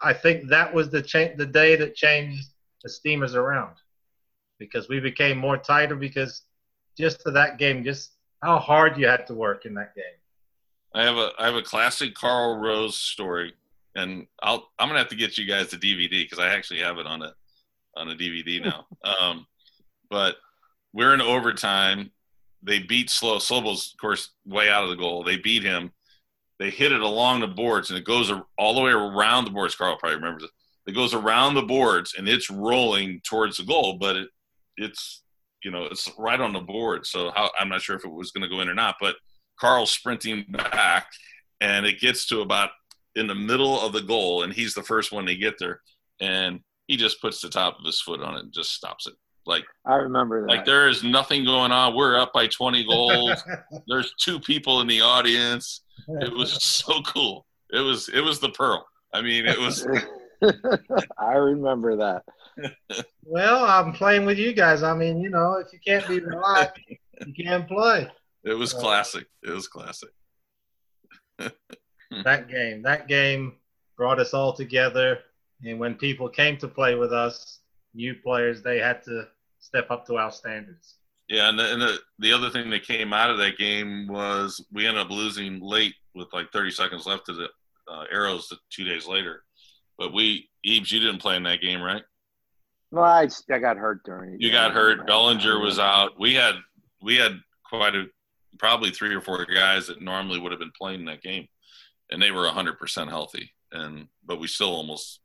I 0.00 0.12
think 0.12 0.48
that 0.48 0.72
was 0.72 0.90
the 0.90 1.02
cha- 1.02 1.34
the 1.36 1.46
day 1.46 1.76
that 1.76 1.94
changed 1.94 2.48
the 2.82 2.90
Steamers 2.90 3.34
around 3.34 3.76
because 4.58 4.88
we 4.88 5.00
became 5.00 5.38
more 5.38 5.58
tighter 5.58 5.96
because 5.96 6.42
just 6.96 7.22
for 7.22 7.30
that 7.32 7.58
game, 7.58 7.84
just 7.84 8.12
how 8.42 8.58
hard 8.58 8.96
you 8.96 9.06
had 9.06 9.26
to 9.26 9.34
work 9.34 9.66
in 9.66 9.74
that 9.74 9.94
game. 9.94 10.04
I 10.94 11.02
have 11.04 11.16
a 11.16 11.30
I 11.38 11.46
have 11.46 11.54
a 11.54 11.62
classic 11.62 12.14
Carl 12.14 12.58
Rose 12.58 12.96
story, 12.96 13.54
and 13.96 14.26
I'll 14.42 14.70
I'm 14.78 14.88
gonna 14.88 15.00
have 15.00 15.08
to 15.08 15.16
get 15.16 15.38
you 15.38 15.46
guys 15.46 15.68
the 15.70 15.76
DVD 15.76 16.22
because 16.22 16.38
I 16.38 16.54
actually 16.54 16.80
have 16.80 16.98
it 16.98 17.06
on 17.06 17.22
a 17.22 17.34
on 17.96 18.10
a 18.10 18.14
DVD 18.14 18.62
now. 18.62 18.86
um, 19.04 19.46
but 20.10 20.36
we're 20.92 21.14
in 21.14 21.20
overtime. 21.20 22.12
They 22.62 22.78
beat 22.78 23.10
Slow. 23.10 23.38
Slobo's 23.38 23.92
of 23.92 24.00
course 24.00 24.30
way 24.44 24.68
out 24.68 24.84
of 24.84 24.90
the 24.90 24.96
goal. 24.96 25.24
They 25.24 25.36
beat 25.36 25.62
him. 25.62 25.90
They 26.58 26.70
hit 26.70 26.92
it 26.92 27.02
along 27.02 27.40
the 27.40 27.48
boards, 27.48 27.90
and 27.90 27.98
it 27.98 28.04
goes 28.04 28.32
all 28.58 28.74
the 28.74 28.80
way 28.80 28.90
around 28.90 29.44
the 29.44 29.50
boards. 29.50 29.74
Carl 29.74 29.98
probably 29.98 30.16
remembers 30.16 30.44
it. 30.44 30.50
It 30.86 30.94
goes 30.94 31.14
around 31.14 31.54
the 31.54 31.62
boards, 31.62 32.14
and 32.16 32.28
it's 32.28 32.50
rolling 32.50 33.20
towards 33.28 33.56
the 33.56 33.64
goal, 33.64 33.98
but 33.98 34.16
it 34.16 34.28
it's 34.76 35.22
you 35.64 35.70
know 35.70 35.84
it's 35.84 36.08
right 36.18 36.40
on 36.40 36.52
the 36.52 36.60
board. 36.60 37.06
So 37.06 37.30
how, 37.34 37.50
I'm 37.58 37.68
not 37.68 37.82
sure 37.82 37.96
if 37.96 38.04
it 38.04 38.12
was 38.12 38.30
going 38.30 38.48
to 38.48 38.54
go 38.54 38.60
in 38.60 38.68
or 38.68 38.74
not, 38.74 38.96
but 39.00 39.16
Carl's 39.58 39.90
sprinting 39.90 40.44
back, 40.48 41.08
and 41.60 41.86
it 41.86 42.00
gets 42.00 42.26
to 42.28 42.40
about 42.40 42.70
in 43.16 43.26
the 43.26 43.34
middle 43.34 43.80
of 43.80 43.92
the 43.92 44.02
goal, 44.02 44.42
and 44.44 44.52
he's 44.52 44.74
the 44.74 44.82
first 44.82 45.10
one 45.10 45.26
to 45.26 45.34
get 45.34 45.58
there, 45.58 45.80
and 46.20 46.60
he 46.86 46.96
just 46.96 47.20
puts 47.20 47.40
the 47.40 47.48
top 47.48 47.78
of 47.78 47.84
his 47.84 48.00
foot 48.00 48.20
on 48.20 48.36
it 48.36 48.44
and 48.44 48.52
just 48.52 48.72
stops 48.72 49.06
it. 49.06 49.14
Like 49.46 49.64
I 49.86 49.94
remember 49.94 50.42
that. 50.42 50.48
like 50.48 50.64
there 50.64 50.88
is 50.88 51.04
nothing 51.04 51.44
going 51.44 51.72
on. 51.72 51.94
We're 51.96 52.18
up 52.18 52.32
by 52.32 52.48
20 52.48 52.84
goals. 52.84 53.42
There's 53.86 54.12
two 54.20 54.40
people 54.40 54.80
in 54.80 54.88
the 54.88 55.00
audience. 55.00 55.82
It 56.08 56.32
was 56.32 56.62
so 56.62 57.00
cool. 57.02 57.46
It 57.72 57.80
was 57.80 58.08
it 58.08 58.20
was 58.20 58.40
the 58.40 58.50
pearl. 58.50 58.86
I 59.14 59.22
mean, 59.22 59.46
it 59.46 59.58
was 59.58 59.86
I 61.18 61.32
remember 61.32 61.96
that. 61.96 62.22
Well, 63.28 63.64
I'm 63.64 63.92
playing 63.92 64.24
with 64.24 64.38
you 64.38 64.52
guys. 64.52 64.84
I 64.84 64.94
mean, 64.94 65.20
you 65.20 65.30
know, 65.30 65.54
if 65.54 65.72
you 65.72 65.80
can't 65.84 66.06
be 66.06 66.20
relaxed, 66.20 66.80
you 67.26 67.44
can't 67.44 67.66
play. 67.66 68.08
it 68.44 68.54
was 68.54 68.72
classic. 68.72 69.26
It 69.42 69.50
was 69.50 69.66
classic. 69.66 70.10
That 72.24 72.48
game, 72.48 72.82
that 72.82 73.08
game 73.08 73.54
brought 73.96 74.20
us 74.20 74.34
all 74.34 74.52
together. 74.52 75.18
And 75.64 75.78
when 75.78 75.94
people 75.94 76.28
came 76.28 76.56
to 76.58 76.68
play 76.68 76.94
with 76.94 77.12
us, 77.12 77.60
new 77.94 78.14
players, 78.14 78.62
they 78.62 78.78
had 78.78 79.02
to 79.04 79.28
step 79.58 79.90
up 79.90 80.06
to 80.06 80.16
our 80.16 80.30
standards. 80.30 80.96
Yeah, 81.28 81.48
and 81.48 81.58
the, 81.58 81.72
and 81.72 81.82
the 81.82 81.98
the 82.20 82.32
other 82.32 82.50
thing 82.50 82.70
that 82.70 82.84
came 82.84 83.12
out 83.12 83.30
of 83.30 83.38
that 83.38 83.58
game 83.58 84.06
was 84.06 84.64
we 84.72 84.86
ended 84.86 85.02
up 85.02 85.10
losing 85.10 85.60
late 85.60 85.94
with 86.14 86.28
like 86.32 86.52
30 86.52 86.70
seconds 86.70 87.04
left 87.06 87.26
to 87.26 87.32
the 87.32 87.48
uh, 87.90 88.04
Arrows 88.12 88.52
two 88.70 88.84
days 88.84 89.06
later. 89.06 89.42
But 89.98 90.12
we, 90.12 90.48
Eves, 90.62 90.92
you 90.92 91.00
didn't 91.00 91.20
play 91.20 91.36
in 91.36 91.42
that 91.44 91.60
game, 91.60 91.80
right? 91.80 92.02
Well, 92.90 93.04
I, 93.04 93.28
I 93.50 93.58
got 93.58 93.76
hurt 93.76 94.04
during 94.04 94.34
it. 94.34 94.40
You 94.40 94.52
got 94.52 94.72
hurt. 94.72 95.06
Bellinger 95.06 95.58
was 95.58 95.78
out. 95.78 96.12
We 96.18 96.34
had 96.34 96.54
we 97.02 97.16
had 97.16 97.32
quite 97.64 97.94
a 97.94 98.04
probably 98.58 98.90
three 98.90 99.14
or 99.14 99.20
four 99.20 99.44
guys 99.46 99.88
that 99.88 100.00
normally 100.00 100.38
would 100.38 100.52
have 100.52 100.60
been 100.60 100.72
playing 100.78 101.04
that 101.06 101.22
game, 101.22 101.46
and 102.10 102.20
they 102.22 102.30
were 102.30 102.46
hundred 102.48 102.78
percent 102.78 103.10
healthy. 103.10 103.50
And 103.72 104.08
but 104.24 104.40
we 104.40 104.46
still 104.46 104.70
almost 104.74 105.20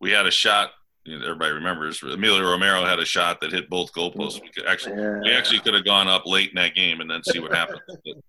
we 0.00 0.10
had 0.10 0.26
a 0.26 0.30
shot. 0.30 0.70
You 1.04 1.18
know, 1.18 1.24
everybody 1.24 1.52
remembers 1.52 2.02
Emilio 2.02 2.42
Romero 2.50 2.84
had 2.84 2.98
a 2.98 3.04
shot 3.04 3.40
that 3.40 3.52
hit 3.52 3.70
both 3.70 3.92
goalposts. 3.92 4.42
We 4.42 4.50
could 4.50 4.66
actually 4.66 4.94
we 5.22 5.32
actually 5.32 5.60
could 5.60 5.74
have 5.74 5.84
gone 5.84 6.08
up 6.08 6.26
late 6.26 6.50
in 6.50 6.56
that 6.56 6.74
game 6.74 7.00
and 7.00 7.10
then 7.10 7.22
see 7.24 7.38
what 7.38 7.54
happened. 7.54 7.80
But- 8.04 8.22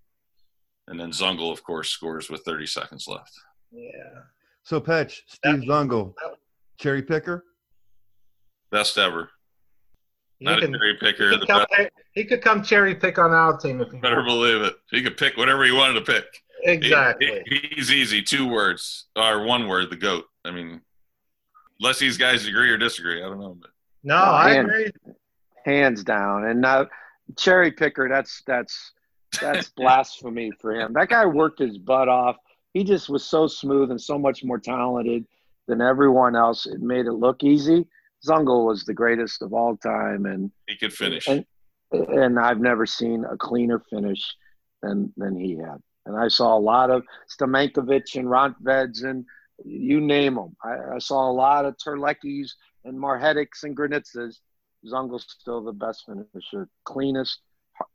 and 0.87 0.99
then 0.99 1.11
Zungul, 1.11 1.51
of 1.51 1.63
course, 1.63 1.89
scores 1.89 2.31
with 2.31 2.41
30 2.45 2.65
seconds 2.65 3.07
left. 3.07 3.31
Yeah. 3.71 3.91
So, 4.63 4.81
Petch, 4.81 5.19
Steve 5.27 5.61
Zungul, 5.69 6.15
cherry 6.79 7.03
picker. 7.03 7.45
Best 8.71 8.97
ever. 8.97 9.29
He, 10.39 10.45
Not 10.45 10.57
a 10.57 10.61
can, 10.61 10.73
cherry 10.73 10.93
he, 10.93 10.99
picker. 10.99 11.29
could 11.29 11.41
The 11.41 11.45
come, 11.45 11.65
best, 11.77 11.89
he 12.13 12.23
could 12.25 12.41
come 12.41 12.63
cherry 12.63 12.95
pick 12.95 13.19
on 13.19 13.29
our 13.29 13.55
team 13.57 13.81
if 13.81 13.91
he 13.91 13.99
better 13.99 14.23
believe 14.23 14.63
it. 14.63 14.77
He 14.89 15.03
could 15.03 15.15
pick 15.15 15.37
whatever 15.37 15.63
he 15.63 15.71
wanted 15.71 16.03
to 16.03 16.11
pick. 16.11 16.25
He- 16.63 16.71
Exactly. 16.71 17.43
he- 17.45 17.69
he's 17.75 17.91
easy. 17.91 18.21
Two 18.21 18.47
words 18.47 19.07
or 19.15 19.43
one 19.43 19.67
word. 19.67 19.89
The 19.89 19.95
goat. 19.95 20.25
I 20.45 20.51
mean, 20.51 20.81
unless 21.79 21.99
these 21.99 22.17
guys 22.17 22.45
agree 22.47 22.69
or 22.69 22.77
disagree, 22.77 23.23
I 23.23 23.27
don't 23.27 23.39
know. 23.39 23.57
But 23.59 23.71
No, 24.03 24.15
I 24.15 24.53
Man. 24.53 24.65
agree. 24.65 24.91
hands 25.65 26.03
down. 26.03 26.45
And 26.45 26.61
now 26.61 26.87
cherry 27.37 27.71
picker, 27.71 28.07
that's 28.09 28.41
that's 28.47 28.91
that's 29.41 29.69
blasphemy 29.77 30.51
for 30.59 30.73
him. 30.73 30.93
That 30.93 31.09
guy 31.09 31.25
worked 31.25 31.59
his 31.59 31.77
butt 31.77 32.07
off. 32.09 32.35
He 32.73 32.83
just 32.83 33.09
was 33.09 33.23
so 33.25 33.47
smooth 33.47 33.91
and 33.91 33.99
so 34.01 34.17
much 34.17 34.43
more 34.43 34.59
talented 34.59 35.25
than 35.67 35.81
everyone 35.81 36.35
else. 36.35 36.65
It 36.65 36.81
made 36.81 37.05
it 37.05 37.13
look 37.13 37.43
easy. 37.43 37.85
Zungul 38.27 38.65
was 38.65 38.83
the 38.85 38.93
greatest 38.93 39.41
of 39.41 39.53
all 39.53 39.77
time, 39.77 40.25
and 40.25 40.51
he 40.67 40.75
could 40.75 40.91
finish. 40.93 41.27
And, 41.27 41.45
and 41.91 42.37
I've 42.39 42.59
never 42.59 42.85
seen 42.85 43.23
a 43.25 43.37
cleaner 43.37 43.79
finish 43.89 44.21
than 44.81 45.11
than 45.17 45.35
he 45.39 45.55
had. 45.57 45.81
And 46.09 46.17
I 46.19 46.27
saw 46.27 46.57
a 46.57 46.59
lot 46.59 46.89
of 46.89 47.03
Stamenkovic 47.29 48.15
and 48.15 48.27
Rontveds 48.27 49.03
and 49.03 49.25
you 49.63 50.01
name 50.01 50.35
them. 50.35 50.55
I, 50.63 50.95
I 50.95 50.99
saw 50.99 51.29
a 51.29 51.31
lot 51.31 51.65
of 51.65 51.75
Terleckis 51.77 52.49
and 52.83 52.97
Marhedics 52.97 53.63
and 53.63 53.77
Granitsas. 53.77 54.37
Zungul's 54.85 55.25
still 55.27 55.61
the 55.63 55.73
best 55.73 56.05
finisher, 56.05 56.67
cleanest, 56.85 57.39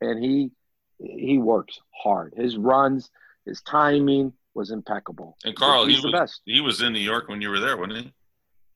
and 0.01 0.23
he 0.23 0.51
he 0.99 1.39
works 1.39 1.81
hard. 2.03 2.35
His 2.37 2.57
runs, 2.57 3.11
his 3.47 3.61
timing 3.63 4.33
was 4.55 4.71
impeccable. 4.71 5.37
And 5.45 5.57
Carl, 5.57 5.87
he's 5.87 5.97
he 5.97 6.03
the 6.03 6.09
was 6.09 6.21
best. 6.21 6.41
he 6.45 6.61
was 6.61 6.83
in 6.83 6.93
New 6.93 7.01
York 7.01 7.29
when 7.29 7.41
you 7.41 7.51
were 7.51 7.61
there, 7.61 7.77
wasn't 7.77 7.99
he? 7.99 8.13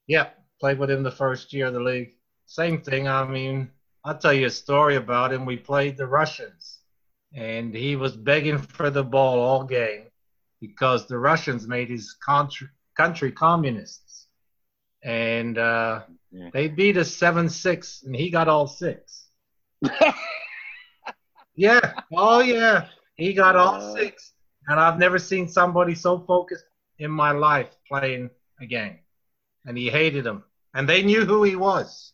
Yeah, 0.08 0.30
played 0.58 0.78
with 0.78 0.90
him 0.90 1.02
the 1.02 1.10
first 1.10 1.52
year 1.52 1.66
of 1.66 1.74
the 1.74 1.80
league. 1.80 2.14
Same 2.46 2.80
thing. 2.80 3.06
I 3.06 3.24
mean, 3.24 3.70
I'll 4.04 4.18
tell 4.18 4.32
you 4.32 4.46
a 4.46 4.50
story 4.50 4.96
about 4.96 5.32
him. 5.32 5.44
We 5.44 5.58
played 5.58 5.96
the 5.96 6.06
Russians, 6.06 6.57
and 7.34 7.74
he 7.74 7.96
was 7.96 8.16
begging 8.16 8.58
for 8.58 8.90
the 8.90 9.04
ball 9.04 9.40
all 9.40 9.64
game 9.64 10.06
because 10.60 11.06
the 11.06 11.18
Russians 11.18 11.66
made 11.68 11.88
his 11.88 12.14
country, 12.24 12.68
country 12.96 13.32
communists. 13.32 14.26
And 15.04 15.56
uh, 15.58 16.02
Yeah. 16.30 16.50
they 16.52 16.68
beat 16.68 16.96
us 16.96 17.14
7 17.14 17.48
6, 17.48 18.02
and 18.04 18.16
he 18.16 18.30
got 18.30 18.48
all 18.48 18.66
six. 18.66 19.26
Yeah. 21.54 21.94
Oh, 22.12 22.38
yeah. 22.40 22.86
He 23.16 23.32
got 23.34 23.56
all 23.56 23.94
six. 23.96 24.32
And 24.68 24.78
I've 24.78 24.98
never 24.98 25.18
seen 25.18 25.48
somebody 25.48 25.94
so 25.94 26.20
focused 26.20 26.64
in 27.00 27.10
my 27.10 27.32
life 27.32 27.68
playing 27.88 28.30
a 28.60 28.66
game. 28.66 28.98
And 29.66 29.76
he 29.76 29.90
hated 29.90 30.24
him. 30.24 30.44
And 30.74 30.88
they 30.88 31.02
knew 31.02 31.24
who 31.24 31.42
he 31.42 31.56
was. 31.56 32.12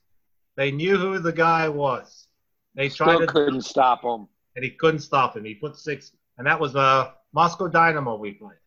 They 0.57 0.71
knew 0.71 0.97
who 0.97 1.19
the 1.19 1.33
guy 1.33 1.69
was. 1.69 2.27
They 2.75 2.89
tried 2.89 3.17
Still 3.17 3.27
to, 3.27 3.33
couldn't 3.33 3.63
stop 3.63 4.03
him. 4.03 4.29
And 4.57 4.65
he 4.65 4.71
couldn't 4.71 5.01
stop 5.01 5.37
him. 5.37 5.45
He 5.45 5.55
put 5.55 5.77
six, 5.77 6.13
and 6.39 6.47
that 6.47 6.59
was 6.59 6.75
uh, 6.77 7.11
Moscow 7.33 7.69
Dynamo 7.69 8.17
we 8.17 8.33
played. 8.33 8.59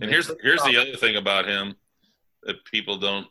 And 0.00 0.08
he 0.08 0.14
here's 0.14 0.26
couldn't 0.26 0.42
here's 0.44 0.62
the 0.62 0.70
him. 0.72 0.80
other 0.88 0.96
thing 0.96 1.16
about 1.16 1.46
him 1.46 1.74
that 2.44 2.64
people 2.64 2.96
don't 2.98 3.26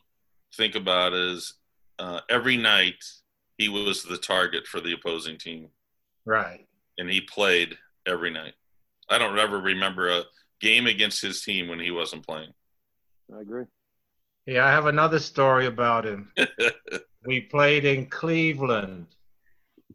think 0.56 0.74
about 0.74 1.12
is 1.12 1.54
uh, 1.98 2.20
every 2.30 2.56
night 2.56 3.02
he 3.58 3.68
was 3.68 4.02
the 4.02 4.16
target 4.16 4.66
for 4.66 4.80
the 4.80 4.92
opposing 4.92 5.36
team, 5.38 5.68
Right. 6.24 6.66
and 6.98 7.08
he 7.10 7.20
played 7.20 7.76
every 8.06 8.30
night. 8.30 8.54
I 9.10 9.18
don't 9.18 9.38
ever 9.38 9.58
remember 9.58 10.08
a 10.10 10.22
game 10.60 10.86
against 10.86 11.20
his 11.20 11.42
team 11.42 11.68
when 11.68 11.78
he 11.80 11.90
wasn't 11.90 12.26
playing. 12.26 12.52
I 13.36 13.40
agree. 13.40 13.64
Yeah, 14.46 14.64
I 14.66 14.70
have 14.70 14.86
another 14.86 15.18
story 15.18 15.66
about 15.66 16.04
him. 16.04 16.32
we 17.26 17.42
played 17.42 17.84
in 17.84 18.06
Cleveland. 18.06 19.06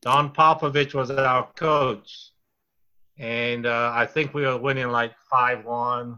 Don 0.02 0.34
Popovic 0.34 0.94
was 0.94 1.12
our 1.12 1.48
coach. 1.54 2.32
And 3.18 3.66
uh, 3.66 3.92
I 3.94 4.06
think 4.06 4.34
we 4.34 4.44
were 4.44 4.58
winning 4.58 4.90
like 4.90 5.14
5 5.30 5.66
1. 5.66 6.18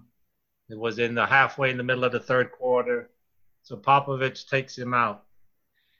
It 0.69 0.77
was 0.77 0.99
in 0.99 1.15
the 1.15 1.25
halfway 1.25 1.71
in 1.71 1.77
the 1.77 1.83
middle 1.83 2.03
of 2.03 2.11
the 2.11 2.19
third 2.19 2.51
quarter. 2.51 3.09
So 3.63 3.77
Popovic 3.77 4.47
takes 4.49 4.77
him 4.77 4.93
out. 4.93 5.23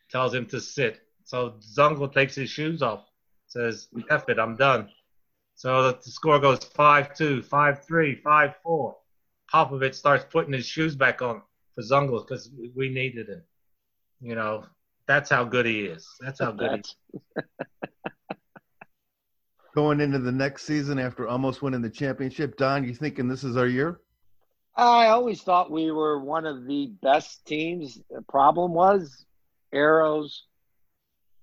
tells 0.09 0.33
him 0.33 0.45
to 0.47 0.59
sit. 0.59 1.01
So 1.23 1.55
Zungul 1.61 2.11
takes 2.13 2.35
his 2.35 2.49
shoes 2.49 2.81
off, 2.81 3.05
says, 3.47 3.87
F 4.09 4.27
it, 4.29 4.39
I'm 4.39 4.55
done. 4.55 4.89
So 5.55 5.91
the 5.91 6.01
score 6.01 6.39
goes 6.39 6.63
5 6.63 7.15
2, 7.15 7.43
5 7.43 7.85
3, 7.85 8.15
5 8.15 8.55
4. 8.63 8.97
Popovic 9.53 9.95
starts 9.95 10.25
putting 10.29 10.53
his 10.53 10.65
shoes 10.65 10.95
back 10.95 11.21
on 11.21 11.41
for 11.75 11.81
Zungul 11.81 12.27
because 12.27 12.49
we 12.75 12.89
needed 12.89 13.29
him. 13.29 13.43
You 14.21 14.35
know, 14.35 14.65
that's 15.09 15.31
how 15.31 15.43
good 15.43 15.65
he 15.65 15.81
is. 15.81 16.07
That's 16.21 16.39
how 16.39 16.51
good 16.51 16.71
he 16.71 16.77
is. 16.77 16.95
Going 19.75 20.01
into 20.01 20.19
the 20.19 20.31
next 20.31 20.65
season 20.65 20.99
after 20.99 21.27
almost 21.27 21.63
winning 21.63 21.81
the 21.81 21.89
championship, 21.89 22.57
Don, 22.57 22.83
you 22.83 22.93
thinking 22.93 23.27
this 23.27 23.43
is 23.43 23.57
our 23.57 23.65
year? 23.65 24.01
I 24.75 25.07
always 25.07 25.41
thought 25.41 25.71
we 25.71 25.89
were 25.91 26.23
one 26.23 26.45
of 26.45 26.67
the 26.67 26.91
best 27.01 27.43
teams. 27.47 27.99
The 28.11 28.21
problem 28.21 28.73
was 28.73 29.25
arrows 29.73 30.43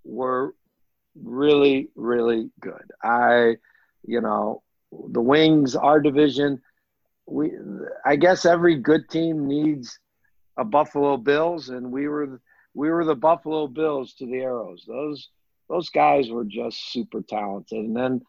were 0.04 0.54
really, 1.20 1.88
really 1.96 2.50
good. 2.60 2.92
I, 3.02 3.56
you 4.04 4.20
know, 4.20 4.62
the 5.10 5.20
wings, 5.20 5.74
our 5.74 5.98
division, 5.98 6.62
we, 7.26 7.50
I 8.04 8.14
guess 8.14 8.44
every 8.44 8.76
good 8.76 9.08
team 9.10 9.48
needs 9.48 9.98
a 10.56 10.64
Buffalo 10.64 11.16
Bills, 11.16 11.68
and 11.68 11.90
we 11.90 12.06
were, 12.06 12.40
we 12.76 12.90
were 12.90 13.06
the 13.06 13.14
Buffalo 13.14 13.66
Bills 13.66 14.12
to 14.14 14.26
the 14.26 14.36
arrows. 14.36 14.84
Those, 14.86 15.30
those 15.68 15.88
guys 15.88 16.28
were 16.28 16.44
just 16.44 16.92
super 16.92 17.22
talented. 17.22 17.78
And 17.78 17.96
then 17.96 18.20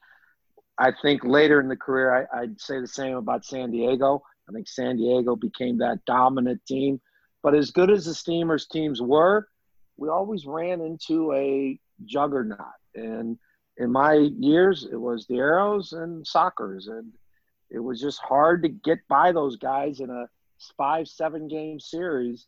I 0.80 0.94
think 1.02 1.26
later 1.26 1.60
in 1.60 1.68
the 1.68 1.76
career, 1.76 2.28
I, 2.34 2.42
I'd 2.42 2.62
say 2.62 2.80
the 2.80 2.88
same 2.88 3.18
about 3.18 3.44
San 3.44 3.72
Diego. 3.72 4.24
I 4.50 4.54
think 4.54 4.70
San 4.70 4.96
Diego 4.96 5.36
became 5.36 5.80
that 5.80 6.06
dominant 6.06 6.62
team. 6.66 7.02
But 7.44 7.56
as 7.56 7.72
good 7.72 7.92
as 7.92 8.06
the 8.06 8.14
Steamers 8.14 8.68
teams 8.68 9.02
were, 9.02 9.50
we 9.98 10.08
always 10.08 10.46
ran 10.46 10.80
into 10.80 11.34
a 11.34 11.78
juggernaut. 12.06 12.60
And 12.96 13.38
in 13.76 13.92
my 13.92 14.14
years, 14.14 14.88
it 14.90 14.96
was 15.00 15.28
the 15.28 15.40
Arrows 15.40 15.92
and 15.92 16.26
Sockers. 16.26 16.88
And 16.88 17.12
it 17.70 17.80
was 17.80 18.00
just 18.00 18.22
hard 18.22 18.64
to 18.64 18.70
get 18.70 19.00
by 19.10 19.34
those 19.34 19.58
guys 19.58 20.00
in 20.00 20.10
a 20.10 20.28
five, 20.78 21.10
seven 21.10 21.50
game 21.50 21.82
series. 21.82 22.48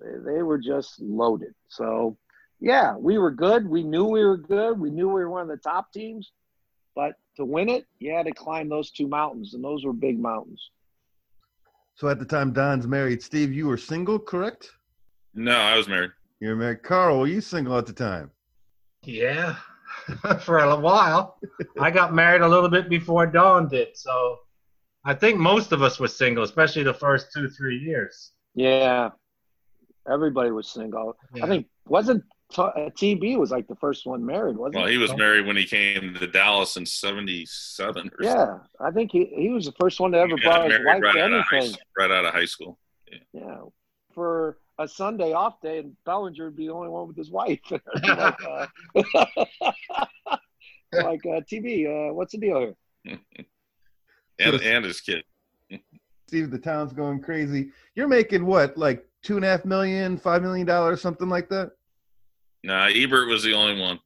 They 0.00 0.42
were 0.42 0.58
just 0.58 1.00
loaded. 1.00 1.54
So, 1.68 2.16
yeah, 2.60 2.96
we 2.96 3.18
were 3.18 3.30
good. 3.30 3.68
We 3.68 3.82
knew 3.82 4.04
we 4.04 4.24
were 4.24 4.36
good. 4.36 4.78
We 4.78 4.90
knew 4.90 5.08
we 5.08 5.14
were 5.14 5.30
one 5.30 5.42
of 5.42 5.48
the 5.48 5.56
top 5.56 5.92
teams. 5.92 6.32
But 6.94 7.14
to 7.36 7.44
win 7.44 7.68
it, 7.68 7.86
you 7.98 8.12
had 8.12 8.26
to 8.26 8.32
climb 8.32 8.68
those 8.68 8.90
two 8.90 9.08
mountains, 9.08 9.54
and 9.54 9.64
those 9.64 9.84
were 9.84 9.92
big 9.92 10.18
mountains. 10.18 10.70
So 11.96 12.08
at 12.08 12.18
the 12.18 12.24
time 12.24 12.52
Don's 12.52 12.86
married, 12.86 13.22
Steve, 13.22 13.52
you 13.52 13.66
were 13.66 13.76
single, 13.76 14.18
correct? 14.18 14.70
No, 15.34 15.56
I 15.56 15.76
was 15.76 15.88
married. 15.88 16.10
You 16.40 16.50
were 16.50 16.56
married. 16.56 16.82
Carl, 16.82 17.20
were 17.20 17.26
you 17.26 17.40
single 17.40 17.76
at 17.76 17.86
the 17.86 17.92
time? 17.92 18.30
Yeah, 19.02 19.56
for 20.40 20.58
a 20.58 20.76
while. 20.76 21.38
I 21.78 21.90
got 21.90 22.14
married 22.14 22.42
a 22.42 22.48
little 22.48 22.68
bit 22.68 22.88
before 22.88 23.26
Don 23.26 23.68
did, 23.68 23.96
so 23.96 24.38
I 25.04 25.14
think 25.14 25.38
most 25.38 25.72
of 25.72 25.82
us 25.82 26.00
were 26.00 26.08
single, 26.08 26.44
especially 26.44 26.82
the 26.82 26.94
first 26.94 27.28
two, 27.32 27.48
three 27.48 27.78
years. 27.78 28.32
Yeah, 28.54 29.10
everybody 30.10 30.50
was 30.50 30.68
single. 30.68 31.16
Yeah. 31.34 31.44
I 31.44 31.48
think 31.48 31.66
wasn't 31.86 32.24
uh, 32.56 32.70
TB 32.90 33.38
was 33.38 33.50
like 33.50 33.66
the 33.66 33.76
first 33.76 34.06
one 34.06 34.24
married, 34.24 34.56
wasn't 34.56 34.76
Well, 34.76 34.86
he? 34.86 34.92
he 34.92 34.98
was 34.98 35.16
married 35.16 35.46
when 35.46 35.56
he 35.56 35.64
came 35.64 36.14
to 36.14 36.26
Dallas 36.26 36.76
in 36.76 36.86
'77 36.86 37.96
or 37.98 38.02
something. 38.02 38.10
Yeah, 38.20 38.58
I 38.80 38.90
think 38.90 39.10
he, 39.12 39.26
he 39.26 39.48
was 39.50 39.64
the 39.66 39.72
first 39.80 39.98
one 40.00 40.12
to 40.12 40.18
ever 40.18 40.36
He 40.36 40.42
got 40.42 40.70
his 40.70 40.78
wife 40.84 41.02
right 41.02 41.12
to 41.14 41.20
out, 41.22 41.32
of 41.32 41.44
high, 41.44 41.56
anything. 41.58 41.78
right 41.98 42.10
out 42.10 42.24
of 42.24 42.32
high 42.34 42.44
school. 42.44 42.78
Yeah, 43.32 43.60
for 44.14 44.58
a 44.78 44.86
Sunday 44.88 45.32
off 45.32 45.60
day, 45.60 45.78
and 45.78 45.96
Bellinger 46.04 46.44
would 46.46 46.56
be 46.56 46.66
the 46.66 46.72
only 46.72 46.88
one 46.88 47.08
with 47.08 47.16
his 47.16 47.30
wife. 47.30 47.60
like, 47.70 48.44
uh, 48.44 48.66
like 50.92 51.26
uh, 51.26 51.40
TB, 51.50 52.10
uh, 52.10 52.14
what's 52.14 52.32
the 52.32 52.38
deal 52.38 52.60
here? 52.60 53.18
And, 54.38 54.60
and 54.60 54.84
his 54.84 55.00
kid. 55.00 55.24
Steve, 56.34 56.50
the 56.50 56.58
town's 56.58 56.92
going 56.92 57.20
crazy. 57.20 57.70
You're 57.94 58.08
making 58.08 58.44
what, 58.44 58.76
like 58.76 59.06
two 59.22 59.36
and 59.36 59.44
a 59.44 59.48
half 59.48 59.64
million, 59.64 60.18
five 60.18 60.42
million 60.42 60.66
dollars, 60.66 61.00
something 61.00 61.28
like 61.28 61.48
that? 61.50 61.70
Nah, 62.64 62.86
Ebert 62.86 63.28
was 63.28 63.44
the 63.44 63.54
only 63.54 63.80
one. 63.80 64.00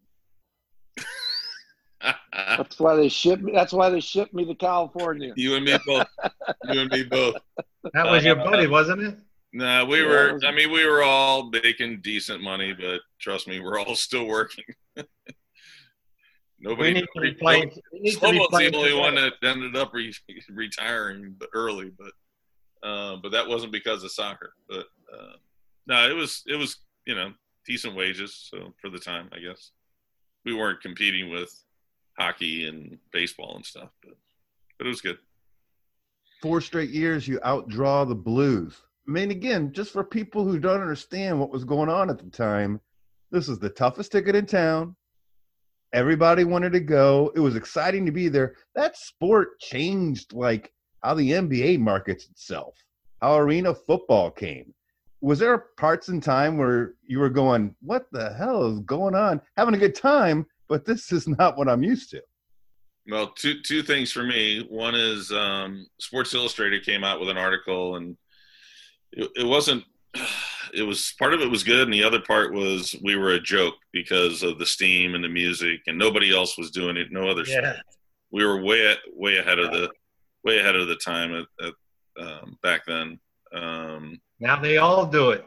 That's 2.35 2.79
why 2.79 2.97
they 2.97 3.09
shipped 3.09 3.43
me. 3.43 3.53
That's 3.53 3.73
why 3.73 3.89
they 3.89 4.01
shipped 4.01 4.35
me 4.35 4.45
to 4.45 4.55
California. 4.55 5.33
you 5.37 5.55
and 5.55 5.65
me 5.65 5.79
both. 5.87 6.07
You 6.65 6.81
and 6.81 6.91
me 6.91 7.05
both. 7.05 7.37
That 7.95 8.11
was 8.11 8.23
your 8.27 8.39
Uh, 8.39 8.45
buddy, 8.45 8.67
wasn't 8.67 9.01
it? 9.05 9.17
Nah, 9.55 9.87
we 9.87 10.03
Yeah, 10.03 10.07
were. 10.09 10.33
was- 10.35 10.45
I 10.45 10.51
mean, 10.51 10.71
we 10.71 10.85
were 10.87 11.03
all 11.03 11.49
making 11.49 12.03
decent 12.03 12.43
money, 12.43 12.75
but 12.75 13.01
trust 13.19 13.49
me, 13.49 13.59
we're 13.61 13.79
all 13.79 13.95
still 13.95 14.27
working. 14.27 14.65
We 16.61 16.69
Nobody. 16.69 16.95
need 16.95 17.07
to 17.15 17.21
be. 17.21 17.37
We 17.41 18.01
need 18.01 18.19
Slobo's 18.19 18.49
the 18.51 18.73
only 18.75 18.95
one 18.95 19.15
that 19.15 19.35
ended 19.43 19.77
up 19.77 19.95
re- 19.95 20.15
retiring 20.51 21.37
early, 21.55 21.93
but 21.97 22.89
uh, 22.89 23.17
but 23.23 23.31
that 23.33 23.47
wasn't 23.47 23.73
because 23.73 24.03
of 24.03 24.11
soccer. 24.11 24.55
But 24.69 24.87
uh, 25.13 25.37
no, 25.87 26.09
it 26.09 26.15
was 26.15 26.43
it 26.47 26.57
was 26.57 26.77
you 27.07 27.15
know 27.15 27.33
decent 27.67 27.95
wages 27.95 28.49
so 28.51 28.73
for 28.81 28.91
the 28.91 28.99
time, 28.99 29.29
I 29.33 29.39
guess. 29.39 29.71
We 30.45 30.55
weren't 30.55 30.81
competing 30.81 31.31
with 31.31 31.53
hockey 32.19 32.67
and 32.67 32.99
baseball 33.13 33.55
and 33.57 33.65
stuff, 33.65 33.91
but 34.03 34.15
but 34.79 34.87
it 34.87 34.91
was 34.91 35.01
good. 35.01 35.19
Four 36.43 36.61
straight 36.61 36.91
years, 36.91 37.29
you 37.29 37.39
outdraw 37.41 38.07
the 38.09 38.15
Blues. 38.15 38.83
I 39.07 39.11
mean, 39.11 39.31
again, 39.31 39.73
just 39.73 39.93
for 39.93 40.05
people 40.05 40.45
who 40.45 40.59
don't 40.59 40.81
understand 40.81 41.39
what 41.39 41.51
was 41.51 41.65
going 41.65 41.89
on 41.89 42.11
at 42.11 42.19
the 42.19 42.31
time, 42.31 42.81
this 43.31 43.49
is 43.49 43.59
the 43.59 43.71
toughest 43.71 44.13
ticket 44.13 44.37
in 44.37 44.47
town. 44.47 44.95
Everybody 45.93 46.45
wanted 46.45 46.73
to 46.73 46.81
go. 46.81 47.33
It 47.35 47.41
was 47.41 47.57
exciting 47.57 48.05
to 48.07 48.13
be 48.13 48.29
there. 48.29 48.57
That 48.75 48.97
sport 48.97 49.59
changed 49.61 50.33
like 50.33 50.73
how 51.03 51.15
the 51.15 51.31
NBA 51.31 51.79
markets 51.79 52.29
itself, 52.29 52.75
how 53.23 53.39
arena 53.39 53.75
football 53.75 54.31
came. 54.31 54.75
Was 55.21 55.39
there 55.39 55.59
parts 55.79 56.09
in 56.09 56.21
time 56.21 56.59
where 56.59 56.95
you 57.07 57.19
were 57.19 57.31
going, 57.31 57.75
what 57.81 58.07
the 58.13 58.33
hell 58.35 58.71
is 58.71 58.81
going 58.81 59.15
on? 59.15 59.41
Having 59.57 59.75
a 59.75 59.79
good 59.79 59.95
time, 59.95 60.47
but 60.69 60.85
this 60.85 61.11
is 61.11 61.27
not 61.27 61.57
what 61.57 61.69
I'm 61.69 61.83
used 61.83 62.11
to. 62.11 62.23
Well, 63.11 63.29
two 63.29 63.63
two 63.63 63.83
things 63.83 64.13
for 64.13 64.23
me. 64.23 64.67
One 64.69 64.95
is 64.95 65.33
um, 65.33 65.87
Sports 65.99 66.35
Illustrated 66.35 66.85
came 66.85 67.05
out 67.05 67.21
with 67.21 67.31
an 67.31 67.39
article, 67.39 67.97
and 67.97 68.17
it, 69.13 69.31
it 69.37 69.47
wasn't. 69.47 69.85
It 70.75 70.83
was 70.83 71.15
part 71.19 71.35
of 71.35 71.41
it 71.41 71.51
was 71.51 71.63
good, 71.65 71.83
and 71.83 71.93
the 71.93 72.05
other 72.05 72.21
part 72.21 72.53
was 72.53 72.95
we 73.03 73.17
were 73.17 73.33
a 73.33 73.41
joke 73.41 73.75
because 73.93 74.43
of 74.43 74.59
the 74.59 74.67
steam 74.67 75.15
and 75.15 75.23
the 75.25 75.29
music, 75.29 75.81
and 75.87 75.99
nobody 75.99 76.35
else 76.35 76.57
was 76.59 76.71
doing 76.71 76.97
it. 76.97 77.09
No 77.11 77.29
other. 77.29 77.45
Yeah. 77.47 77.77
We 78.31 78.45
were 78.45 78.63
way 78.63 78.95
way 79.13 79.39
ahead 79.39 79.59
of 79.59 79.71
the 79.73 79.91
way 80.45 80.59
ahead 80.59 80.77
of 80.77 80.89
the 80.89 80.97
time 80.97 81.35
at, 81.35 81.67
at 81.67 81.75
um, 82.25 82.59
back 82.63 82.83
then. 82.87 83.19
Um, 83.53 84.21
Now 84.41 84.61
they 84.61 84.77
all 84.79 85.07
do 85.07 85.31
it. 85.31 85.45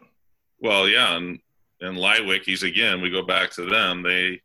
well, 0.59 0.87
yeah, 0.87 1.15
and 1.17 1.39
and 1.81 1.97
Leiwekes 1.97 2.63
again. 2.63 3.01
We 3.01 3.09
go 3.09 3.23
back 3.23 3.51
to 3.51 3.65
them. 3.65 4.03
They 4.03 4.41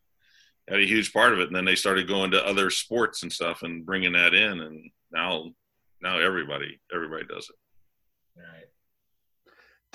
had 0.68 0.80
a 0.80 0.86
huge 0.86 1.12
part 1.12 1.32
of 1.32 1.38
it, 1.40 1.46
and 1.48 1.56
then 1.56 1.64
they 1.64 1.76
started 1.76 2.08
going 2.08 2.30
to 2.32 2.44
other 2.46 2.70
sports 2.70 3.22
and 3.22 3.32
stuff 3.32 3.62
and 3.62 3.86
bringing 3.86 4.12
that 4.12 4.34
in, 4.34 4.60
and 4.60 4.90
now 5.12 5.52
now 6.02 6.18
everybody 6.18 6.78
everybody 6.94 7.24
does 7.26 7.48
it. 7.48 7.56
Right. 8.38 8.66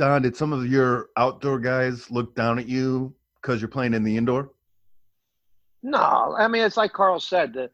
Don, 0.02 0.24
did 0.24 0.36
some 0.36 0.52
of 0.52 0.66
your 0.66 1.10
outdoor 1.16 1.60
guys 1.60 2.10
look 2.10 2.34
down 2.34 2.58
at 2.58 2.68
you 2.68 3.14
because 3.36 3.62
you're 3.62 3.68
playing 3.68 3.94
in 3.94 4.04
the 4.04 4.18
indoor? 4.18 4.50
No, 5.84 6.36
I 6.36 6.48
mean 6.48 6.64
it's 6.64 6.76
like 6.76 6.92
Carl 6.92 7.20
said. 7.20 7.54
The 7.54 7.66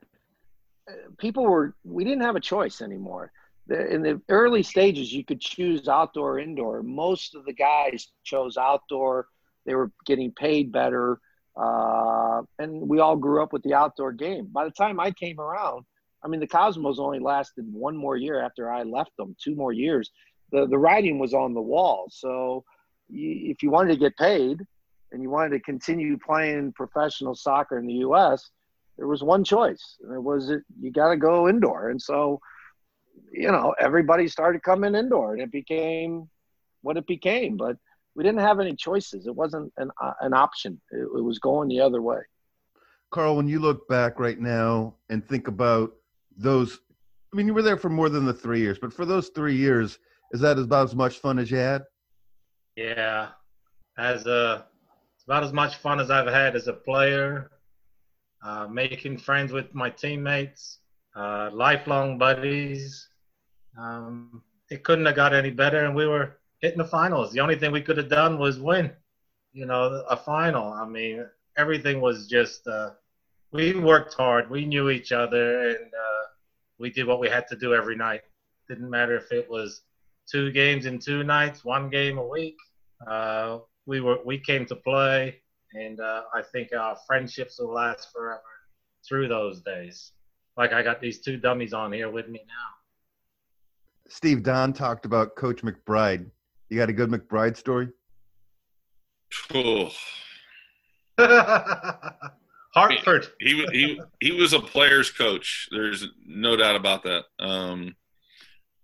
uh, 0.90 0.94
people 1.18 1.46
were 1.46 1.74
we 1.86 2.04
didn't 2.04 2.24
have 2.24 2.36
a 2.36 2.42
choice 2.42 2.82
anymore. 2.82 3.32
In 3.70 4.02
the 4.02 4.22
early 4.28 4.62
stages, 4.62 5.14
you 5.14 5.24
could 5.24 5.40
choose 5.40 5.88
outdoor 5.88 6.34
or 6.34 6.40
indoor. 6.40 6.84
Most 6.84 7.34
of 7.34 7.46
the 7.46 7.54
guys 7.54 8.10
chose 8.26 8.58
outdoor. 8.58 9.28
They 9.66 9.76
were 9.76 9.94
getting 10.06 10.34
paid 10.34 10.70
better, 10.70 11.22
uh, 11.56 12.42
and 12.60 12.90
we 12.90 13.00
all 13.00 13.16
grew 13.16 13.42
up 13.42 13.54
with 13.54 13.64
the 13.64 13.74
outdoor 13.74 14.12
game. 14.12 14.50
By 14.52 14.66
the 14.66 14.72
time 14.72 15.00
I 15.00 15.12
came 15.12 15.40
around, 15.40 15.86
I 16.26 16.28
mean 16.28 16.42
the 16.42 16.48
Cosmos 16.48 17.00
only 17.00 17.20
lasted 17.20 17.64
one 17.72 17.96
more 17.96 18.18
year 18.18 18.42
after 18.42 18.70
I 18.70 18.84
left 18.84 19.16
them. 19.16 19.34
Two 19.42 19.56
more 19.56 19.72
years. 19.72 20.12
The 20.52 20.68
the 20.68 20.78
writing 20.78 21.20
was 21.20 21.34
on 21.34 21.54
the 21.54 21.62
wall. 21.62 22.08
So 22.10 22.64
you, 23.10 23.52
if 23.52 23.64
you 23.64 23.70
wanted 23.70 23.94
to 23.94 24.00
get 24.00 24.18
paid, 24.18 24.62
and 25.12 25.22
you 25.22 25.30
wanted 25.30 25.50
to 25.50 25.60
continue 25.62 26.18
playing 26.18 26.74
professional 26.74 27.36
soccer 27.36 27.78
in 27.78 27.88
the 27.88 27.94
U.S., 27.96 28.50
there 28.98 29.08
was 29.08 29.24
one 29.24 29.44
choice, 29.44 29.98
and 30.02 30.14
it 30.14 30.24
was 30.24 30.50
it, 30.50 30.64
you 30.80 30.92
got 30.92 31.10
to 31.10 31.18
go 31.18 31.48
indoor. 31.48 31.90
And 31.90 32.02
so, 32.02 32.40
you 33.32 33.52
know, 33.52 33.76
everybody 33.80 34.28
started 34.28 34.64
coming 34.64 34.96
indoor, 34.96 35.34
and 35.34 35.42
it 35.42 35.52
became 35.52 36.30
what 36.82 36.98
it 36.98 37.06
became. 37.06 37.58
But 37.58 37.78
we 38.16 38.24
didn't 38.24 38.40
have 38.42 38.60
any 38.60 38.76
choices; 38.76 39.28
it 39.28 39.36
wasn't 39.36 39.72
an 39.78 39.92
uh, 40.02 40.14
an 40.22 40.34
option. 40.34 40.82
It, 40.92 41.02
it 41.02 41.24
was 41.24 41.38
going 41.40 41.70
the 41.70 41.80
other 41.80 42.02
way. 42.02 42.20
Carl, 43.12 43.38
when 43.38 43.48
you 43.48 43.60
look 43.60 43.88
back 43.88 44.20
right 44.20 44.40
now 44.40 44.96
and 45.10 45.26
think 45.26 45.48
about 45.48 45.94
those, 46.36 46.80
I 47.32 47.38
mean, 47.38 47.48
you 47.48 47.54
were 47.54 47.62
there 47.62 47.78
for 47.78 47.90
more 47.90 48.10
than 48.10 48.26
the 48.26 48.34
three 48.34 48.60
years, 48.60 48.80
but 48.80 48.92
for 48.92 49.06
those 49.06 49.30
three 49.30 49.56
years, 49.56 50.00
is 50.32 50.42
that 50.42 50.58
about 50.58 50.86
as 50.86 50.96
much 50.96 51.20
fun 51.20 51.40
as 51.40 51.50
you 51.50 51.58
had? 51.58 51.84
Yeah. 52.76 53.30
As 53.98 54.26
a 54.26 54.66
about 55.26 55.44
as 55.44 55.54
much 55.54 55.76
fun 55.78 56.00
as 56.00 56.10
I've 56.10 56.28
had 56.28 56.56
as 56.56 56.68
a 56.68 56.74
player. 56.74 57.52
Uh, 58.44 58.68
making 58.68 59.18
friends 59.18 59.52
with 59.52 59.74
my 59.74 59.90
teammates, 59.90 60.80
uh, 61.16 61.50
lifelong 61.52 62.18
buddies. 62.20 63.10
Um, 63.78 64.44
it 64.70 64.84
couldn't 64.84 65.08
have 65.08 65.16
got 65.16 65.34
any 65.34 65.50
better, 65.50 65.86
and 65.86 65.96
we 65.96 66.08
were 66.08 66.38
hitting 66.62 66.78
the 66.78 66.86
finals. 66.86 67.32
The 67.32 67.40
only 67.40 67.58
thing 67.58 67.72
we 67.72 67.82
could 67.82 67.98
have 67.98 68.10
done 68.10 68.38
was 68.38 68.60
win, 68.60 68.92
you 69.54 69.66
know, 69.66 70.04
a 70.08 70.16
final. 70.16 70.72
I 70.72 70.88
mean, 70.88 71.26
everything 71.58 72.00
was 72.00 72.28
just. 72.28 72.68
Uh, 72.68 72.92
we 73.52 73.74
worked 73.74 74.14
hard. 74.14 74.50
We 74.50 74.66
knew 74.66 74.90
each 74.90 75.12
other, 75.12 75.70
and 75.70 75.94
uh, 75.94 76.24
we 76.78 76.92
did 76.92 77.08
what 77.08 77.20
we 77.20 77.28
had 77.28 77.48
to 77.48 77.56
do 77.56 77.74
every 77.74 77.96
night. 77.96 78.22
Didn't 78.70 78.90
matter 78.90 79.18
if 79.18 79.32
it 79.32 79.50
was 79.50 79.82
two 80.32 80.52
games 80.52 80.86
in 80.86 81.00
two 81.00 81.24
nights, 81.24 81.64
one 81.66 81.90
game 81.90 82.18
a 82.18 82.26
week. 82.26 82.58
Uh, 83.10 83.60
we 83.86 84.02
were 84.02 84.18
we 84.26 84.38
came 84.40 84.66
to 84.66 84.76
play, 84.76 85.42
and 85.74 86.00
uh, 86.00 86.24
I 86.34 86.42
think 86.42 86.70
our 86.78 86.98
friendships 87.08 87.60
will 87.60 87.74
last 87.74 88.10
forever 88.14 88.42
through 89.08 89.28
those 89.28 89.62
days. 89.62 90.12
Like 90.58 90.74
I 90.74 90.82
got 90.84 91.00
these 91.02 91.20
two 91.20 91.38
dummies 91.38 91.74
on 91.74 91.92
here 91.94 92.10
with 92.10 92.28
me 92.28 92.42
now. 92.48 94.10
Steve 94.10 94.42
Don 94.44 94.74
talked 94.74 95.06
about 95.06 95.36
Coach 95.36 95.62
McBride. 95.62 96.30
You 96.70 96.78
got 96.78 96.90
a 96.90 96.94
good 96.94 97.10
McBride 97.10 97.56
story? 97.58 97.90
Oh, 99.54 99.92
Hartford. 102.74 103.28
he 103.40 103.56
wa- 103.56 103.72
he 103.72 104.02
he 104.20 104.32
was 104.32 104.54
a 104.54 104.60
player's 104.60 105.12
coach. 105.12 105.68
There's 105.72 106.08
no 106.26 106.56
doubt 106.56 106.76
about 106.76 107.04
that. 107.04 107.26
Um, 107.40 107.96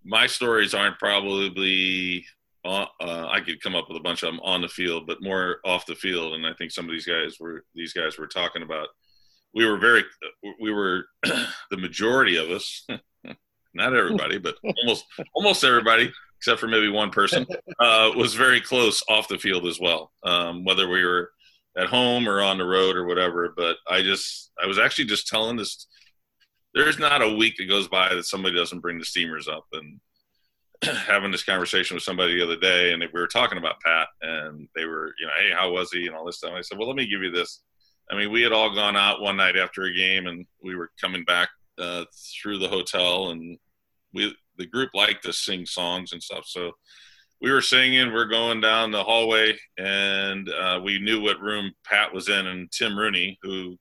my 0.04 0.26
stories 0.26 0.74
aren't 0.74 0.98
probably. 0.98 2.24
Uh, 2.64 2.86
I 2.98 3.40
could 3.44 3.60
come 3.60 3.74
up 3.74 3.88
with 3.88 3.98
a 3.98 4.02
bunch 4.02 4.22
of 4.22 4.32
them 4.32 4.40
on 4.40 4.62
the 4.62 4.68
field, 4.68 5.06
but 5.06 5.22
more 5.22 5.58
off 5.66 5.84
the 5.84 5.94
field. 5.94 6.32
And 6.32 6.46
I 6.46 6.54
think 6.54 6.70
some 6.70 6.86
of 6.86 6.92
these 6.92 7.04
guys 7.04 7.36
were 7.38 7.62
these 7.74 7.92
guys 7.92 8.18
were 8.18 8.26
talking 8.26 8.62
about. 8.62 8.88
We 9.54 9.66
were 9.66 9.76
very, 9.76 10.02
we 10.60 10.72
were 10.72 11.04
the 11.22 11.76
majority 11.76 12.36
of 12.36 12.50
us, 12.50 12.86
not 13.74 13.94
everybody, 13.94 14.38
but 14.38 14.56
almost 14.64 15.04
almost 15.34 15.62
everybody, 15.62 16.10
except 16.38 16.58
for 16.58 16.66
maybe 16.66 16.88
one 16.88 17.10
person, 17.10 17.46
uh, 17.80 18.12
was 18.16 18.34
very 18.34 18.62
close 18.62 19.02
off 19.10 19.28
the 19.28 19.38
field 19.38 19.66
as 19.66 19.78
well. 19.78 20.12
Um, 20.24 20.64
whether 20.64 20.88
we 20.88 21.04
were 21.04 21.30
at 21.76 21.88
home 21.88 22.28
or 22.28 22.42
on 22.42 22.58
the 22.58 22.64
road 22.64 22.96
or 22.96 23.06
whatever. 23.06 23.52
But 23.56 23.76
I 23.88 24.02
just, 24.02 24.52
I 24.62 24.66
was 24.66 24.78
actually 24.78 25.06
just 25.06 25.26
telling 25.26 25.56
this. 25.56 25.86
There's 26.74 26.98
not 26.98 27.22
a 27.22 27.36
week 27.36 27.56
that 27.58 27.68
goes 27.68 27.88
by 27.88 28.14
that 28.14 28.24
somebody 28.24 28.56
doesn't 28.56 28.80
bring 28.80 28.98
the 28.98 29.04
steamers 29.04 29.48
up 29.48 29.64
and 29.72 30.00
having 30.82 31.30
this 31.30 31.44
conversation 31.44 31.94
with 31.94 32.02
somebody 32.02 32.34
the 32.34 32.44
other 32.44 32.56
day, 32.56 32.92
and 32.92 33.00
we 33.00 33.20
were 33.20 33.26
talking 33.26 33.58
about 33.58 33.80
Pat, 33.80 34.08
and 34.22 34.68
they 34.74 34.84
were, 34.84 35.14
you 35.18 35.26
know, 35.26 35.32
hey, 35.38 35.50
how 35.52 35.72
was 35.72 35.92
he, 35.92 36.06
and 36.06 36.14
all 36.14 36.24
this 36.24 36.38
stuff. 36.38 36.52
I 36.54 36.62
said, 36.62 36.78
well, 36.78 36.88
let 36.88 36.96
me 36.96 37.06
give 37.06 37.22
you 37.22 37.30
this. 37.30 37.62
I 38.10 38.16
mean, 38.16 38.30
we 38.30 38.42
had 38.42 38.52
all 38.52 38.74
gone 38.74 38.96
out 38.96 39.20
one 39.20 39.36
night 39.36 39.56
after 39.56 39.84
a 39.84 39.94
game, 39.94 40.26
and 40.26 40.44
we 40.62 40.74
were 40.74 40.90
coming 41.00 41.24
back 41.24 41.48
uh, 41.78 42.04
through 42.42 42.58
the 42.58 42.68
hotel, 42.68 43.30
and 43.30 43.58
we 44.12 44.34
the 44.56 44.66
group 44.66 44.90
liked 44.94 45.24
to 45.24 45.32
sing 45.32 45.66
songs 45.66 46.12
and 46.12 46.22
stuff, 46.22 46.44
so 46.46 46.72
we 47.40 47.50
were 47.50 47.60
singing. 47.60 48.12
We're 48.12 48.26
going 48.26 48.60
down 48.60 48.90
the 48.90 49.02
hallway, 49.02 49.56
and 49.78 50.48
uh, 50.48 50.80
we 50.82 50.98
knew 50.98 51.20
what 51.20 51.40
room 51.40 51.72
Pat 51.84 52.12
was 52.12 52.28
in, 52.28 52.46
and 52.46 52.70
Tim 52.70 52.96
Rooney, 52.96 53.38
who 53.42 53.76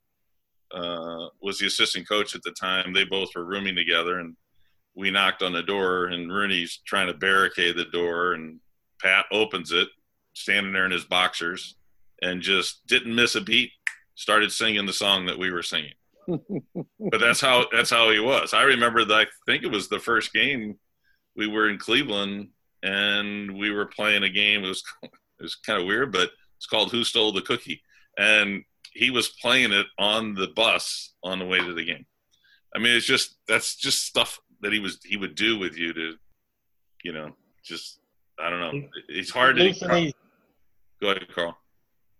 uh, 0.73 1.27
was 1.41 1.59
the 1.59 1.67
assistant 1.67 2.07
coach 2.07 2.35
at 2.35 2.41
the 2.43 2.51
time, 2.51 2.93
they 2.93 3.03
both 3.03 3.29
were 3.35 3.45
rooming 3.45 3.75
together, 3.75 4.19
and 4.19 4.35
we 4.95 5.11
knocked 5.11 5.41
on 5.41 5.53
the 5.53 5.63
door, 5.63 6.07
and 6.07 6.31
Rooney's 6.31 6.81
trying 6.85 7.07
to 7.07 7.13
barricade 7.13 7.75
the 7.75 7.85
door, 7.85 8.33
and 8.33 8.59
Pat 9.01 9.25
opens 9.31 9.71
it, 9.71 9.87
standing 10.33 10.73
there 10.73 10.85
in 10.85 10.91
his 10.91 11.05
boxers, 11.05 11.75
and 12.21 12.41
just 12.41 12.85
didn't 12.87 13.15
miss 13.15 13.35
a 13.35 13.41
beat. 13.41 13.71
Started 14.15 14.51
singing 14.51 14.85
the 14.85 14.93
song 14.93 15.25
that 15.25 15.37
we 15.37 15.51
were 15.51 15.63
singing. 15.63 15.93
but 16.27 17.19
that's 17.19 17.41
how 17.41 17.65
that's 17.71 17.89
how 17.89 18.11
he 18.11 18.19
was. 18.19 18.53
I 18.53 18.63
remember 18.63 19.03
that. 19.05 19.13
I 19.13 19.25
think 19.45 19.63
it 19.63 19.71
was 19.71 19.89
the 19.89 19.99
first 19.99 20.31
game 20.33 20.77
we 21.35 21.47
were 21.47 21.69
in 21.69 21.77
Cleveland, 21.77 22.49
and 22.83 23.57
we 23.57 23.71
were 23.71 23.87
playing 23.87 24.23
a 24.23 24.29
game. 24.29 24.63
It 24.63 24.67
was 24.67 24.83
it 25.03 25.11
was 25.41 25.55
kind 25.55 25.81
of 25.81 25.87
weird, 25.87 26.11
but 26.11 26.29
it's 26.57 26.67
called 26.67 26.91
"Who 26.91 27.03
Stole 27.03 27.33
the 27.33 27.41
Cookie," 27.41 27.81
and 28.17 28.63
he 28.93 29.09
was 29.09 29.29
playing 29.29 29.71
it 29.71 29.87
on 29.97 30.33
the 30.35 30.47
bus 30.47 31.13
on 31.23 31.39
the 31.39 31.45
way 31.45 31.59
to 31.59 31.73
the 31.73 31.85
game. 31.85 32.05
I 32.75 32.79
mean, 32.79 32.95
it's 32.95 33.05
just 33.05 33.37
that's 33.47 33.75
just 33.75 34.05
stuff 34.05 34.39
that 34.61 34.73
he 34.73 34.79
was 34.79 34.99
he 35.03 35.17
would 35.17 35.35
do 35.35 35.57
with 35.59 35.77
you 35.77 35.93
to, 35.93 36.13
you 37.03 37.13
know, 37.13 37.35
just 37.63 37.99
I 38.39 38.49
don't 38.49 38.59
know. 38.59 38.87
It's 39.09 39.29
hard 39.29 39.57
to 39.57 39.61
and 39.67 39.75
easy. 39.97 40.15
go 41.01 41.09
ahead, 41.09 41.27
Carl. 41.33 41.57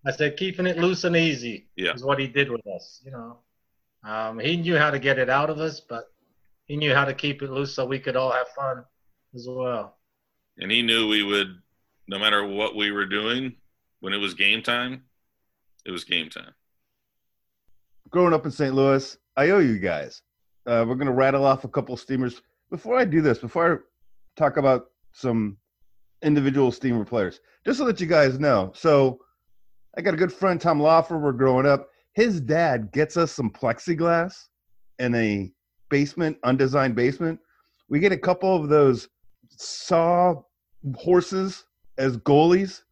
I 0.05 0.11
said 0.11 0.35
keeping 0.37 0.65
it 0.67 0.77
loose 0.77 1.05
and 1.05 1.15
easy 1.15 1.69
Yeah. 1.75 1.93
is 1.93 2.03
what 2.03 2.19
he 2.19 2.27
did 2.27 2.51
with 2.51 2.65
us. 2.67 3.01
You 3.05 3.11
know, 3.11 3.37
um, 4.03 4.39
he 4.39 4.57
knew 4.57 4.77
how 4.77 4.91
to 4.91 4.99
get 4.99 5.17
it 5.17 5.29
out 5.29 5.49
of 5.49 5.59
us, 5.59 5.79
but 5.79 6.05
he 6.65 6.75
knew 6.75 6.93
how 6.93 7.05
to 7.05 7.13
keep 7.13 7.41
it 7.41 7.49
loose 7.49 7.73
so 7.73 7.85
we 7.85 7.99
could 7.99 8.15
all 8.15 8.31
have 8.31 8.47
fun 8.49 8.83
as 9.33 9.47
well. 9.49 9.97
And 10.57 10.69
he 10.71 10.81
knew 10.81 11.07
we 11.07 11.23
would, 11.23 11.47
no 12.07 12.19
matter 12.19 12.45
what 12.45 12.75
we 12.75 12.91
were 12.91 13.05
doing, 13.05 13.55
when 14.01 14.13
it 14.13 14.17
was 14.17 14.33
game 14.33 14.61
time, 14.61 15.03
it 15.85 15.91
was 15.91 16.03
game 16.03 16.29
time. 16.29 16.53
Growing 18.13 18.31
up 18.31 18.45
in 18.45 18.51
St. 18.51 18.75
Louis, 18.75 19.17
I 19.35 19.49
owe 19.49 19.59
you 19.59 19.79
guys. 19.79 20.21
Uh, 20.67 20.85
we're 20.87 20.95
going 20.95 21.07
to 21.07 21.13
rattle 21.13 21.45
off 21.45 21.63
a 21.63 21.67
couple 21.67 21.97
steamers. 21.97 22.43
Before 22.69 22.95
I 22.95 23.05
do 23.05 23.21
this, 23.21 23.39
before 23.39 23.73
I 23.73 23.77
talk 24.39 24.57
about 24.57 24.85
some 25.13 25.57
individual 26.21 26.71
steamer 26.71 27.05
players, 27.05 27.39
just 27.65 27.79
so 27.79 27.85
that 27.85 27.99
you 27.99 28.05
guys 28.05 28.39
know. 28.39 28.71
So, 28.75 29.19
I 29.97 30.01
got 30.01 30.13
a 30.13 30.17
good 30.17 30.31
friend, 30.31 30.61
Tom 30.61 30.79
Lawfer. 30.79 31.19
We're 31.19 31.33
growing 31.33 31.65
up. 31.65 31.89
His 32.13 32.39
dad 32.39 32.91
gets 32.91 33.17
us 33.17 33.31
some 33.31 33.49
plexiglass 33.49 34.35
in 34.99 35.13
a 35.15 35.51
basement, 35.89 36.37
undesigned 36.43 36.95
basement. 36.95 37.39
We 37.89 37.99
get 37.99 38.11
a 38.11 38.17
couple 38.17 38.55
of 38.55 38.69
those 38.69 39.09
saw 39.49 40.35
horses 40.95 41.65
as 41.97 42.17
goalies, 42.17 42.83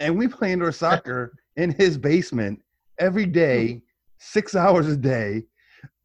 and 0.00 0.18
we 0.18 0.26
play 0.26 0.52
indoor 0.52 0.72
soccer 0.72 1.34
in 1.56 1.70
his 1.70 1.96
basement 1.96 2.60
every 2.98 3.26
day 3.26 3.82
six 4.18 4.54
hours 4.54 4.86
a 4.88 4.96
day. 4.96 5.44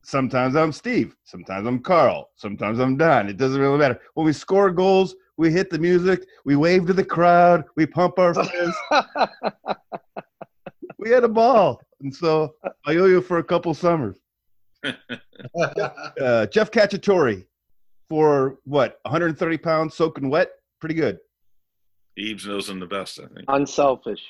Sometimes 0.03 0.55
I'm 0.55 0.71
Steve. 0.71 1.15
Sometimes 1.23 1.67
I'm 1.67 1.79
Carl. 1.79 2.29
Sometimes 2.35 2.79
I'm 2.79 2.97
Don. 2.97 3.29
It 3.29 3.37
doesn't 3.37 3.61
really 3.61 3.77
matter. 3.77 3.99
When 4.15 4.25
we 4.25 4.33
score 4.33 4.71
goals, 4.71 5.15
we 5.37 5.51
hit 5.51 5.69
the 5.69 5.79
music, 5.79 6.25
we 6.45 6.55
wave 6.55 6.85
to 6.87 6.93
the 6.93 7.03
crowd, 7.03 7.63
we 7.75 7.85
pump 7.85 8.19
our 8.19 8.33
fists. 8.33 8.77
we 10.99 11.09
had 11.09 11.23
a 11.23 11.29
ball. 11.29 11.81
And 12.01 12.13
so 12.15 12.55
I 12.85 12.95
owe 12.95 13.05
you 13.05 13.21
for 13.21 13.37
a 13.39 13.43
couple 13.43 13.73
summers. 13.73 14.17
Uh, 15.55 16.45
Jeff 16.47 16.69
Cacciatore 16.71 17.45
for 18.09 18.59
what, 18.65 18.99
130 19.03 19.57
pounds 19.57 19.95
soaking 19.95 20.29
wet? 20.29 20.51
Pretty 20.79 20.95
good. 20.95 21.17
Eves 22.17 22.45
knows 22.45 22.69
him 22.69 22.79
the 22.79 22.85
best, 22.85 23.19
I 23.19 23.27
think. 23.33 23.45
unselfish, 23.47 24.21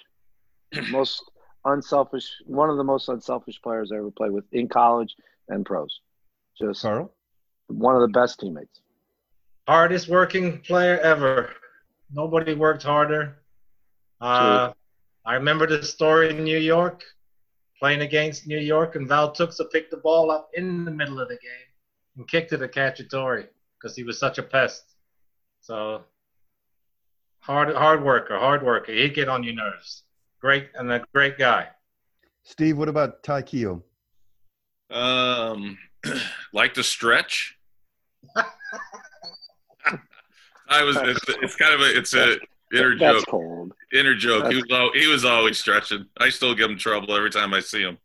most 0.90 1.31
unselfish. 1.66 2.30
One 2.45 2.70
of 2.70 2.78
the 2.78 2.84
most 2.84 3.09
unselfish 3.09 3.62
players 3.62 3.91
I 3.91 3.97
ever 3.97 4.12
played 4.12 4.32
with 4.32 4.45
in 4.51 4.68
college 4.68 5.16
and 5.47 5.66
pros. 5.66 6.01
Just 6.59 6.82
Carl? 6.82 7.12
one 7.68 7.95
of 7.95 8.01
the 8.01 8.07
best 8.07 8.39
teammates. 8.39 8.82
Hardest 9.68 10.07
working 10.07 10.59
player 10.62 10.99
ever. 10.99 11.53
Nobody 12.12 12.53
worked 12.53 12.84
harder. 12.84 13.38
Uh, 14.20 14.74
I 15.26 15.36
remember 15.36 15.66
the 15.66 15.84
story 15.84 16.30
in 16.30 16.43
New 16.43 16.57
York, 16.57 17.03
playing 17.80 18.01
against 18.01 18.47
New 18.47 18.57
York, 18.57 18.95
and 18.95 19.07
Val 19.07 19.34
Tuxa 19.34 19.72
picked 19.72 19.91
the 19.91 19.97
ball 19.97 20.30
up 20.30 20.49
in 20.53 20.84
the 20.84 20.91
middle 20.91 21.20
of 21.20 21.30
the 21.30 21.36
game 21.36 21.70
and 22.18 22.28
kicked 22.28 22.51
it 22.53 22.57
to 22.57 22.68
Cacciatore 22.68 23.47
because 23.78 23.95
he 23.95 24.03
was 24.03 24.20
such 24.20 24.38
a 24.38 24.43
pest. 24.43 24.84
So 25.62 26.03
hard, 27.39 27.74
hard 27.76 28.03
worker, 28.03 28.38
hard 28.38 28.64
worker. 28.64 28.91
He'd 28.91 29.14
get 29.14 29.30
on 29.30 29.43
your 29.43 29.55
nerves. 29.55 30.03
Great 30.42 30.70
and 30.76 30.92
a 30.92 31.04
great 31.14 31.38
guy. 31.38 31.68
Steve, 32.44 32.78
what 32.78 32.89
about 32.89 33.22
Ty 33.24 33.44
Keough? 33.44 33.82
Um, 34.89 35.78
like 36.54 36.74
to 36.74 36.84
stretch. 36.84 37.58
I 40.70 40.84
was. 40.84 40.96
It's, 40.98 41.20
it's 41.42 41.56
kind 41.56 41.74
of 41.74 41.82
a. 41.82 41.98
It's 41.98 42.14
a 42.14 42.38
inner 42.74 42.98
That's 42.98 43.18
joke. 43.20 43.26
cold. 43.30 43.74
Inner 43.94 44.16
joke. 44.16 44.48
He 44.52 44.56
was. 44.56 44.66
al- 44.72 44.94
He 44.94 45.08
was 45.08 45.26
always 45.26 45.60
stretching. 45.60 46.06
I 46.20 46.30
still 46.30 46.56
give 46.56 46.70
him 46.70 46.78
trouble 46.78 47.16
every 47.16 47.30
time 47.30 47.54
I 47.54 47.60
see 47.60 47.82
him. 47.82 47.98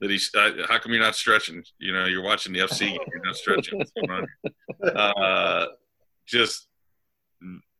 That 0.00 0.10
he's. 0.10 0.30
Uh, 0.34 0.50
how 0.68 0.78
come 0.78 0.92
you're 0.92 1.02
not 1.02 1.16
stretching? 1.16 1.62
You 1.78 1.92
know, 1.92 2.06
you're 2.06 2.22
watching 2.22 2.52
the 2.52 2.60
FC. 2.60 2.90
You're 2.92 3.24
not 3.24 3.36
stretching. 3.36 3.78
What's 3.78 3.92
going 3.92 4.10
on? 4.10 4.26
Uh, 4.96 5.66
just 6.26 6.68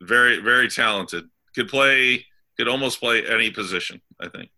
very, 0.03 0.41
very 0.41 0.69
talented. 0.69 1.25
Could 1.55 1.69
play. 1.69 2.27
Could 2.59 2.69
almost 2.69 3.01
play 3.01 3.27
any 3.27 3.51
position. 3.51 4.01
I 4.21 4.29
think. 4.29 4.51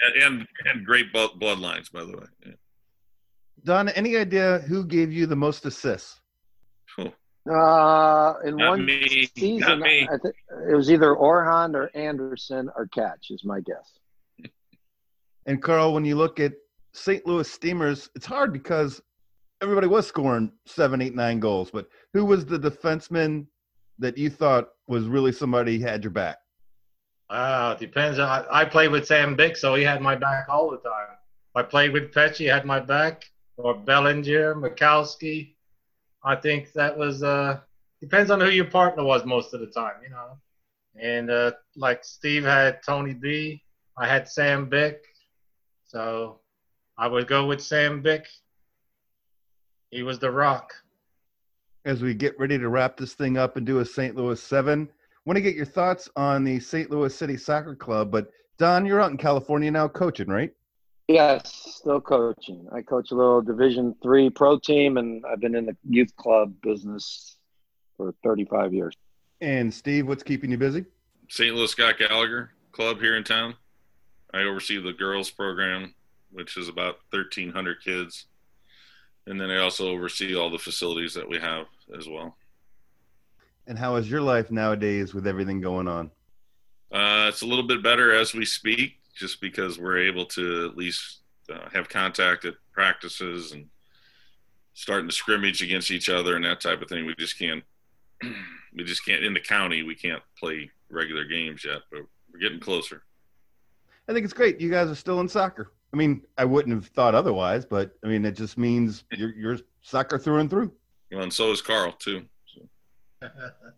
And 0.00 0.22
and, 0.22 0.48
and 0.66 0.86
great 0.86 1.12
blood 1.12 1.30
bloodlines, 1.40 1.90
by 1.90 2.00
the 2.04 2.12
way. 2.12 2.26
Yeah. 2.46 2.52
Don, 3.64 3.88
any 3.90 4.16
idea 4.16 4.58
who 4.66 4.84
gave 4.84 5.12
you 5.12 5.26
the 5.26 5.36
most 5.36 5.64
assists? 5.66 6.20
Uh, 7.50 8.34
in 8.44 8.56
Not 8.56 8.68
one 8.68 8.84
me. 8.84 9.28
season, 9.36 9.80
Not. 9.80 9.88
I 9.88 10.18
think 10.22 10.34
it 10.70 10.76
was 10.76 10.90
either 10.92 11.14
Orhan 11.14 11.74
or 11.74 11.90
Anderson 11.96 12.70
or 12.76 12.86
Catch 12.88 13.30
is 13.30 13.44
my 13.44 13.60
guess. 13.60 13.98
And 15.46 15.60
Carl, 15.60 15.92
when 15.92 16.04
you 16.04 16.14
look 16.14 16.38
at 16.38 16.52
St. 16.92 17.26
Louis 17.26 17.50
Steamers, 17.50 18.08
it's 18.14 18.26
hard 18.26 18.52
because 18.52 19.02
everybody 19.60 19.88
was 19.88 20.06
scoring 20.06 20.52
seven, 20.66 21.02
eight, 21.02 21.16
nine 21.16 21.40
goals. 21.40 21.68
But 21.68 21.88
who 22.12 22.24
was 22.24 22.46
the 22.46 22.60
defenseman 22.60 23.46
that 23.98 24.16
you 24.16 24.30
thought 24.30 24.68
was 24.86 25.08
really 25.08 25.32
somebody 25.32 25.80
had 25.80 26.04
your 26.04 26.12
back? 26.12 26.36
Uh, 27.32 27.74
depends. 27.76 28.18
I, 28.18 28.44
I 28.50 28.66
played 28.66 28.90
with 28.90 29.06
Sam 29.06 29.34
Bick, 29.34 29.56
so 29.56 29.74
he 29.74 29.82
had 29.82 30.02
my 30.02 30.14
back 30.14 30.50
all 30.50 30.70
the 30.70 30.76
time. 30.76 31.16
I 31.54 31.62
played 31.62 31.92
with 31.92 32.12
Petch, 32.12 32.36
he 32.36 32.44
had 32.44 32.66
my 32.66 32.78
back, 32.78 33.24
or 33.56 33.74
Bellinger, 33.74 34.54
Mikowski. 34.54 35.54
I 36.22 36.36
think 36.36 36.72
that 36.74 36.96
was 36.96 37.22
uh 37.22 37.60
depends 38.02 38.30
on 38.30 38.38
who 38.38 38.50
your 38.50 38.66
partner 38.66 39.02
was 39.02 39.24
most 39.24 39.54
of 39.54 39.60
the 39.60 39.66
time, 39.66 39.94
you 40.02 40.10
know. 40.10 40.36
And 41.00 41.30
uh, 41.30 41.52
like 41.74 42.04
Steve 42.04 42.44
had 42.44 42.82
Tony 42.82 43.14
B, 43.14 43.62
I 43.96 44.06
had 44.06 44.28
Sam 44.28 44.68
Bick, 44.68 45.02
so 45.86 46.40
I 46.98 47.06
would 47.06 47.28
go 47.28 47.46
with 47.46 47.62
Sam 47.62 48.02
Bick. 48.02 48.26
He 49.90 50.02
was 50.02 50.18
the 50.18 50.30
rock. 50.30 50.74
As 51.86 52.02
we 52.02 52.12
get 52.12 52.38
ready 52.38 52.58
to 52.58 52.68
wrap 52.68 52.98
this 52.98 53.14
thing 53.14 53.38
up 53.38 53.56
and 53.56 53.64
do 53.64 53.78
a 53.78 53.86
St. 53.86 54.16
Louis 54.16 54.40
seven, 54.40 54.90
want 55.24 55.36
to 55.36 55.42
get 55.42 55.54
your 55.54 55.66
thoughts 55.66 56.08
on 56.16 56.44
the 56.44 56.58
St. 56.60 56.90
Louis 56.90 57.14
City 57.14 57.36
Soccer 57.36 57.74
Club. 57.74 58.10
But 58.10 58.30
Don, 58.58 58.86
you're 58.86 59.00
out 59.00 59.10
in 59.10 59.16
California 59.16 59.70
now 59.70 59.88
coaching, 59.88 60.28
right? 60.28 60.52
Yes, 61.08 61.74
still 61.76 62.00
coaching. 62.00 62.66
I 62.72 62.82
coach 62.82 63.10
a 63.10 63.14
little 63.14 63.42
Division 63.42 63.94
three 64.02 64.30
pro 64.30 64.58
team, 64.58 64.96
and 64.96 65.24
I've 65.26 65.40
been 65.40 65.54
in 65.54 65.66
the 65.66 65.76
youth 65.88 66.14
club 66.16 66.54
business 66.62 67.36
for 67.96 68.14
35 68.24 68.72
years. 68.72 68.94
And 69.40 69.72
Steve, 69.72 70.06
what's 70.06 70.22
keeping 70.22 70.50
you 70.50 70.58
busy? 70.58 70.84
St. 71.28 71.54
Louis 71.54 71.70
Scott 71.70 71.98
Gallagher 71.98 72.52
Club 72.70 73.00
here 73.00 73.16
in 73.16 73.24
town. 73.24 73.54
I 74.32 74.42
oversee 74.42 74.80
the 74.80 74.92
girls 74.92 75.30
program, 75.30 75.94
which 76.30 76.56
is 76.56 76.68
about 76.68 76.98
1,300 77.10 77.82
kids. 77.82 78.26
And 79.26 79.40
then 79.40 79.50
I 79.50 79.58
also 79.58 79.90
oversee 79.90 80.36
all 80.36 80.50
the 80.50 80.58
facilities 80.58 81.14
that 81.14 81.28
we 81.28 81.38
have 81.38 81.66
as 81.96 82.08
well. 82.08 82.36
And 83.66 83.78
how 83.78 83.96
is 83.96 84.10
your 84.10 84.20
life 84.20 84.50
nowadays 84.50 85.14
with 85.14 85.26
everything 85.26 85.60
going 85.60 85.88
on? 85.88 86.10
Uh, 86.92 87.26
it's 87.28 87.42
a 87.42 87.46
little 87.46 87.66
bit 87.66 87.82
better 87.82 88.12
as 88.14 88.34
we 88.34 88.44
speak, 88.44 88.98
just 89.14 89.40
because 89.40 89.78
we're 89.78 89.98
able 89.98 90.26
to 90.26 90.66
at 90.68 90.76
least 90.76 91.20
uh, 91.50 91.68
have 91.72 91.88
contact 91.88 92.44
at 92.44 92.54
practices 92.72 93.52
and 93.52 93.66
starting 94.74 95.08
to 95.08 95.14
scrimmage 95.14 95.62
against 95.62 95.90
each 95.90 96.08
other 96.08 96.36
and 96.36 96.44
that 96.44 96.60
type 96.60 96.82
of 96.82 96.88
thing. 96.88 97.06
We 97.06 97.14
just 97.18 97.38
can't. 97.38 97.62
We 98.74 98.84
just 98.84 99.04
can't 99.04 99.22
in 99.22 99.34
the 99.34 99.40
county. 99.40 99.82
We 99.82 99.94
can't 99.94 100.22
play 100.40 100.70
regular 100.88 101.26
games 101.26 101.62
yet, 101.62 101.82
but 101.90 102.00
we're 102.32 102.38
getting 102.38 102.58
closer. 102.58 103.02
I 104.08 104.14
think 104.14 104.24
it's 104.24 104.32
great. 104.32 104.62
You 104.62 104.70
guys 104.70 104.88
are 104.88 104.94
still 104.94 105.20
in 105.20 105.28
soccer. 105.28 105.72
I 105.92 105.96
mean, 105.98 106.22
I 106.38 106.46
wouldn't 106.46 106.74
have 106.74 106.86
thought 106.86 107.14
otherwise, 107.14 107.66
but 107.66 107.92
I 108.02 108.06
mean, 108.06 108.24
it 108.24 108.32
just 108.32 108.56
means 108.56 109.04
you're, 109.12 109.34
you're 109.34 109.58
soccer 109.82 110.18
through 110.18 110.38
and 110.38 110.48
through. 110.48 110.72
Well, 111.10 111.22
and 111.22 111.32
so 111.32 111.52
is 111.52 111.60
Carl 111.60 111.92
too. 111.92 112.24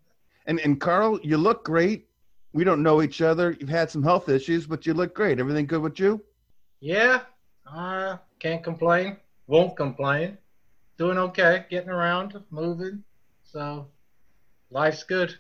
And 0.47 0.61
and 0.61 0.79
Carl, 0.79 1.19
you 1.23 1.39
look 1.39 1.65
great. 1.65 2.07
We 2.53 2.65
don't 2.65 2.83
know 2.83 3.03
each 3.03 3.23
other. 3.23 3.57
You've 3.59 3.69
had 3.69 3.91
some 3.91 4.03
health 4.03 4.29
issues, 4.29 4.67
but 4.67 4.87
you 4.87 4.95
look 4.95 5.15
great. 5.15 5.41
Everything 5.41 5.67
good 5.67 5.81
with 5.81 5.99
you? 5.99 6.23
Yeah, 6.81 7.21
uh, 7.67 8.19
can't 8.39 8.63
complain. 8.63 9.17
Won't 9.47 9.77
complain. 9.77 10.37
Doing 10.99 11.19
okay. 11.19 11.65
Getting 11.71 11.89
around, 11.89 12.39
moving. 12.51 13.03
So 13.43 13.89
life's 14.71 15.03
good. 15.03 15.35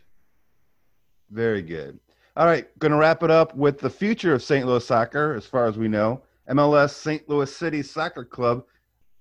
Very 1.31 1.63
good. 1.63 2.01
All 2.37 2.47
right, 2.47 2.67
going 2.81 2.91
to 2.91 2.99
wrap 2.99 3.23
it 3.23 3.31
up 3.31 3.55
with 3.55 3.79
the 3.79 3.91
future 3.91 4.35
of 4.35 4.43
St. 4.43 4.67
Louis 4.67 4.85
soccer, 4.85 5.35
as 5.35 5.47
far 5.47 5.67
as 5.67 5.79
we 5.79 5.87
know. 5.87 6.21
MLS 6.51 6.91
St. 6.91 7.29
Louis 7.29 7.55
City 7.55 7.81
Soccer 7.81 8.25
Club. 8.25 8.65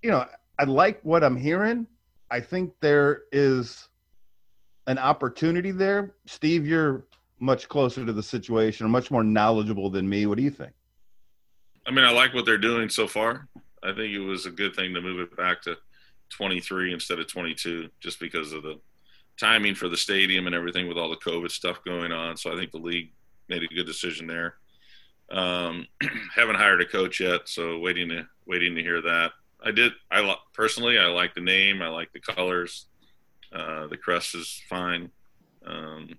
You 0.01 0.09
know, 0.09 0.25
I 0.57 0.63
like 0.63 0.99
what 1.03 1.23
I'm 1.23 1.37
hearing. 1.37 1.85
I 2.31 2.39
think 2.39 2.73
there 2.81 3.23
is 3.31 3.89
an 4.87 4.97
opportunity 4.97 5.71
there. 5.71 6.13
Steve, 6.25 6.67
you're 6.67 7.05
much 7.39 7.67
closer 7.67 8.05
to 8.05 8.13
the 8.13 8.23
situation 8.23 8.89
much 8.89 9.11
more 9.11 9.23
knowledgeable 9.23 9.89
than 9.89 10.07
me. 10.07 10.25
What 10.25 10.37
do 10.37 10.43
you 10.43 10.51
think? 10.51 10.71
I 11.85 11.91
mean, 11.91 12.05
I 12.05 12.11
like 12.11 12.33
what 12.33 12.45
they're 12.45 12.57
doing 12.57 12.89
so 12.89 13.07
far. 13.07 13.47
I 13.83 13.93
think 13.93 14.13
it 14.13 14.19
was 14.19 14.45
a 14.45 14.51
good 14.51 14.75
thing 14.75 14.93
to 14.93 15.01
move 15.01 15.19
it 15.19 15.35
back 15.35 15.61
to 15.63 15.77
23 16.29 16.93
instead 16.93 17.19
of 17.19 17.27
22, 17.27 17.89
just 17.99 18.19
because 18.19 18.53
of 18.53 18.63
the 18.63 18.79
timing 19.37 19.75
for 19.75 19.89
the 19.89 19.97
stadium 19.97 20.47
and 20.47 20.55
everything 20.55 20.87
with 20.87 20.97
all 20.97 21.09
the 21.09 21.17
COVID 21.17 21.51
stuff 21.51 21.83
going 21.83 22.11
on. 22.11 22.37
So 22.37 22.53
I 22.53 22.55
think 22.55 22.71
the 22.71 22.77
league 22.77 23.11
made 23.49 23.63
a 23.63 23.67
good 23.67 23.85
decision 23.85 24.27
there. 24.27 24.55
Um, 25.31 25.87
haven't 26.35 26.55
hired 26.55 26.81
a 26.81 26.85
coach 26.85 27.19
yet, 27.19 27.41
so 27.45 27.79
waiting 27.79 28.09
to 28.09 28.27
waiting 28.45 28.75
to 28.75 28.81
hear 28.81 29.01
that. 29.01 29.31
I 29.63 29.71
did. 29.71 29.93
I 30.11 30.35
personally, 30.53 30.99
I 30.99 31.07
like 31.07 31.33
the 31.33 31.41
name. 31.41 31.81
I 31.81 31.87
like 31.87 32.11
the 32.13 32.19
colors. 32.19 32.87
Uh, 33.53 33.87
the 33.87 33.97
crest 33.97 34.35
is 34.35 34.61
fine. 34.67 35.09
Um, 35.65 36.17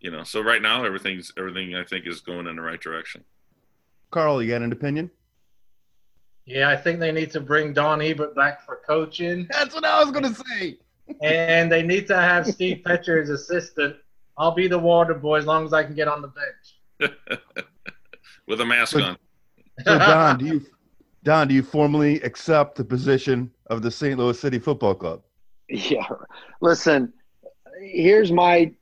you 0.00 0.10
know, 0.10 0.24
so 0.24 0.40
right 0.40 0.62
now 0.62 0.84
everything's 0.84 1.32
everything 1.38 1.74
I 1.74 1.84
think 1.84 2.06
is 2.06 2.20
going 2.20 2.46
in 2.46 2.56
the 2.56 2.62
right 2.62 2.80
direction. 2.80 3.24
Carl, 4.10 4.42
you 4.42 4.48
got 4.48 4.62
an 4.62 4.72
opinion? 4.72 5.10
Yeah, 6.46 6.70
I 6.70 6.76
think 6.76 6.98
they 6.98 7.12
need 7.12 7.30
to 7.32 7.40
bring 7.40 7.72
Don 7.74 8.00
Ebert 8.00 8.34
back 8.34 8.64
for 8.64 8.80
coaching. 8.86 9.46
That's 9.50 9.74
what 9.74 9.84
I 9.84 10.02
was 10.02 10.10
going 10.10 10.32
to 10.32 10.34
say. 10.34 10.78
and 11.22 11.70
they 11.70 11.82
need 11.82 12.06
to 12.06 12.16
have 12.16 12.46
Steve 12.46 12.82
Pecher 12.84 13.22
as 13.22 13.28
assistant. 13.28 13.96
I'll 14.36 14.54
be 14.54 14.68
the 14.68 14.78
water 14.78 15.14
boy 15.14 15.38
as 15.38 15.46
long 15.46 15.64
as 15.64 15.72
I 15.72 15.84
can 15.84 15.94
get 15.94 16.08
on 16.08 16.22
the 16.22 16.28
bench. 16.28 17.10
With 18.46 18.60
a 18.60 18.64
mask 18.64 18.92
so, 18.92 19.02
on. 19.02 19.18
So 19.84 19.98
Don, 19.98 20.38
do 20.38 20.46
you 20.46 20.66
Don, 21.22 21.48
do 21.48 21.54
you 21.54 21.62
formally 21.62 22.20
accept 22.22 22.76
the 22.76 22.84
position 22.84 23.50
of 23.66 23.82
the 23.82 23.90
St. 23.90 24.18
Louis 24.18 24.38
City 24.38 24.58
Football 24.58 24.94
Club? 24.94 25.22
Yeah. 25.90 26.06
Listen, 26.60 27.12
here's 27.80 28.32
my 28.32 28.72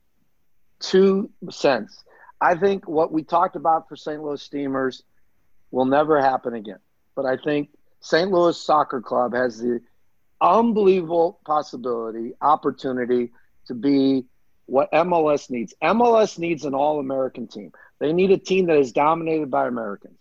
two 0.79 1.29
cents. 1.49 2.03
I 2.39 2.55
think 2.55 2.87
what 2.87 3.11
we 3.11 3.23
talked 3.23 3.55
about 3.55 3.89
for 3.89 3.95
St. 3.95 4.21
Louis 4.21 4.41
Steamers 4.41 5.03
will 5.71 5.85
never 5.85 6.21
happen 6.21 6.53
again. 6.53 6.79
But 7.15 7.25
I 7.25 7.37
think 7.37 7.69
St. 7.99 8.31
Louis 8.31 8.59
Soccer 8.59 9.01
Club 9.01 9.33
has 9.33 9.57
the 9.57 9.81
unbelievable 10.39 11.39
possibility, 11.45 12.33
opportunity 12.41 13.31
to 13.65 13.73
be 13.73 14.25
what 14.67 14.91
MLS 14.91 15.49
needs. 15.49 15.73
MLS 15.81 16.37
needs 16.37 16.63
an 16.65 16.75
all 16.75 16.99
American 16.99 17.47
team. 17.47 17.71
They 17.99 18.13
need 18.13 18.31
a 18.31 18.37
team 18.37 18.67
that 18.67 18.77
is 18.77 18.91
dominated 18.91 19.49
by 19.49 19.67
Americans. 19.67 20.16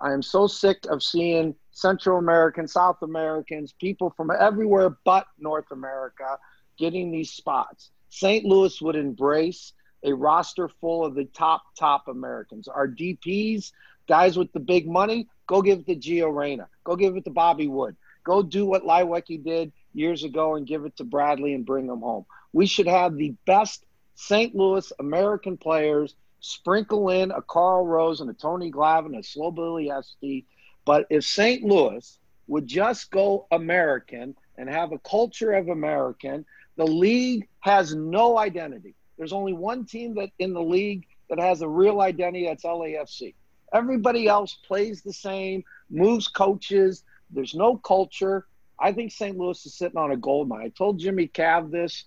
I 0.00 0.12
am 0.12 0.22
so 0.22 0.46
sick 0.46 0.78
of 0.88 1.02
seeing 1.02 1.54
Central 1.72 2.18
Americans, 2.18 2.72
South 2.72 3.02
Americans, 3.02 3.74
people 3.78 4.10
from 4.16 4.30
everywhere 4.30 4.96
but 5.04 5.26
North 5.38 5.70
America 5.70 6.38
getting 6.78 7.10
these 7.10 7.30
spots. 7.30 7.90
St. 8.08 8.44
Louis 8.44 8.80
would 8.80 8.96
embrace 8.96 9.72
a 10.02 10.12
roster 10.12 10.68
full 10.68 11.04
of 11.04 11.14
the 11.14 11.26
top, 11.26 11.62
top 11.78 12.08
Americans. 12.08 12.68
Our 12.68 12.88
DPs, 12.88 13.72
guys 14.08 14.36
with 14.36 14.52
the 14.52 14.60
big 14.60 14.88
money, 14.88 15.28
go 15.46 15.60
give 15.62 15.80
it 15.80 15.86
to 15.86 15.96
Gio 15.96 16.34
Reyna. 16.34 16.68
Go 16.84 16.96
give 16.96 17.16
it 17.16 17.24
to 17.24 17.30
Bobby 17.30 17.68
Wood. 17.68 17.96
Go 18.24 18.42
do 18.42 18.64
what 18.66 18.84
Leiweke 18.84 19.44
did 19.44 19.72
years 19.92 20.24
ago 20.24 20.56
and 20.56 20.66
give 20.66 20.84
it 20.84 20.96
to 20.96 21.04
Bradley 21.04 21.54
and 21.54 21.66
bring 21.66 21.86
them 21.86 22.00
home. 22.00 22.24
We 22.52 22.66
should 22.66 22.86
have 22.86 23.16
the 23.16 23.34
best 23.46 23.84
St. 24.14 24.54
Louis 24.54 24.92
American 24.98 25.56
players 25.56 26.14
sprinkle 26.40 27.10
in 27.10 27.30
a 27.30 27.42
Carl 27.42 27.86
Rose 27.86 28.20
and 28.20 28.30
a 28.30 28.34
Tony 28.34 28.70
Glavin, 28.70 29.16
a 29.16 29.20
Slobo 29.20 29.58
Ilijevski. 29.58 30.44
But 30.84 31.06
if 31.10 31.24
St. 31.24 31.62
Louis 31.62 32.18
would 32.48 32.66
just 32.66 33.10
go 33.10 33.46
American 33.50 34.34
and 34.58 34.68
have 34.68 34.92
a 34.92 34.98
culture 34.98 35.52
of 35.52 35.68
American, 35.68 36.44
the 36.76 36.86
league 36.86 37.46
has 37.60 37.94
no 37.94 38.38
identity. 38.38 38.94
There's 39.18 39.32
only 39.32 39.52
one 39.52 39.84
team 39.84 40.14
that 40.14 40.30
in 40.38 40.52
the 40.52 40.62
league 40.62 41.06
that 41.28 41.38
has 41.38 41.60
a 41.62 41.68
real 41.68 42.00
identity. 42.00 42.46
That's 42.46 42.64
LAFC. 42.64 43.34
Everybody 43.72 44.26
else 44.26 44.58
plays 44.66 45.02
the 45.02 45.12
same, 45.12 45.62
moves 45.90 46.26
coaches. 46.26 47.04
There's 47.30 47.54
no 47.54 47.76
culture. 47.76 48.46
I 48.78 48.92
think 48.92 49.12
St. 49.12 49.36
Louis 49.36 49.64
is 49.64 49.74
sitting 49.74 49.98
on 49.98 50.10
a 50.10 50.16
gold 50.16 50.48
mine. 50.48 50.62
I 50.64 50.68
told 50.70 50.98
Jimmy 50.98 51.28
Cav 51.28 51.70
this 51.70 52.04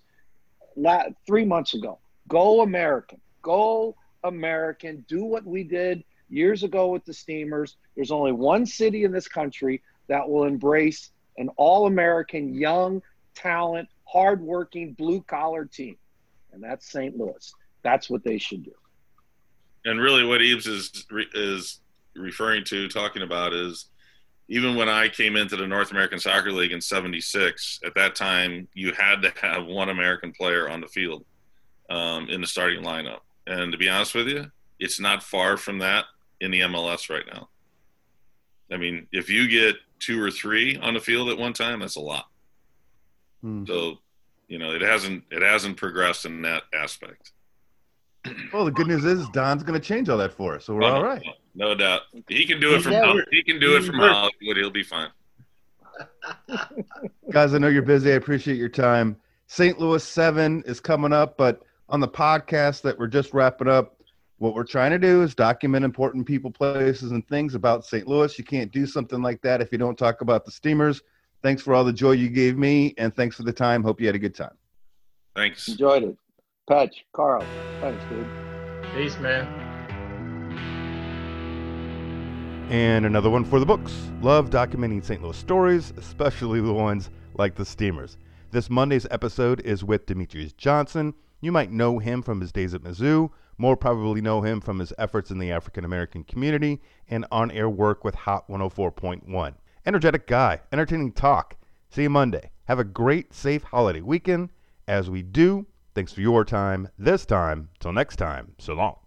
three 1.26 1.44
months 1.44 1.74
ago. 1.74 2.00
Go 2.28 2.62
American. 2.62 3.20
Go 3.40 3.94
American. 4.24 5.04
Do 5.08 5.24
what 5.24 5.44
we 5.44 5.64
did 5.64 6.02
years 6.28 6.62
ago 6.64 6.88
with 6.88 7.04
the 7.04 7.14
Steamers. 7.14 7.76
There's 7.94 8.10
only 8.10 8.32
one 8.32 8.66
city 8.66 9.04
in 9.04 9.12
this 9.12 9.28
country 9.28 9.82
that 10.08 10.28
will 10.28 10.44
embrace 10.44 11.10
an 11.38 11.48
all 11.56 11.86
American, 11.86 12.54
young, 12.54 13.02
talent, 13.34 13.88
hardworking, 14.04 14.92
blue 14.94 15.22
collar 15.22 15.64
team 15.64 15.96
and 16.54 16.62
that's 16.62 16.90
St. 16.90 17.18
Louis. 17.18 17.52
That's 17.82 18.08
what 18.08 18.24
they 18.24 18.38
should 18.38 18.64
do. 18.64 18.72
And 19.84 20.00
really, 20.00 20.24
what 20.24 20.40
Eaves 20.40 20.66
is 20.66 21.04
is 21.34 21.80
referring 22.16 22.64
to, 22.66 22.88
talking 22.88 23.22
about, 23.22 23.52
is 23.52 23.86
even 24.48 24.76
when 24.76 24.88
I 24.88 25.08
came 25.08 25.36
into 25.36 25.56
the 25.56 25.66
North 25.66 25.90
American 25.90 26.18
Soccer 26.18 26.52
League 26.52 26.72
in 26.72 26.80
'76, 26.80 27.80
at 27.84 27.94
that 27.96 28.14
time 28.14 28.66
you 28.72 28.92
had 28.92 29.20
to 29.22 29.32
have 29.42 29.66
one 29.66 29.90
American 29.90 30.32
player 30.32 30.70
on 30.70 30.80
the 30.80 30.86
field 30.86 31.26
um, 31.90 32.30
in 32.30 32.40
the 32.40 32.46
starting 32.46 32.82
lineup. 32.82 33.20
And 33.46 33.72
to 33.72 33.78
be 33.78 33.88
honest 33.88 34.14
with 34.14 34.28
you, 34.28 34.50
it's 34.78 34.98
not 35.00 35.22
far 35.22 35.56
from 35.56 35.78
that 35.78 36.04
in 36.40 36.50
the 36.50 36.60
MLS 36.60 37.10
right 37.10 37.24
now. 37.32 37.48
I 38.72 38.76
mean, 38.76 39.06
if 39.12 39.28
you 39.28 39.48
get 39.48 39.76
two 40.00 40.20
or 40.22 40.30
three 40.30 40.76
on 40.78 40.94
the 40.94 41.00
field 41.00 41.28
at 41.28 41.38
one 41.38 41.52
time, 41.52 41.80
that's 41.80 41.96
a 41.96 42.00
lot. 42.00 42.26
Hmm. 43.42 43.64
So, 43.66 43.98
you 44.48 44.58
know, 44.58 44.72
it 44.74 44.82
hasn't 44.82 45.24
it 45.30 45.42
hasn't 45.42 45.76
progressed 45.76 46.24
in 46.24 46.42
that 46.42 46.62
aspect. 46.74 47.32
Well, 48.54 48.64
the 48.64 48.70
good 48.70 48.86
news 48.86 49.04
is 49.04 49.28
Don's 49.34 49.62
going 49.62 49.78
to 49.78 49.86
change 49.86 50.08
all 50.08 50.16
that 50.16 50.32
for 50.32 50.54
us, 50.54 50.64
so 50.64 50.74
we're 50.74 50.82
Oh, 50.84 50.86
all 50.86 51.02
no, 51.02 51.06
right. 51.06 51.22
No, 51.54 51.68
no 51.68 51.74
doubt. 51.74 52.02
He 52.28 52.46
can 52.46 52.58
do 52.58 52.74
it 52.74 52.80
from 52.82 52.92
Yeah, 52.92 53.14
he 53.30 53.42
can 53.42 53.60
do 53.60 53.76
it 53.76 53.84
from 53.84 53.98
we're- 53.98 54.10
Hollywood. 54.10 54.56
He'll 54.56 54.70
be 54.70 54.82
fine. 54.82 55.10
Guys, 57.30 57.54
I 57.54 57.58
know 57.58 57.68
you're 57.68 57.82
busy. 57.82 58.10
I 58.12 58.14
appreciate 58.14 58.56
your 58.56 58.68
time. 58.70 59.16
St. 59.46 59.78
Louis 59.78 60.02
7 60.02 60.62
is 60.66 60.80
coming 60.80 61.12
up, 61.12 61.36
but 61.36 61.60
on 61.94 62.00
the 62.00 62.08
podcast 62.08 62.82
that 62.82 62.98
we're 62.98 63.06
just 63.06 63.32
wrapping 63.32 63.68
up, 63.68 64.02
what 64.38 64.52
we're 64.52 64.64
trying 64.64 64.90
to 64.90 64.98
do 64.98 65.22
is 65.22 65.32
document 65.32 65.84
important 65.84 66.26
people, 66.26 66.50
places, 66.50 67.12
and 67.12 67.24
things 67.28 67.54
about 67.54 67.86
St. 67.86 68.08
Louis. 68.08 68.36
You 68.36 68.42
can't 68.42 68.72
do 68.72 68.84
something 68.84 69.22
like 69.22 69.40
that 69.42 69.60
if 69.60 69.70
you 69.70 69.78
don't 69.78 69.96
talk 69.96 70.20
about 70.20 70.44
the 70.44 70.50
Steamers. 70.50 71.02
Thanks 71.40 71.62
for 71.62 71.72
all 71.72 71.84
the 71.84 71.92
joy 71.92 72.10
you 72.10 72.30
gave 72.30 72.58
me, 72.58 72.94
and 72.98 73.14
thanks 73.14 73.36
for 73.36 73.44
the 73.44 73.52
time. 73.52 73.84
Hope 73.84 74.00
you 74.00 74.08
had 74.08 74.16
a 74.16 74.18
good 74.18 74.34
time. 74.34 74.56
Thanks. 75.36 75.68
Enjoyed 75.68 76.02
it. 76.02 76.18
Patch, 76.68 77.04
Carl, 77.12 77.46
thanks, 77.80 78.02
dude. 78.08 78.26
Peace, 78.96 79.16
man. 79.20 79.46
And 82.70 83.06
another 83.06 83.30
one 83.30 83.44
for 83.44 83.60
the 83.60 83.66
books. 83.66 83.94
Love 84.20 84.50
documenting 84.50 85.04
St. 85.04 85.22
Louis 85.22 85.36
stories, 85.36 85.92
especially 85.96 86.60
the 86.60 86.72
ones 86.72 87.10
like 87.34 87.54
the 87.54 87.64
Steamers. 87.64 88.16
This 88.50 88.68
Monday's 88.68 89.06
episode 89.12 89.60
is 89.60 89.84
with 89.84 90.06
Demetrius 90.06 90.52
Johnson. 90.54 91.14
You 91.44 91.52
might 91.52 91.70
know 91.70 91.98
him 91.98 92.22
from 92.22 92.40
his 92.40 92.52
days 92.52 92.72
at 92.72 92.80
Mizzou, 92.80 93.28
more 93.58 93.76
probably 93.76 94.22
know 94.22 94.40
him 94.40 94.62
from 94.62 94.78
his 94.78 94.94
efforts 94.96 95.30
in 95.30 95.36
the 95.36 95.52
African 95.52 95.84
American 95.84 96.24
community 96.24 96.80
and 97.06 97.26
on 97.30 97.50
air 97.50 97.68
work 97.68 98.02
with 98.02 98.14
Hot 98.14 98.48
104.1. 98.48 99.54
Energetic 99.84 100.26
guy, 100.26 100.62
entertaining 100.72 101.12
talk. 101.12 101.58
See 101.90 102.04
you 102.04 102.08
Monday. 102.08 102.50
Have 102.64 102.78
a 102.78 102.84
great, 102.84 103.34
safe 103.34 103.62
holiday 103.62 104.00
weekend. 104.00 104.52
As 104.88 105.10
we 105.10 105.20
do, 105.20 105.66
thanks 105.94 106.14
for 106.14 106.22
your 106.22 106.46
time 106.46 106.88
this 106.98 107.26
time. 107.26 107.68
Till 107.78 107.92
next 107.92 108.16
time, 108.16 108.54
so 108.56 108.72
long. 108.72 109.03